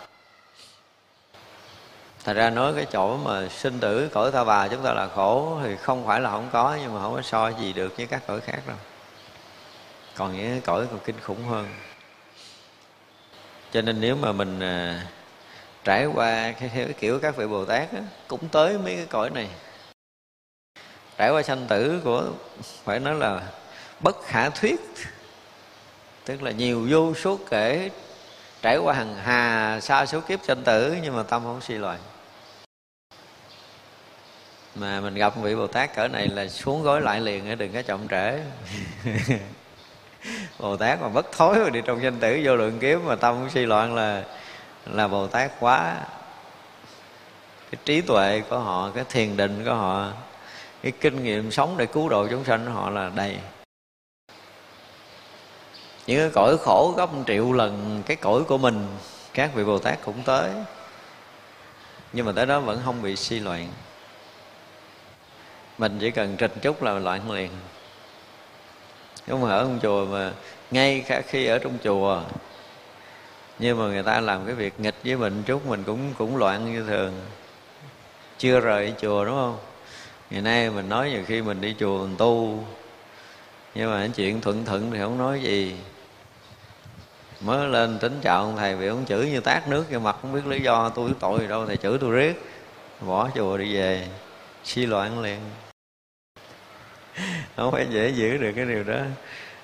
[2.25, 5.59] Thật ra nói cái chỗ mà sinh tử cõi ta bà chúng ta là khổ
[5.63, 8.23] thì không phải là không có, nhưng mà không có so gì được với các
[8.27, 8.77] cõi khác đâu.
[10.17, 11.67] Còn những cái cõi còn kinh khủng hơn
[13.77, 15.07] cho nên nếu mà mình à,
[15.85, 19.31] trải qua cái, cái kiểu các vị bồ tát á, cũng tới mấy cái cõi
[19.31, 19.49] này.
[21.19, 22.25] Trải qua sanh tử của
[22.85, 23.43] phải nói là
[24.01, 24.81] bất khả thuyết
[26.25, 27.91] tức là nhiều vô số kể
[28.63, 31.99] trải qua hàng hà sa số kiếp sanh tử nhưng mà tâm không suy loạn.
[34.75, 37.83] Mà mình gặp vị bồ tát cỡ này là xuống gối lại liền đừng có
[37.83, 38.41] chậm trễ.
[40.59, 43.49] bồ tát mà bất thối mà đi trong danh tử vô lượng kiếp mà tâm
[43.51, 44.23] suy loạn là
[44.87, 45.97] là bồ tát quá.
[47.71, 50.13] Cái trí tuệ của họ, cái thiền định của họ,
[50.83, 53.39] cái kinh nghiệm sống để cứu độ chúng sanh của họ là đầy.
[56.07, 58.87] Những cái cõi khổ gấp một triệu lần cái cõi của mình,
[59.35, 60.51] các vị bồ tát cũng tới.
[62.13, 63.69] Nhưng mà tới đó vẫn không bị suy loạn.
[65.79, 67.51] Mình chỉ cần trình chút là loạn liền
[69.27, 70.33] không ở trong chùa mà
[70.71, 72.23] ngay cả khi ở trong chùa,
[73.59, 76.73] nhưng mà người ta làm cái việc nghịch với mình chút mình cũng cũng loạn
[76.73, 77.13] như thường.
[78.39, 79.59] Chưa rời chùa, đúng không?
[80.31, 82.65] Ngày nay mình nói nhiều khi mình đi chùa mình tu,
[83.75, 85.77] nhưng mà chuyện thuận thuận thì không nói gì.
[87.41, 90.33] Mới lên tính chào ông thầy bị ông chửi như tát nước vô mặt, không
[90.33, 92.43] biết lý do, tôi tội gì đâu, thầy chửi tôi riết.
[93.01, 94.07] Bỏ chùa đi về,
[94.65, 95.39] suy loạn liền
[97.57, 98.99] không phải dễ giữ được cái điều đó.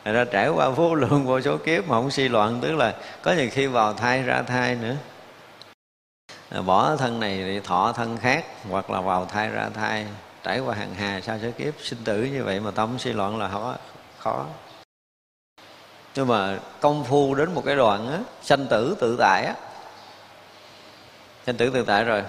[0.05, 2.95] Thành ra trải qua vô lượng vô số kiếp mà không suy loạn tức là
[3.23, 4.95] có nhiều khi vào thai, ra thai nữa.
[6.51, 10.07] À, bỏ thân này thì thọ thân khác, hoặc là vào thai, ra thai.
[10.43, 13.39] Trải qua hàng hà sao số kiếp, sinh tử như vậy mà tâm suy loạn
[13.39, 13.75] là khó
[14.19, 14.47] khó.
[16.15, 19.55] Nhưng mà công phu đến một cái đoạn á, sanh tử tự tại á.
[21.47, 22.23] Sanh tử tự tại rồi.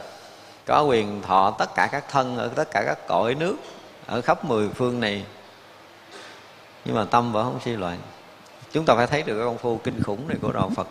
[0.66, 3.56] Có quyền thọ tất cả các thân ở tất cả các cõi nước
[4.06, 5.26] ở khắp mười phương này
[6.86, 7.98] nhưng mà tâm vẫn không suy loạn
[8.74, 10.88] chúng ta phải thấy được cái công phu kinh khủng này của đạo phật.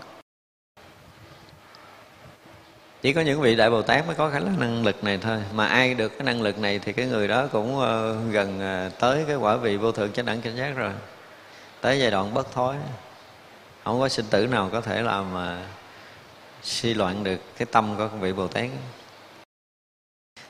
[3.02, 5.43] Chỉ có những vị đại bồ tát mới có khả năng năng lực này thôi.
[5.55, 8.89] Mà ai được cái năng lực này thì cái người đó cũng ờ, gần ờ,
[9.01, 10.93] tới cái quả vị vô thượng chánh đẳng chánh giác rồi.
[11.81, 12.77] Tới giai đoạn bất thối.
[13.85, 15.66] Không có sinh tử nào có thể làm mà
[16.62, 18.70] suy loạn được cái tâm của vị bồ tát.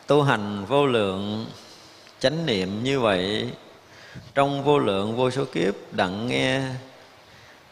[0.06, 1.46] Tu hành vô lượng
[2.18, 3.50] chánh niệm như vậy
[4.34, 6.60] trong vô lượng, vô số kiếp, đặng nghe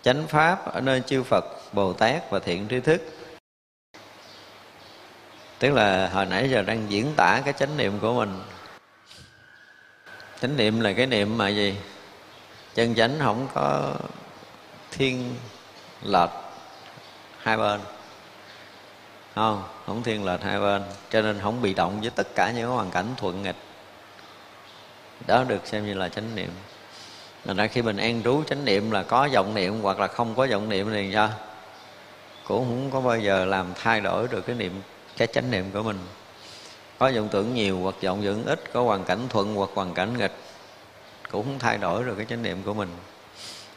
[0.02, 3.02] chánh pháp ở nơi chư phật, bồ tát và thiện tri thức.
[5.58, 8.42] Tức là hồi nãy giờ đang diễn tả cái chánh niệm của mình.
[10.40, 11.76] Chánh niệm là cái niệm mà gì?
[12.74, 13.94] Chân chánh không có
[14.90, 15.34] thiên
[16.02, 16.30] lệch
[17.38, 17.80] hai bên.
[19.34, 22.70] Không không thiên lệch hai bên, cho nên không bị động với tất cả những
[22.70, 23.56] hoàn cảnh thuận nghịch
[25.26, 26.50] đó được xem như là chánh niệm.
[27.44, 30.34] Thành ra khi mình an trú chánh niệm là có vọng niệm hoặc là không
[30.34, 31.30] có vọng niệm thì sao
[32.44, 34.72] cũng không có bao giờ làm thay đổi được cái niệm,
[35.16, 35.98] cái chánh niệm của mình.
[36.98, 40.18] Có vọng tưởng nhiều hoặc vọng tưởng ít, có hoàn cảnh thuận hoặc hoàn cảnh
[40.18, 40.34] nghịch,
[41.30, 42.88] cũng không thay đổi được cái chánh niệm của mình.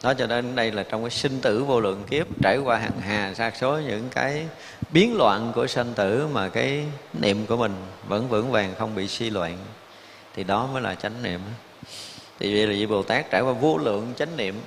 [0.04, 3.00] Đó cho nên đây là trong cái sinh tử vô lượng kiếp, trải qua hàng
[3.02, 4.48] hà, sa số những cái
[4.92, 6.86] biến loạn của sanh tử mà cái
[7.22, 7.76] niệm của mình
[8.08, 9.58] vẫn vững vàng, không bị suy loạn
[10.36, 11.40] thì đó mới là chánh niệm.
[12.40, 14.62] Thì vậy là vị bồ tát trải qua vô lượng chánh niệm.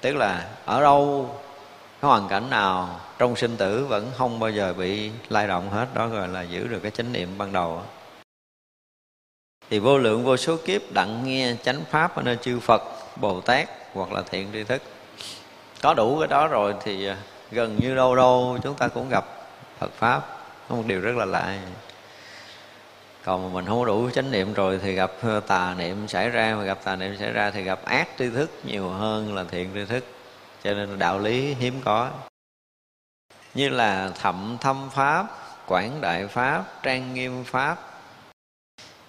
[0.00, 1.30] Tức là ở đâu,
[2.00, 5.86] cái hoàn cảnh nào trong sinh tử vẫn không bao giờ bị lay động hết,
[5.94, 7.82] đó gọi là giữ được cái chánh niệm ban đầu.
[9.70, 12.82] Thì vô lượng vô số kiếp đặng nghe chánh pháp ở nơi chư phật,
[13.16, 14.82] bồ tát hoặc là thiện tri thức.
[15.82, 17.16] Có đủ cái đó rồi thì à,
[17.50, 19.24] gần như đâu đâu chúng ta cũng gặp
[19.78, 20.22] phật pháp.
[20.68, 21.58] Có một điều rất là lạ
[23.24, 26.30] còn mà mình không có đủ chánh niệm rồi thì gặp ờ, tà niệm xảy
[26.30, 29.44] ra, mà gặp tà niệm xảy ra thì gặp ác tri thức nhiều hơn là
[29.50, 30.04] thiện tri thức.
[30.64, 32.10] Cho nên đạo lý hiếm có.
[33.54, 35.26] Như là thậm thâm pháp,
[35.66, 37.78] quảng đại pháp, trang nghiêm pháp.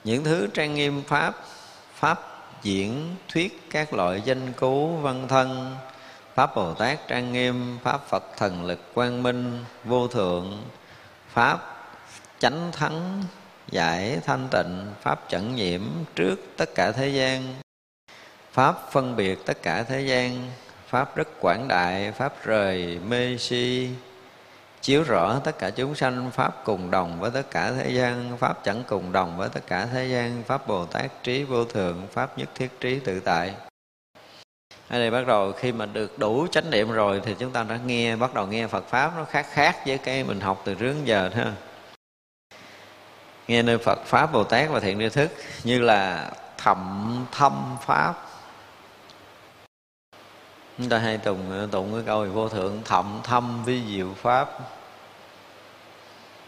[0.04, 1.36] Những thứ trang nghiêm pháp
[1.94, 2.20] pháp
[2.64, 5.76] diễn thuyết các loại danh cứu văn thân,
[6.34, 10.64] pháp bồ tát trang nghiêm, pháp phật thần lực quang minh, vô thượng,
[11.34, 11.60] pháp
[12.40, 13.24] chánh thắng
[13.72, 15.82] giải thanh tịnh, pháp chẩn nhiễm
[16.16, 17.56] trước tất cả thế gian.
[18.52, 20.52] Pháp phân biệt tất cả thế gian,
[20.88, 23.90] pháp rất quảng đại, pháp rời mê si.
[24.82, 28.64] Chiếu rõ tất cả chúng sanh, pháp cùng đồng với tất cả thế gian, pháp
[28.64, 32.38] chẳng cùng đồng với tất cả thế gian, pháp bồ tát trí vô thượng, pháp
[32.38, 33.54] nhất thiết trí tự tại.
[34.90, 37.80] Ở đây bắt đầu, khi mà được đủ chánh niệm rồi thì chúng ta đã
[37.86, 40.96] nghe, bắt đầu nghe Phật pháp nó khác khác với cái mình học từ trước
[41.06, 41.54] giờ ha
[43.48, 45.32] nghe nơi Phật, pháp, Bồ Tát và thiện tri thức,
[45.64, 48.14] như là thậm thâm pháp.
[50.78, 54.50] Chúng ta hay tụng tụng cái câu vô thượng thậm thâm vi diệu pháp.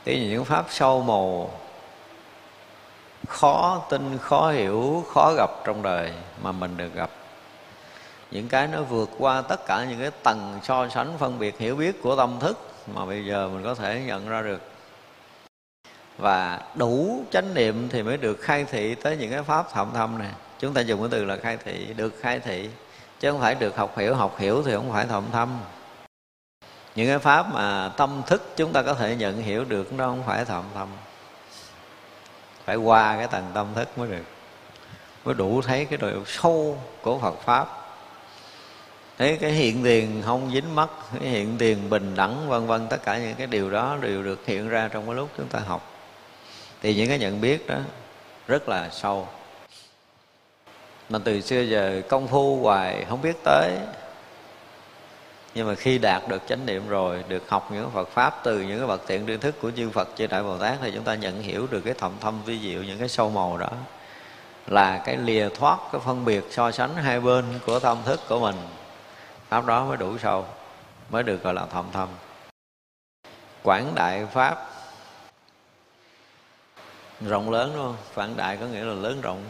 [0.04, 1.52] Tí những pháp, sâu màu
[3.28, 7.10] khó tin, khó hiểu, khó gặp trong đời mà mình được gặp.
[8.32, 11.76] Những cái nó vượt qua tất cả những cái tầng so sánh, phân biệt, hiểu
[11.76, 12.58] biết của tâm thức
[12.94, 14.62] mà bây giờ mình có thể nhận ra được
[16.18, 20.18] và đủ chánh niệm thì mới được khai thị tới những cái pháp thậm thâm
[20.18, 20.32] này.
[20.60, 22.70] Chúng ta dùng cái từ là khai thị, được khai thị.
[23.20, 25.60] Chứ không phải được học hiểu học hiểu thì không phải thậm thâm.
[26.96, 30.24] Những cái pháp mà tâm thức chúng ta có thể nhận hiểu được, nó không
[30.26, 30.88] phải thậm thâm.
[32.66, 34.24] Phải qua cái tầng tâm thức mới được.
[35.26, 37.68] Mới đủ thấy cái độ sâu của Phật pháp.
[39.18, 40.90] Thấy cái hiện tiền không dính mắt,
[41.20, 44.46] cái hiện tiền bình đẳng, vân vân, tất cả những cái điều đó đều được
[44.46, 45.97] hiện ra trong cái lúc chúng ta học
[46.82, 47.78] thì những cái nhận biết đó
[48.48, 49.28] rất là sâu.
[51.10, 53.78] Mà từ xưa giờ công phu hoài không biết tới.
[55.56, 58.78] Nhưng mà khi đạt được chánh niệm rồi, được học những Phật pháp từ những
[58.78, 61.16] cái bậc thiện tri thức của chư Phật chư Đại Bồ Tát thì chúng ta
[61.16, 63.70] nhận hiểu được cái thầm thâm vi diệu, những cái sâu màu đó
[64.68, 68.40] là cái lìa thoát, cái phân biệt so sánh hai bên của tâm thức của
[68.40, 68.56] mình.
[69.50, 70.46] Pháp đó mới đủ sâu,
[71.10, 72.08] mới được gọi là thầm thâm.
[73.64, 74.70] Quảng đại pháp
[77.22, 77.96] rộng lớn, đúng không?
[78.14, 79.44] Phản đại có nghĩa là lớn rộng.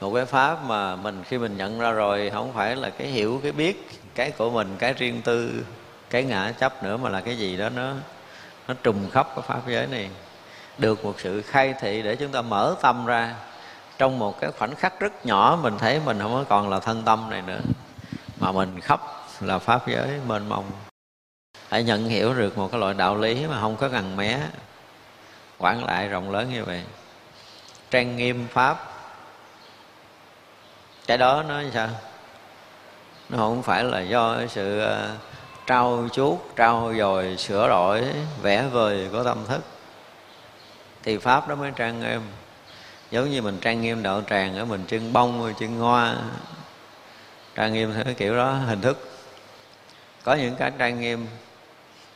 [0.00, 3.40] Một cái pháp mà mình khi mình nhận ra rồi, không phải là cái hiểu,
[3.42, 5.64] cái biết cái của mình, cái riêng tư,
[6.10, 7.92] cái ngã chấp nữa mà là cái gì đó nó
[8.68, 10.10] nó trùng khắp cái pháp giới này.
[10.78, 13.34] Được một sự khai thị để chúng ta mở tâm ra.
[13.98, 17.30] Trong một cái khoảnh khắc rất nhỏ, mình thấy mình không còn là thân tâm
[17.30, 17.60] này nữa.
[18.40, 19.00] Mà mình khắp
[19.40, 20.64] là pháp giới mênh mông.
[21.68, 24.40] Hãy nhận hiểu được một cái loại đạo lý mà không có ngần mé
[25.62, 26.82] quản lại rộng lớn như vậy.
[27.90, 28.92] Trang nghiêm pháp.
[31.06, 31.88] Cái đó nó sao?
[33.28, 35.16] Nó không phải là do sự ờ,
[35.66, 38.04] trau chuốt trau dồi sửa đổi
[38.42, 39.62] vẽ vời của tâm thức.
[41.02, 42.20] Thì pháp đó mới trang nghiêm.
[43.10, 46.16] Giống như mình trang nghiêm đạo tràng ở mình chân bông rồi chân hoa,
[47.54, 49.08] trang nghiêm theo kiểu đó hình thức.
[50.24, 51.26] Có những cái trang nghiêm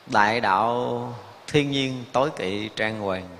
[0.06, 1.14] đại đạo
[1.46, 3.35] thiên nhiên tối kỵ trang hoàng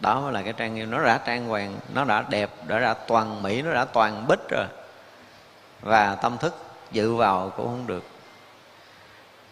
[0.00, 0.90] đó mới là cái trang nghiêm.
[0.90, 4.48] Nó đã trang hoàng, nó đã đẹp, đã đã toàn mỹ, nó đã toàn bích
[4.50, 4.66] rồi.
[5.80, 6.54] Và tâm thức
[6.90, 8.04] dự vào cũng không được.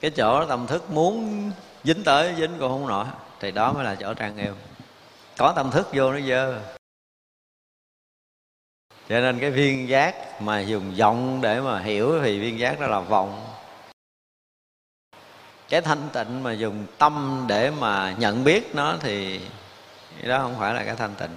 [0.01, 1.51] Cái chỗ tâm thức muốn
[1.85, 3.06] dính tới, dính cũng không nổi.
[3.40, 4.55] Thì đó mới là chỗ trang nghiêm.
[5.39, 6.60] Có tâm thức vô nó dơ.
[9.09, 12.86] Cho nên cái viên giác mà dùng vọng để mà hiểu thì viên giác đó
[12.86, 13.43] là vọng.
[15.68, 19.40] Cái thanh tịnh mà dùng tâm để mà nhận biết nó thì
[20.22, 21.36] đó không phải là cái thanh tịnh.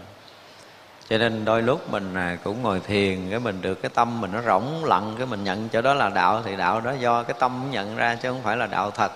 [1.09, 4.31] Cho nên đôi lúc mình à, cũng ngồi thiền, cái mình được cái tâm mình
[4.31, 7.35] nó rỗng lặng, cái mình nhận chỗ đó là đạo, thì đạo đó do cái
[7.39, 9.11] tâm nhận ra chứ không phải là đạo thật.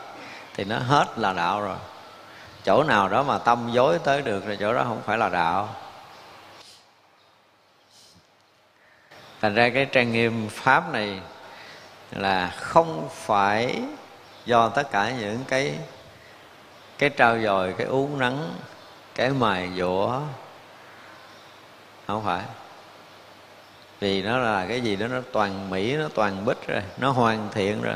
[0.55, 1.77] Thì nó hết là đạo rồi.
[2.63, 5.69] Chỗ nào đó mà tâm dối tới được thì chỗ đó không phải là đạo.
[9.41, 11.19] Thành ra cái trang nghiêm pháp này
[12.11, 13.81] là không phải
[14.45, 15.75] do tất cả những cái
[16.97, 18.53] cái trao dồi, cái uống nắng
[19.15, 20.21] cái mài dũa
[22.07, 22.43] không phải.
[23.99, 27.49] Vì nó là cái gì đó, nó toàn mỹ, nó toàn bích rồi, nó hoàn
[27.51, 27.95] thiện rồi.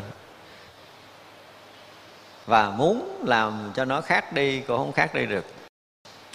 [2.46, 5.46] Và muốn làm cho nó khác đi cũng không khác đi được.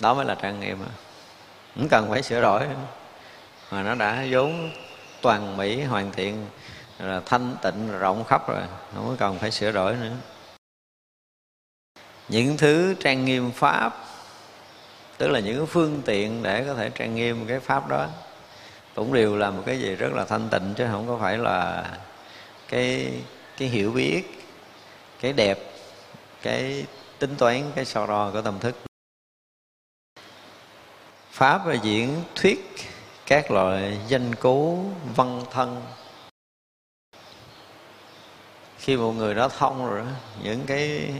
[0.01, 0.79] Đó mới là trang nghiêm
[1.75, 2.67] không cần phải sửa đổi.
[3.71, 4.71] Mà nó đã vốn
[5.23, 6.47] toàn mỹ, hoàn thiện,
[6.99, 8.63] là thanh tịnh, rộng khắp rồi.
[8.95, 10.11] Không có cần phải sửa đổi nữa.
[12.29, 13.97] Những thứ trang nghiêm pháp
[15.23, 18.09] tức là những phương tiện để có thể trang nghiêm cái pháp đó.
[18.95, 21.85] Cũng đều là một cái gì rất là thanh tịnh chứ không có phải là
[22.69, 23.13] cái
[23.59, 24.23] cái hiểu biết
[25.21, 25.59] cái đẹp
[26.43, 26.87] cái
[27.19, 28.77] tính toán cái so đo của tâm thức.
[31.31, 32.75] Pháp và diễn thuyết
[33.27, 34.79] các loại danh cố
[35.17, 35.83] văn thân.
[38.79, 40.07] Khi một người đó thông rồi đó,
[40.43, 41.11] những cái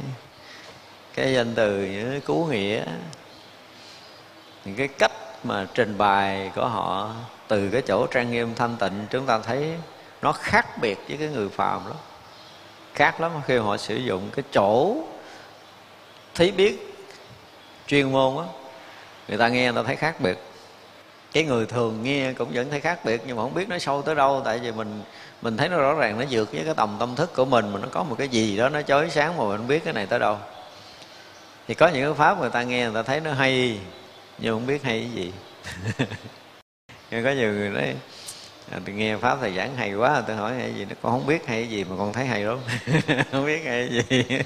[1.15, 2.85] cái danh từ những cái cú nghĩa
[4.65, 5.13] những cái cách
[5.45, 7.11] mà trình bày của họ
[7.49, 9.75] từ cái chỗ trang nghiêm thanh tịnh, chúng ta thấy
[10.23, 11.97] nó khác biệt với cái người phàm lắm.
[12.95, 14.97] Khác lắm khi họ sử dụng cái chỗ
[16.35, 16.95] thấy biết
[17.87, 18.45] chuyên môn á,
[19.29, 20.39] người ta nghe người ta thấy khác biệt.
[21.33, 24.03] Cái người thường nghe cũng vẫn thấy khác biệt, nhưng mà không biết nó sâu
[24.03, 25.03] tới đâu, tại vì mình
[25.43, 27.79] mình thấy nó rõ ràng, nó vượt với cái tầm tâm thức của mình, mà
[27.79, 30.19] nó có một cái gì đó nó chói sáng mà mình biết cái này tới
[30.19, 30.39] đâu.
[31.69, 33.79] Thì có những cái pháp người ta nghe người ta thấy nó hay
[34.43, 35.33] nhưng không biết hay cái gì.
[37.11, 37.95] Nhưng có nhiều người nói
[38.71, 40.23] à, tôi nghe pháp thầy giảng hay quá.
[40.27, 40.85] Tôi hỏi hay gì?
[40.85, 42.59] Nó con không biết hay cái gì mà con thấy hay lắm.
[43.33, 44.39] Không biết hay cái gì.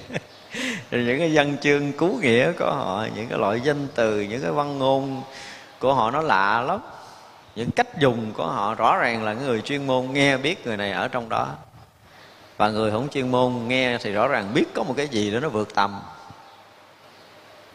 [0.91, 4.43] Rồi những cái văn chương cứu nghĩa của họ những cái loại danh từ những
[4.43, 5.23] cái văn ngôn
[5.79, 6.81] của họ nó lạ lắm.
[7.55, 10.93] Những cách dùng của họ rõ ràng là người chuyên môn nghe biết người này
[10.93, 11.49] ở trong đó.
[12.57, 15.41] Và người không chuyên môn nghe thì rõ ràng biết có một cái gì đó
[15.41, 16.01] nó vượt tầm.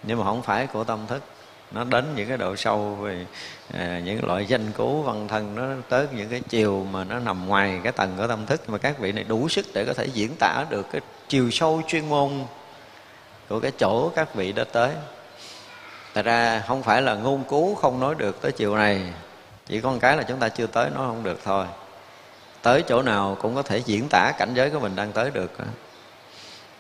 [0.03, 1.23] Nhưng mà không phải của tâm thức
[1.71, 3.25] nó đến những cái độ sâu về
[3.73, 7.47] à, những loại danh cố văn thân nó tới những cái chiều mà nó nằm
[7.47, 8.69] ngoài cái tầng của tâm thức.
[8.69, 11.81] Mà các vị này đủ sức để có thể diễn tả được cái chiều sâu
[11.87, 12.31] chuyên môn
[13.49, 14.91] của cái chỗ các vị đã tới.
[16.13, 19.13] Tại ra không phải là ngôn cứu không nói được tới chiều này
[19.65, 21.65] Chỉ có một cái là chúng ta chưa tới nó không được thôi.
[22.61, 25.51] Tới chỗ nào cũng có thể diễn tả cảnh giới của mình đang tới được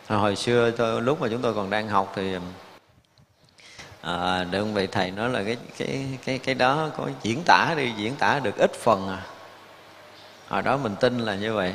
[0.07, 2.35] Hồi xưa tôi, lúc mà chúng tôi còn đang học thì
[4.01, 7.91] à, được vị thầy nói là cái cái cái cái đó có diễn tả đi
[7.97, 9.21] diễn tả được ít phần à.
[10.49, 11.73] Hồi đó mình tin là như vậy.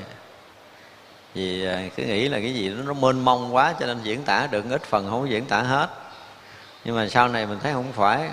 [1.34, 4.22] Vì à, cứ nghĩ là cái gì đó nó mênh mông quá cho nên diễn
[4.22, 5.88] tả được ít phần không diễn tả hết.
[6.84, 8.30] Nhưng mà sau này mình thấy không phải.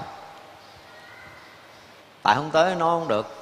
[2.23, 3.35] Tại không tới nói không được.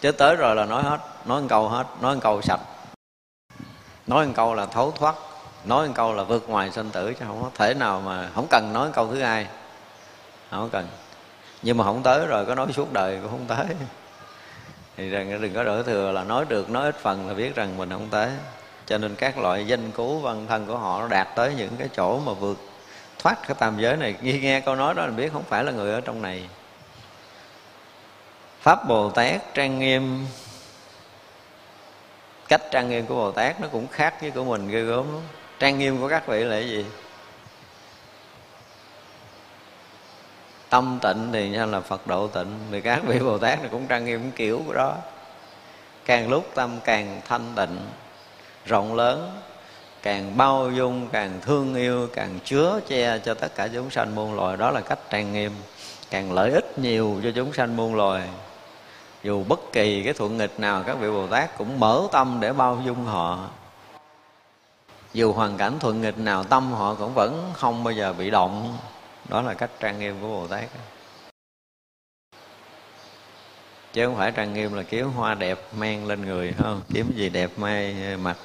[0.00, 2.60] Chứ tới rồi là nói hết nói một câu hết nói một câu sạch.
[4.06, 5.14] Nói một câu là thấu thoát
[5.66, 8.46] nói một câu là vượt ngoài sinh tử chứ không có thể nào mà không
[8.50, 9.46] cần nói câu thứ hai.
[10.50, 10.88] Không cần.
[11.62, 13.66] Nhưng mà không tới rồi có nói suốt đời cũng không tới.
[14.96, 17.76] Thì rằng đừng có đổ thừa là nói được nói ít phần là biết rằng
[17.76, 18.30] mình không tới.
[18.86, 21.88] Cho nên các loại danh cú văn thân của họ nó đạt tới những cái
[21.96, 22.58] chỗ mà vượt
[23.18, 24.14] thoát cái tam giới này.
[24.20, 26.48] Nghe, nghe câu nói đó mình biết không phải là người ở trong này.
[28.60, 30.26] Pháp bồ tát trang nghiêm.
[32.48, 35.22] Cách trang nghiêm của bồ tát nó cũng khác với của mình ghê gớm lắm
[35.58, 36.84] trang nghiêm của các vị là cái gì?
[40.68, 43.86] Tâm tịnh thì nha là phật độ tịnh, thì các vị bồ tát này cũng
[43.86, 44.96] trang nghiêm kiểu của đó.
[46.04, 47.78] Càng lúc tâm càng thanh tịnh,
[48.64, 49.40] rộng lớn,
[50.02, 54.34] càng bao dung, càng thương yêu, càng chứa che cho tất cả chúng sanh muôn
[54.34, 54.56] loài.
[54.56, 55.52] Đó là cách trang nghiêm,
[56.10, 58.28] càng lợi ích nhiều cho chúng sanh muôn loài.
[59.22, 62.52] Dù bất kỳ cái thuận nghịch nào, các vị bồ tát cũng mở tâm để
[62.52, 63.48] bao dung họ
[65.16, 68.78] dù hoàn cảnh thuận nghịch nào tâm họ cũng vẫn không bao giờ bị động.
[69.28, 70.64] Đó là cách trang nghiêm của bồ tát.
[73.92, 76.82] Chứ không phải trang nghiêm là kiếm hoa đẹp mang lên người không?
[76.94, 78.36] Kiếm gì đẹp may mặt.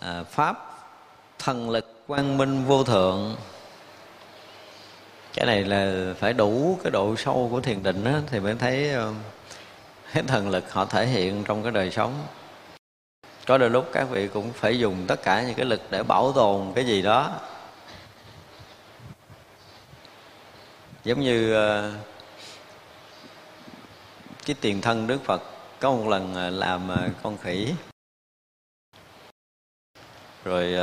[0.00, 0.78] À, pháp
[1.38, 3.36] thần lực quang minh vô thượng.
[5.34, 8.90] Cái này là phải đủ cái độ sâu của thiền định đó, thì mới thấy
[8.90, 9.12] ờ,
[10.12, 12.14] cái thần lực họ thể hiện trong cái đời sống
[13.48, 16.32] có đôi lúc các vị cũng phải dùng tất cả những cái lực để bảo
[16.32, 17.40] tồn cái gì đó.
[21.04, 21.92] Giống như ờ,
[24.46, 25.42] cái tiền thân đức phật
[25.80, 27.74] có một lần ờ, làm ờ, con khỉ.
[30.44, 30.74] Rồi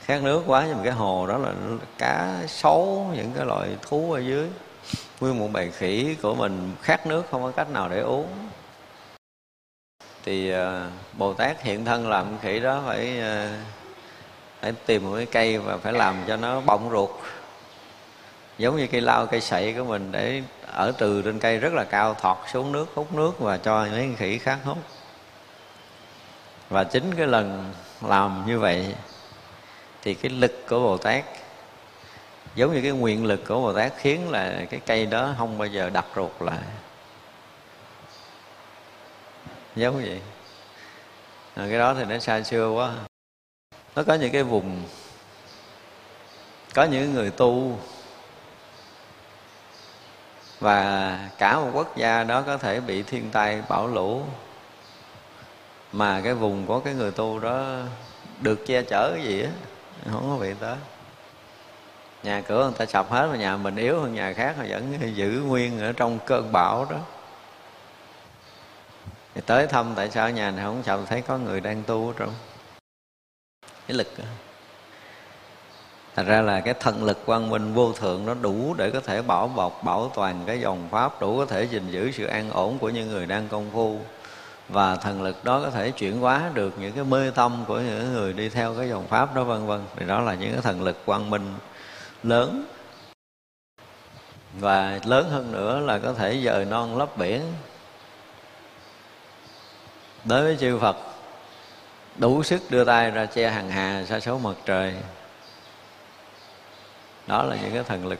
[0.00, 1.52] khát nước quá nhưng mà cái hồ đó là
[1.98, 4.48] cá sấu, những cái loại thú ở dưới.
[5.20, 8.28] Nguyên một bầy khỉ của mình khát nước không có cách nào để uống
[10.24, 10.58] thì uh,
[11.12, 13.50] bồ tát hiện thân làm khỉ đó phải uh,
[14.60, 17.10] phải tìm một cái cây và phải làm cho nó bọng ruột.
[18.58, 21.84] Giống như cây lao cây sậy của mình để ở từ trên cây rất là
[21.84, 24.78] cao thọt xuống nước hút nước và cho mấy con khỉ khác hút.
[26.70, 27.72] Và chính cái lần
[28.08, 28.94] làm như vậy
[30.02, 31.24] thì cái lực của bồ tát
[32.54, 35.68] giống như cái nguyện lực của bồ tát khiến là cái cây đó không bao
[35.68, 36.58] giờ đặt ruột lại
[39.76, 40.20] giống vậy.
[41.54, 42.92] À, cái đó thì nó xa xưa quá.
[43.96, 44.82] Nó có những cái vùng
[46.74, 47.78] có những người tu.
[50.60, 54.22] Và cả một quốc gia đó có thể bị thiên tai bão lũ.
[55.92, 57.78] Mà cái vùng có cái người tu đó
[58.40, 59.50] được che chở cái gì á
[60.12, 60.76] không có bị tới.
[62.22, 64.98] Nhà cửa người ta sập hết mà nhà mình yếu hơn nhà khác mà vẫn
[65.14, 66.96] giữ nguyên ở trong cơn bão đó
[69.34, 72.14] thì tới thăm tại sao nhà này không chồng thấy có người đang tu ở
[72.16, 72.32] trong
[73.86, 74.24] cái lực đó.
[76.14, 79.22] Thật ra là cái thần lực quang minh vô thượng nó đủ để có thể
[79.22, 82.78] bảo bọc, bảo toàn cái dòng Pháp, đủ có thể gìn giữ sự an ổn
[82.78, 83.98] của những người đang công phu.
[84.68, 88.12] Và thần lực đó có thể chuyển hóa được những cái mê tâm của những
[88.12, 89.80] người đi theo cái dòng Pháp đó vân vân.
[89.96, 91.54] Thì đó là những cái thần lực quang minh
[92.22, 92.64] lớn.
[94.60, 97.42] Và lớn hơn nữa là có thể dời non lấp biển.
[100.24, 100.96] Đối với chư Phật,
[102.16, 104.94] đủ sức đưa tay ra che hàng hà sa số mặt trời.
[107.26, 108.18] Đó là những cái thần lực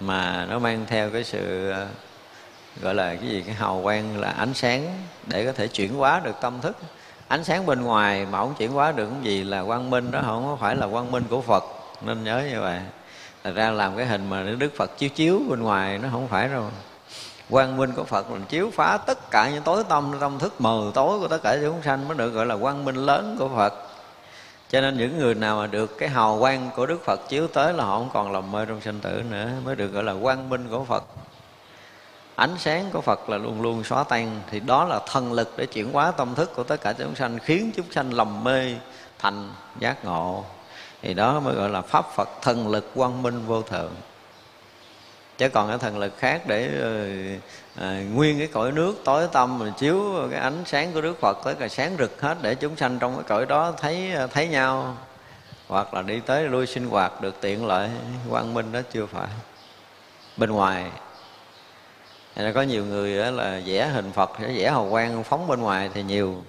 [0.00, 1.86] mà nó mang theo cái sự ờ,
[2.82, 6.20] gọi là cái gì cái hào quang là ánh sáng để có thể chuyển hóa
[6.24, 6.76] được tâm thức.
[7.28, 10.20] Ánh sáng bên ngoài mà không chuyển hóa được cái gì là quang minh đó
[10.24, 11.64] không có phải là quang minh của phật.
[12.00, 12.80] Nên nhớ như vậy.
[13.44, 16.48] Thật ra làm cái hình mà đức phật chiếu chiếu bên ngoài nó không phải
[16.48, 16.70] đâu
[17.52, 20.90] quang minh của phật là chiếu phá tất cả những tối tâm tâm thức mờ
[20.94, 23.74] tối của tất cả chúng sanh mới được gọi là quang minh lớn của phật.
[24.70, 27.72] Cho nên những người nào mà được cái hào quang của đức phật chiếu tới
[27.72, 30.48] là họ không còn lầm mê trong sinh tử nữa, mới được gọi là quang
[30.48, 31.04] minh của phật.
[32.34, 35.66] Ánh sáng của phật là luôn luôn xóa tan, thì đó là thần lực để
[35.66, 38.74] chuyển hóa tâm thức của tất cả chúng sanh, khiến chúng sanh lầm mê
[39.18, 40.44] thành giác ngộ.
[41.02, 43.92] Thì đó mới gọi là pháp phật thần lực quang minh vô thượng
[45.42, 46.70] chứ còn cái thần lực khác để
[47.80, 51.38] à, nguyên cái cõi nước tối tâm mà chiếu cái ánh sáng của Đức Phật
[51.44, 54.48] tới cả sáng rực hết để chúng sanh trong cái cõi đó thấy ờ, thấy
[54.48, 54.96] nhau.
[55.68, 57.90] Hoặc là đi tới lui sinh hoạt được tiện lợi
[58.30, 59.28] quang minh đó chưa phải.
[60.36, 60.84] Bên ngoài
[62.36, 65.90] là có nhiều người đó là vẽ hình Phật vẽ hào quang phóng bên ngoài
[65.94, 66.42] thì nhiều.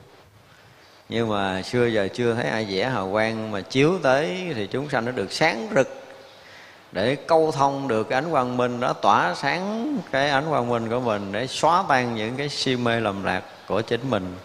[1.10, 4.90] Nhưng mà xưa giờ chưa thấy ai vẽ hào quang mà chiếu tới thì chúng
[4.90, 6.03] sanh nó được sáng rực
[6.94, 10.90] để câu thông được cái ánh quang minh đó, tỏa sáng cái ánh quang minh
[10.90, 14.36] của mình để xóa tan những cái si mê lầm lạc của chính mình.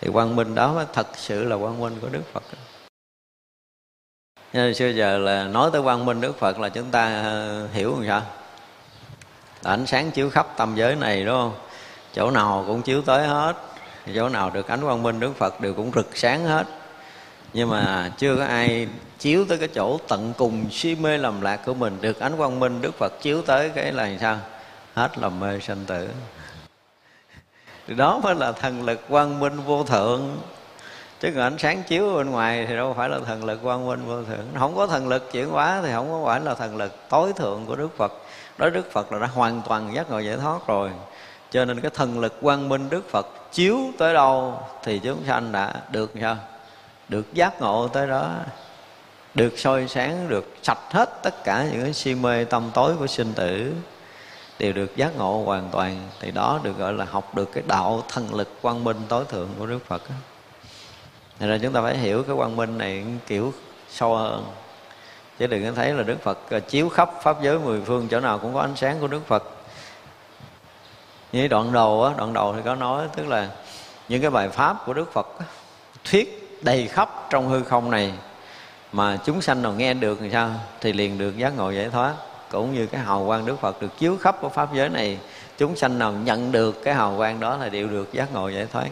[0.00, 2.42] Thì quang minh đó mới thật sự là quang minh của đức phật.
[4.52, 7.94] Nên xưa giờ là nói tới quang minh đức phật là chúng ta ờ, hiểu
[7.94, 8.22] làm sao?
[9.62, 11.54] Là ánh sáng chiếu khắp tâm giới này, đúng không?
[12.12, 13.56] Chỗ nào cũng chiếu tới hết.
[14.14, 16.66] Chỗ nào được ánh quang minh đức phật đều cũng rực sáng hết
[17.52, 18.88] nhưng mà chưa có ai
[19.18, 21.98] chiếu tới cái chỗ tận cùng si mê lầm lạc của mình.
[22.00, 24.38] Được ánh quang minh đức phật chiếu tới cái là sao?
[24.94, 26.08] Hết lầm mê sanh tử.
[27.86, 30.38] Thì đó mới là thần lực quang minh vô thượng.
[31.20, 34.06] Chứ còn ánh sáng chiếu bên ngoài thì đâu phải là thần lực quang minh
[34.06, 34.46] vô thượng.
[34.58, 37.66] Không có thần lực chuyển hóa thì không có phải là thần lực tối thượng
[37.66, 38.12] của đức phật.
[38.58, 40.90] Đó đức phật là đã hoàn toàn giác ngộ giải thoát rồi.
[41.50, 45.52] Cho nên cái thần lực quang minh đức phật chiếu tới đâu thì chúng sanh
[45.52, 46.36] đã được sao?
[47.08, 48.34] Được giác ngộ tới đó.
[49.34, 53.06] Được soi sáng, được sạch hết tất cả những cái si mê tâm tối của
[53.06, 53.72] sinh tử,
[54.58, 56.08] đều được giác ngộ hoàn toàn.
[56.20, 59.48] Thì đó được gọi là học được cái đạo thần lực quang minh tối thượng
[59.58, 60.02] của đức phật
[61.40, 63.52] Nên là chúng ta phải hiểu cái quang minh này kiểu
[63.90, 64.46] sâu hơn.
[65.38, 68.20] Chứ đừng có thấy là đức phật ờ, chiếu khắp pháp giới mười phương, chỗ
[68.20, 69.42] nào cũng có ánh sáng của đức phật.
[71.32, 73.48] Như đoạn đầu á, đoạn đầu thì có nói, tức là
[74.08, 75.26] những cái bài pháp của đức phật
[76.04, 78.12] thuyết đầy khắp trong hư không này.
[78.92, 80.50] Mà chúng sanh nào nghe được thì sao?
[80.80, 82.14] Thì liền được giác ngộ giải thoát.
[82.50, 85.18] Cũng như cái hào quang đức phật được chiếu khắp của pháp giới này,
[85.58, 88.66] chúng sanh nào nhận được cái hào quang đó là đều được giác ngộ giải
[88.72, 88.88] thoát.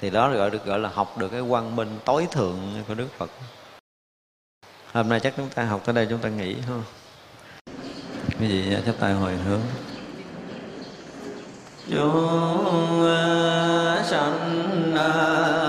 [0.00, 2.58] Thì đó gọi được, gọi là học được cái quang minh tối thượng
[2.88, 3.30] của đức phật.
[4.92, 6.82] Hôm nay chắc chúng ta học tới đây chúng ta nghỉ không
[8.40, 9.60] cái gì chắp tay hồi hướng.
[11.90, 15.63] Chúng ờ, sanh ờ,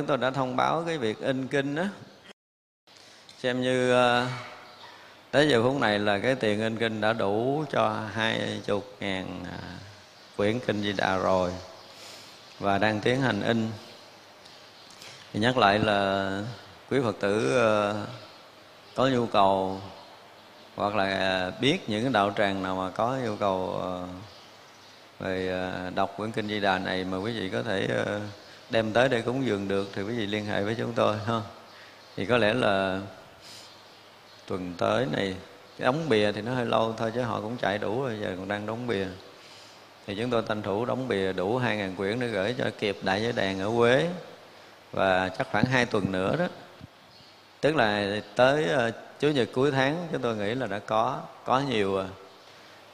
[0.00, 1.84] chúng tôi đã thông báo cái việc in kinh đó
[3.38, 4.26] xem như ờ,
[5.30, 9.44] tới giờ phút này là cái tiền in kinh đã đủ cho hai chục ngàn
[9.44, 9.58] à,
[10.36, 11.50] quyển kinh di đà rồi
[12.58, 13.70] và đang tiến hành in.
[15.32, 16.30] Thì nhắc lại là
[16.90, 18.06] quý phật tử ờ,
[18.94, 19.80] có nhu cầu
[20.76, 24.06] hoặc là biết những cái đạo tràng nào mà có nhu cầu ờ,
[25.18, 25.64] về
[25.94, 28.22] đọc quyển kinh di đà này mà quý vị có thể uh,
[28.70, 31.40] đem tới để cúng dường được thì quý vị liên hệ với chúng tôi, ha.
[32.16, 33.00] Thì có lẽ là
[34.46, 35.34] tuần tới này,
[35.78, 38.34] cái đóng bìa thì nó hơi lâu thôi chứ họ cũng chạy đủ rồi, giờ
[38.36, 39.06] còn đang đóng bìa.
[40.06, 43.22] Thì chúng tôi tranh thủ đóng bìa đủ 2.000 quyển để gửi cho kịp đại
[43.22, 44.08] giới đàn ở Quế
[44.92, 46.46] và chắc khoảng hai tuần nữa đó.
[47.60, 51.60] Tức là tới ờ, chủ nhật cuối tháng chúng tôi nghĩ là đã có có
[51.60, 52.06] nhiều rồi.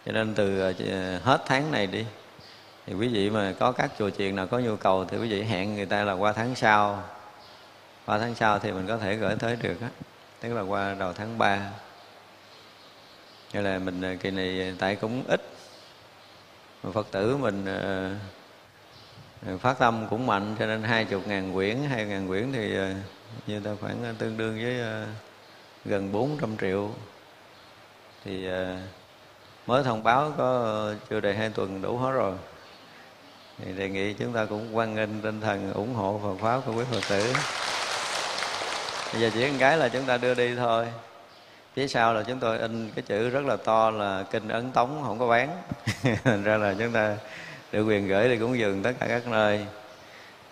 [0.06, 2.04] Cho nên từ ờ, ờ, hết tháng này đi
[2.86, 5.42] thì quý vị mà có các chùa chiền nào có nhu cầu thì quý vị
[5.42, 7.02] hẹn người ta là qua tháng sau.
[8.06, 9.88] Qua tháng sau thì mình có thể gửi tới được á,
[10.40, 11.70] tức là qua đầu tháng 3
[13.52, 15.42] Như là mình ờ, kỳ này tại cũng ít.
[16.82, 18.10] Mà Phật tử mình ờ,
[19.46, 22.76] ờ, phát tâm cũng mạnh, cho nên hai chục ngàn quyển, hai ngàn quyển thì
[23.46, 24.80] như ta khoảng tương đương với
[25.84, 26.90] gần 400 triệu.
[28.24, 28.48] Thì
[29.66, 32.34] mới thông báo có chưa đầy hai tuần đủ hết rồi
[33.58, 36.72] thì đề nghị chúng ta cũng quan nghênh tinh thần ủng hộ Phật pháp của
[36.72, 37.32] quý Phật tử.
[39.12, 40.86] Bây giờ chỉ một cái là chúng ta đưa đi thôi.
[41.74, 45.02] Phía sau là chúng tôi in cái chữ rất là to là kinh ấn tống,
[45.06, 45.62] không có bán.
[46.24, 47.16] Thành ra là chúng ta
[47.72, 49.66] được quyền gửi đi cúng dường tất cả các nơi.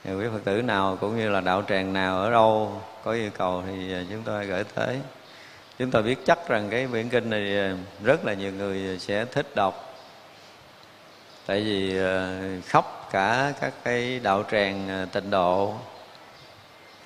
[0.04, 3.30] Thì quý phật tử nào cũng như là đạo tràng nào ở đâu có yêu
[3.38, 4.98] cầu thì chúng tôi gửi tới.
[5.78, 7.74] Chúng tôi biết chắc rằng cái quyển kinh này
[8.04, 9.83] rất là nhiều người sẽ thích đọc
[11.46, 12.38] tại vì ờ,
[12.68, 15.74] khóc cả các cái đạo tràng ờ, tịnh độ.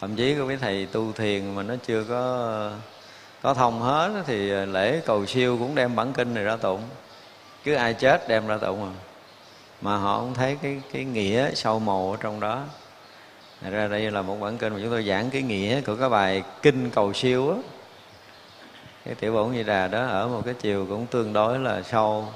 [0.00, 2.70] Thậm chí có mấy thầy tu thiền mà nó chưa có
[3.42, 6.80] có thông hết thì ờ, lễ cầu siêu cũng đem bản kinh này ra tụng.
[7.64, 8.92] Cứ ai chết đem ra tụng à.
[9.80, 12.62] Mà họ không thấy cái cái nghĩa sâu màu ở trong đó.
[13.62, 16.08] Thật ra đây là một bản kinh mà chúng tôi giảng cái nghĩa của cái
[16.08, 17.56] bài kinh cầu siêu á.
[19.04, 22.28] Cái tiểu bổn như đà đó ở một cái chiều cũng tương đối là sâu.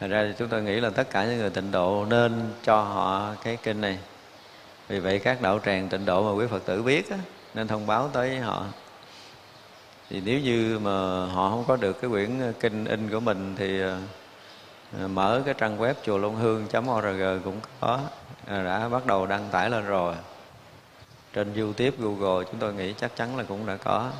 [0.00, 2.82] Thật ra thì chúng tôi nghĩ là tất cả những người tịnh độ nên cho
[2.82, 3.98] họ cái kinh này.
[4.88, 7.16] Vì vậy các đạo tràng tịnh độ mà quý phật tử biết á,
[7.54, 8.64] nên thông báo tới họ.
[10.10, 13.80] Thì nếu như mà họ không có được cái quyển kinh in của mình thì
[13.80, 13.98] ờ,
[15.08, 18.00] mở cái trang web chùa long hương org cũng có
[18.46, 20.14] à, đã bắt đầu đăng tải lên rồi.
[21.32, 24.10] Trên youtube google chúng tôi nghĩ chắc chắn là cũng đã có.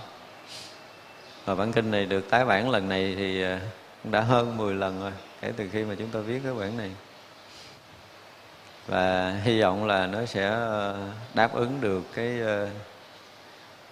[1.44, 3.58] Và bản kinh này được tái bản lần này thì ờ,
[4.04, 6.90] đã hơn 10 lần rồi kể từ khi mà chúng ta viết cái bản này.
[8.86, 12.68] Và hy vọng là nó sẽ ờ, đáp ứng được cái ờ,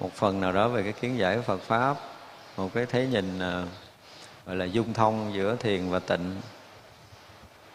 [0.00, 1.96] một phần nào đó về cái kiến giải Phật pháp,
[2.56, 3.66] một cái thế nhìn ờ,
[4.46, 6.40] gọi là dung thông giữa thiền và tịnh.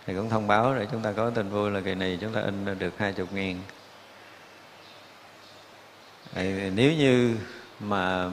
[0.05, 2.41] Thì cũng thông báo để chúng ta có tin vui là kỳ này chúng ta
[2.41, 3.57] in được hai chục nghìn.
[6.75, 7.35] Nếu như
[7.79, 8.29] mà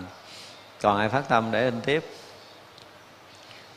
[0.83, 2.05] còn ai phát tâm để in tiếp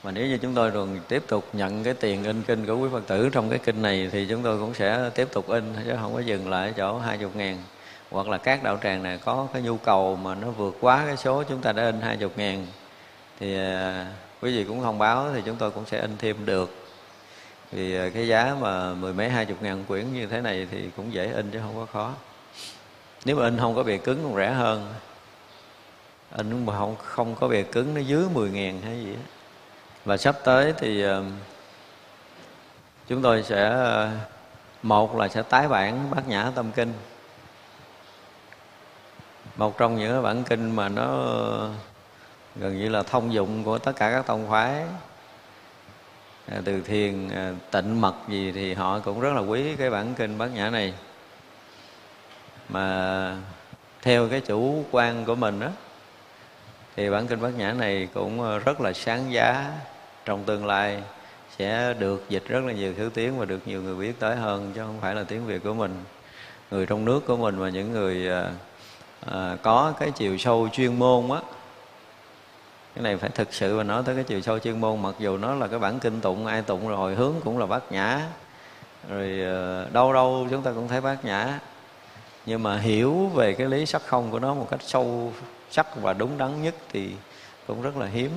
[0.03, 2.89] mà nếu như chúng tôi còn tiếp tục nhận cái tiền in kinh của quý
[2.91, 5.93] Phật tử trong cái kinh này thì chúng tôi cũng sẽ tiếp tục in, chứ
[6.01, 7.63] không có dừng lại ở chỗ hai chục ngàn.
[8.11, 11.17] Hoặc là các đạo tràng này có cái nhu cầu mà nó vượt quá cái
[11.17, 12.67] số chúng ta đã in hai chục ngàn,
[13.39, 14.07] thì à,
[14.41, 16.75] quý vị cũng thông báo thì chúng tôi cũng sẽ in thêm được.
[17.71, 20.89] Vì à, cái giá mà mười mấy hai chục ngàn quyển như thế này thì
[20.97, 22.13] cũng dễ in chứ không có khó.
[23.25, 24.93] Nếu mà in không có bìa cứng còn rẻ hơn.
[26.37, 29.21] In mà không không có bìa cứng, nó dưới mười ngàn hay gì đó
[30.05, 31.23] và sắp tới thì ờ,
[33.07, 34.09] chúng tôi sẽ ờ,
[34.83, 36.93] một là sẽ tái bản bát nhã tâm kinh.
[39.55, 41.69] Một trong những bản kinh mà nó ờ,
[42.55, 44.83] gần như là thông dụng của tất cả các tông phái.
[46.65, 47.29] Từ thiền
[47.71, 50.93] tịnh mật gì thì họ cũng rất là quý cái bản kinh bát nhã này.
[52.69, 53.35] Mà
[54.01, 55.67] theo cái chủ quan của mình đó
[56.99, 59.71] thì bản kinh bát nhã này cũng ờ, rất là sáng giá.
[60.25, 61.01] Trong tương lai
[61.57, 64.71] sẽ được dịch rất là nhiều thứ tiếng và được nhiều người biết tới hơn
[64.75, 66.03] chứ không phải là tiếng việt của mình.
[66.71, 68.51] Người trong nước của mình và những người à,
[69.31, 71.41] à, có cái chiều sâu chuyên môn á.
[72.95, 75.37] Cái này phải thực sự mà nói tới cái chiều sâu chuyên môn mặc dù
[75.37, 78.21] nó là cái bản kinh tụng ai tụng rồi hướng cũng là bát nhã.
[79.09, 81.59] Rồi à, đâu đâu chúng ta cũng thấy bát nhã.
[82.45, 85.33] Nhưng mà hiểu về cái lý sắc không của nó một cách sâu
[85.71, 87.11] sắc và đúng đắn nhất thì
[87.67, 88.31] cũng rất là hiếm.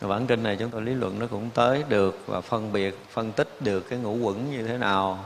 [0.00, 3.32] Bản kinh này chúng tôi lý luận nó cũng tới được và phân biệt, phân
[3.32, 5.24] tích được cái ngũ quẩn như thế nào.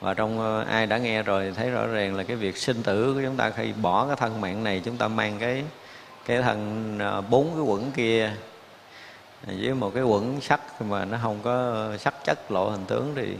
[0.00, 3.14] Và trong ờ, ai đã nghe rồi thấy rõ ràng là cái việc sinh tử
[3.14, 5.64] của chúng ta, khi bỏ cái thân mạng này, chúng ta mang cái
[6.24, 8.32] cái thân ờ, bốn cái quẩn kia
[9.46, 13.36] với một cái quẩn sắc mà nó không có sắc chất lộ hình tướng thì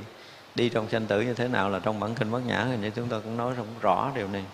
[0.55, 2.91] đi trong sanh tử như thế nào là trong bản kinh bát nhã thì như
[2.91, 4.45] chúng ta cũng nói không rõ điều này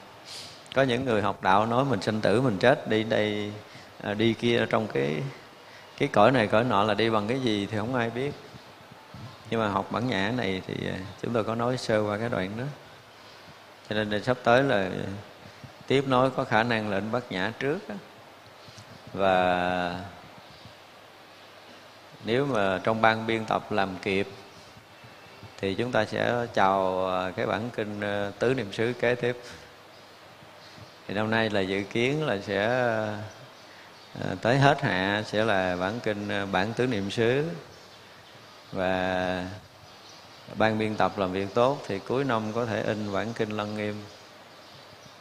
[0.74, 3.52] có những người học đạo nói mình sinh tử, mình chết, đi đây
[4.02, 5.22] à, đi kia trong cái
[5.98, 8.32] cái cõi này, cõi nọ là đi bằng cái gì thì không ai biết.
[9.50, 12.28] Nhưng mà học bản nhã này thì à, chúng tôi có nói sơ qua cái
[12.28, 12.64] đoạn đó.
[13.88, 14.90] Cho nên là sắp tới là
[15.86, 17.94] tiếp nối có khả năng lệnh bát nhã trước đó.
[19.12, 20.00] và
[22.24, 24.28] nếu mà trong ban biên tập làm kịp
[25.58, 28.00] thì chúng ta sẽ chào à, cái bản kinh
[28.38, 29.36] tứ niệm xứ kế tiếp
[31.08, 32.66] thì năm nay là dự kiến là sẽ
[34.20, 37.44] ờ, tới hết hạ sẽ là bản kinh ờ, bản tứ niệm xứ.
[38.72, 39.46] Và
[40.56, 43.76] ban biên tập làm việc tốt thì cuối năm có thể in bản kinh lăng
[43.76, 43.94] nghiêm.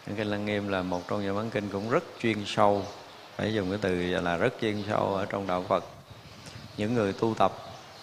[0.08, 2.86] Bản kinh lăng nghiêm là một trong những bản kinh cũng rất chuyên sâu,
[3.36, 5.86] phải dùng cái từ là rất chuyên sâu ở trong đạo phật.
[6.78, 7.52] Những người tu tập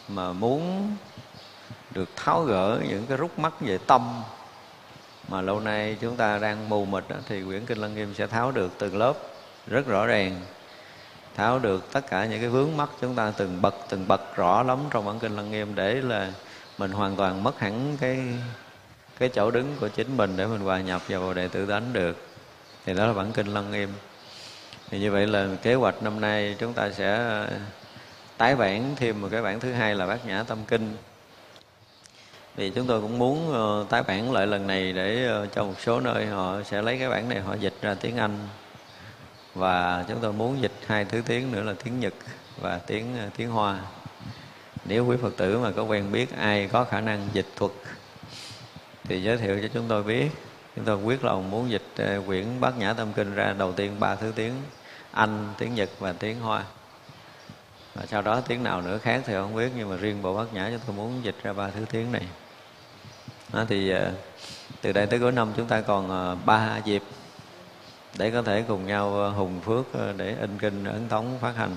[0.09, 0.91] mà muốn
[1.91, 4.23] được tháo gỡ những cái rút mắt về tâm
[5.29, 8.27] mà lâu nay chúng ta đang mù mịt đó, thì quyển kinh lăng nghiêm sẽ
[8.27, 9.15] tháo được từng lớp
[9.67, 10.41] rất rõ ràng
[11.35, 14.63] tháo được tất cả những cái vướng mắc chúng ta từng bật từng bật rõ
[14.63, 16.33] lắm trong bản kinh lăng nghiêm để là
[16.79, 18.19] mình hoàn toàn mất hẳn cái
[19.19, 22.17] cái chỗ đứng của chính mình để mình hòa nhập vào đại tự tánh được.
[22.87, 23.89] Thì đó là bản kinh lăng nghiêm.
[24.91, 27.49] Thì như vậy là kế hoạch năm nay chúng ta sẽ ờ,
[28.37, 30.97] tái bản thêm một cái bản thứ hai là bát nhã tâm kinh
[32.59, 35.75] thì chúng tôi cũng muốn ờ, tái bản lại lần này để ờ, cho một
[35.81, 38.39] số nơi họ sẽ lấy cái bản này họ dịch ra tiếng Anh.
[39.55, 42.15] Và chúng tôi muốn dịch hai thứ tiếng nữa là tiếng Nhật
[42.61, 43.79] và tiếng ờ, tiếng Hoa.
[44.85, 47.73] Nếu quý Phật tử mà có quen biết ai có khả năng dịch thuật
[49.05, 50.29] thì giới thiệu cho chúng tôi biết.
[50.77, 54.15] Chúng tôi quyết lòng muốn dịch quyển Bát Nhã Tâm Kinh ra đầu tiên ba
[54.15, 54.53] thứ tiếng
[55.13, 56.65] Anh, tiếng Nhật và tiếng Hoa.
[57.95, 60.55] Và sau đó tiếng nào nữa khác thì không biết nhưng mà riêng bộ bát
[60.55, 62.23] nhã chúng tôi muốn dịch ra ba thứ tiếng này
[63.53, 64.13] đó, thì ờ,
[64.81, 67.03] từ đây tới cuối năm chúng ta còn ờ, ba dịp
[68.19, 71.77] để có thể cùng nhau ờ, hùng phước để in kinh ấn tống phát hành.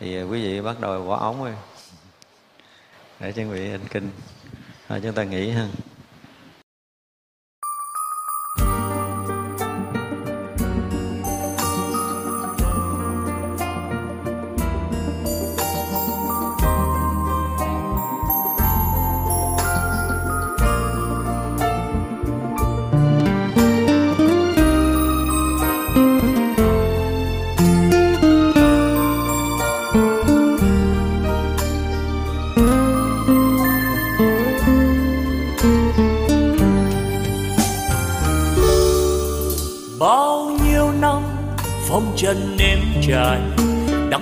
[0.00, 1.54] Thì quý vị bắt đầu bỏ ống rồi
[3.20, 4.10] để chuẩn bị in kinh.
[4.88, 5.68] Rồi chúng ta nghỉ ha.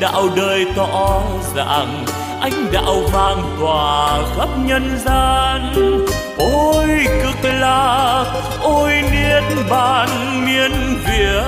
[0.00, 1.22] đạo đời tỏ
[1.54, 2.04] ràng
[2.40, 5.72] ánh đạo vang tỏa khắp nhân gian.
[6.38, 6.88] Ôi
[7.22, 8.24] cực lạc,
[8.62, 10.08] ôi niết bàn
[10.46, 10.72] miên
[11.06, 11.42] việt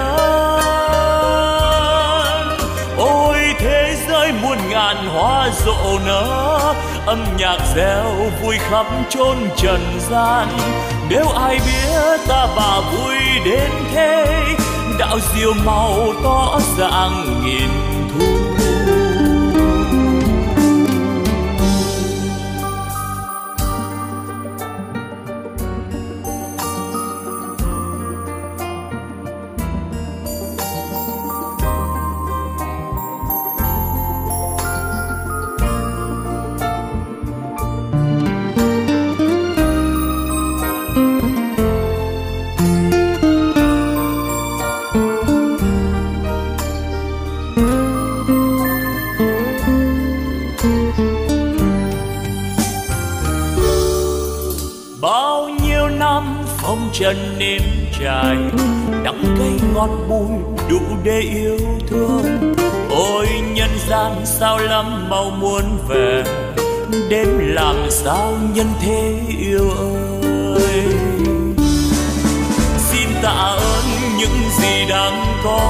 [2.98, 6.74] ôi thế giới muôn ngàn hoa rộ nở,
[7.06, 10.48] âm nhạc reo vui khắp chốn trần gian.
[11.08, 14.26] Nếu ai biết ta bà vui đến thế,
[14.98, 17.95] đạo diệu màu tỏ ràng nghìn
[61.06, 61.58] để yêu
[61.88, 62.54] thương.
[62.90, 66.24] Ôi, nhân gian sao lắm mau muốn về.
[67.08, 69.70] Đến làm sao nhân thế yêu
[70.54, 70.84] ơi?
[72.78, 73.84] Xin tạ ơn
[74.18, 75.60] những gì đang có.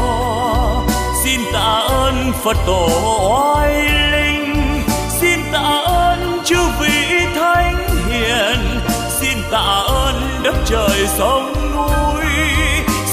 [1.24, 2.88] Xin tạ ơn phật tổ
[3.30, 3.74] oai
[4.12, 4.54] linh.
[5.20, 8.80] Xin tạ ơn chư vị thánh hiền.
[9.08, 12.24] Xin tạ ơn đất trời sông núi.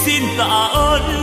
[0.06, 1.23] Xin tạ ơn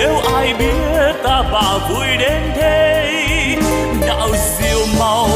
[0.00, 3.56] nếu ai biết ta bà vui đến thế
[4.06, 4.28] đạo
[4.58, 5.28] diệu màu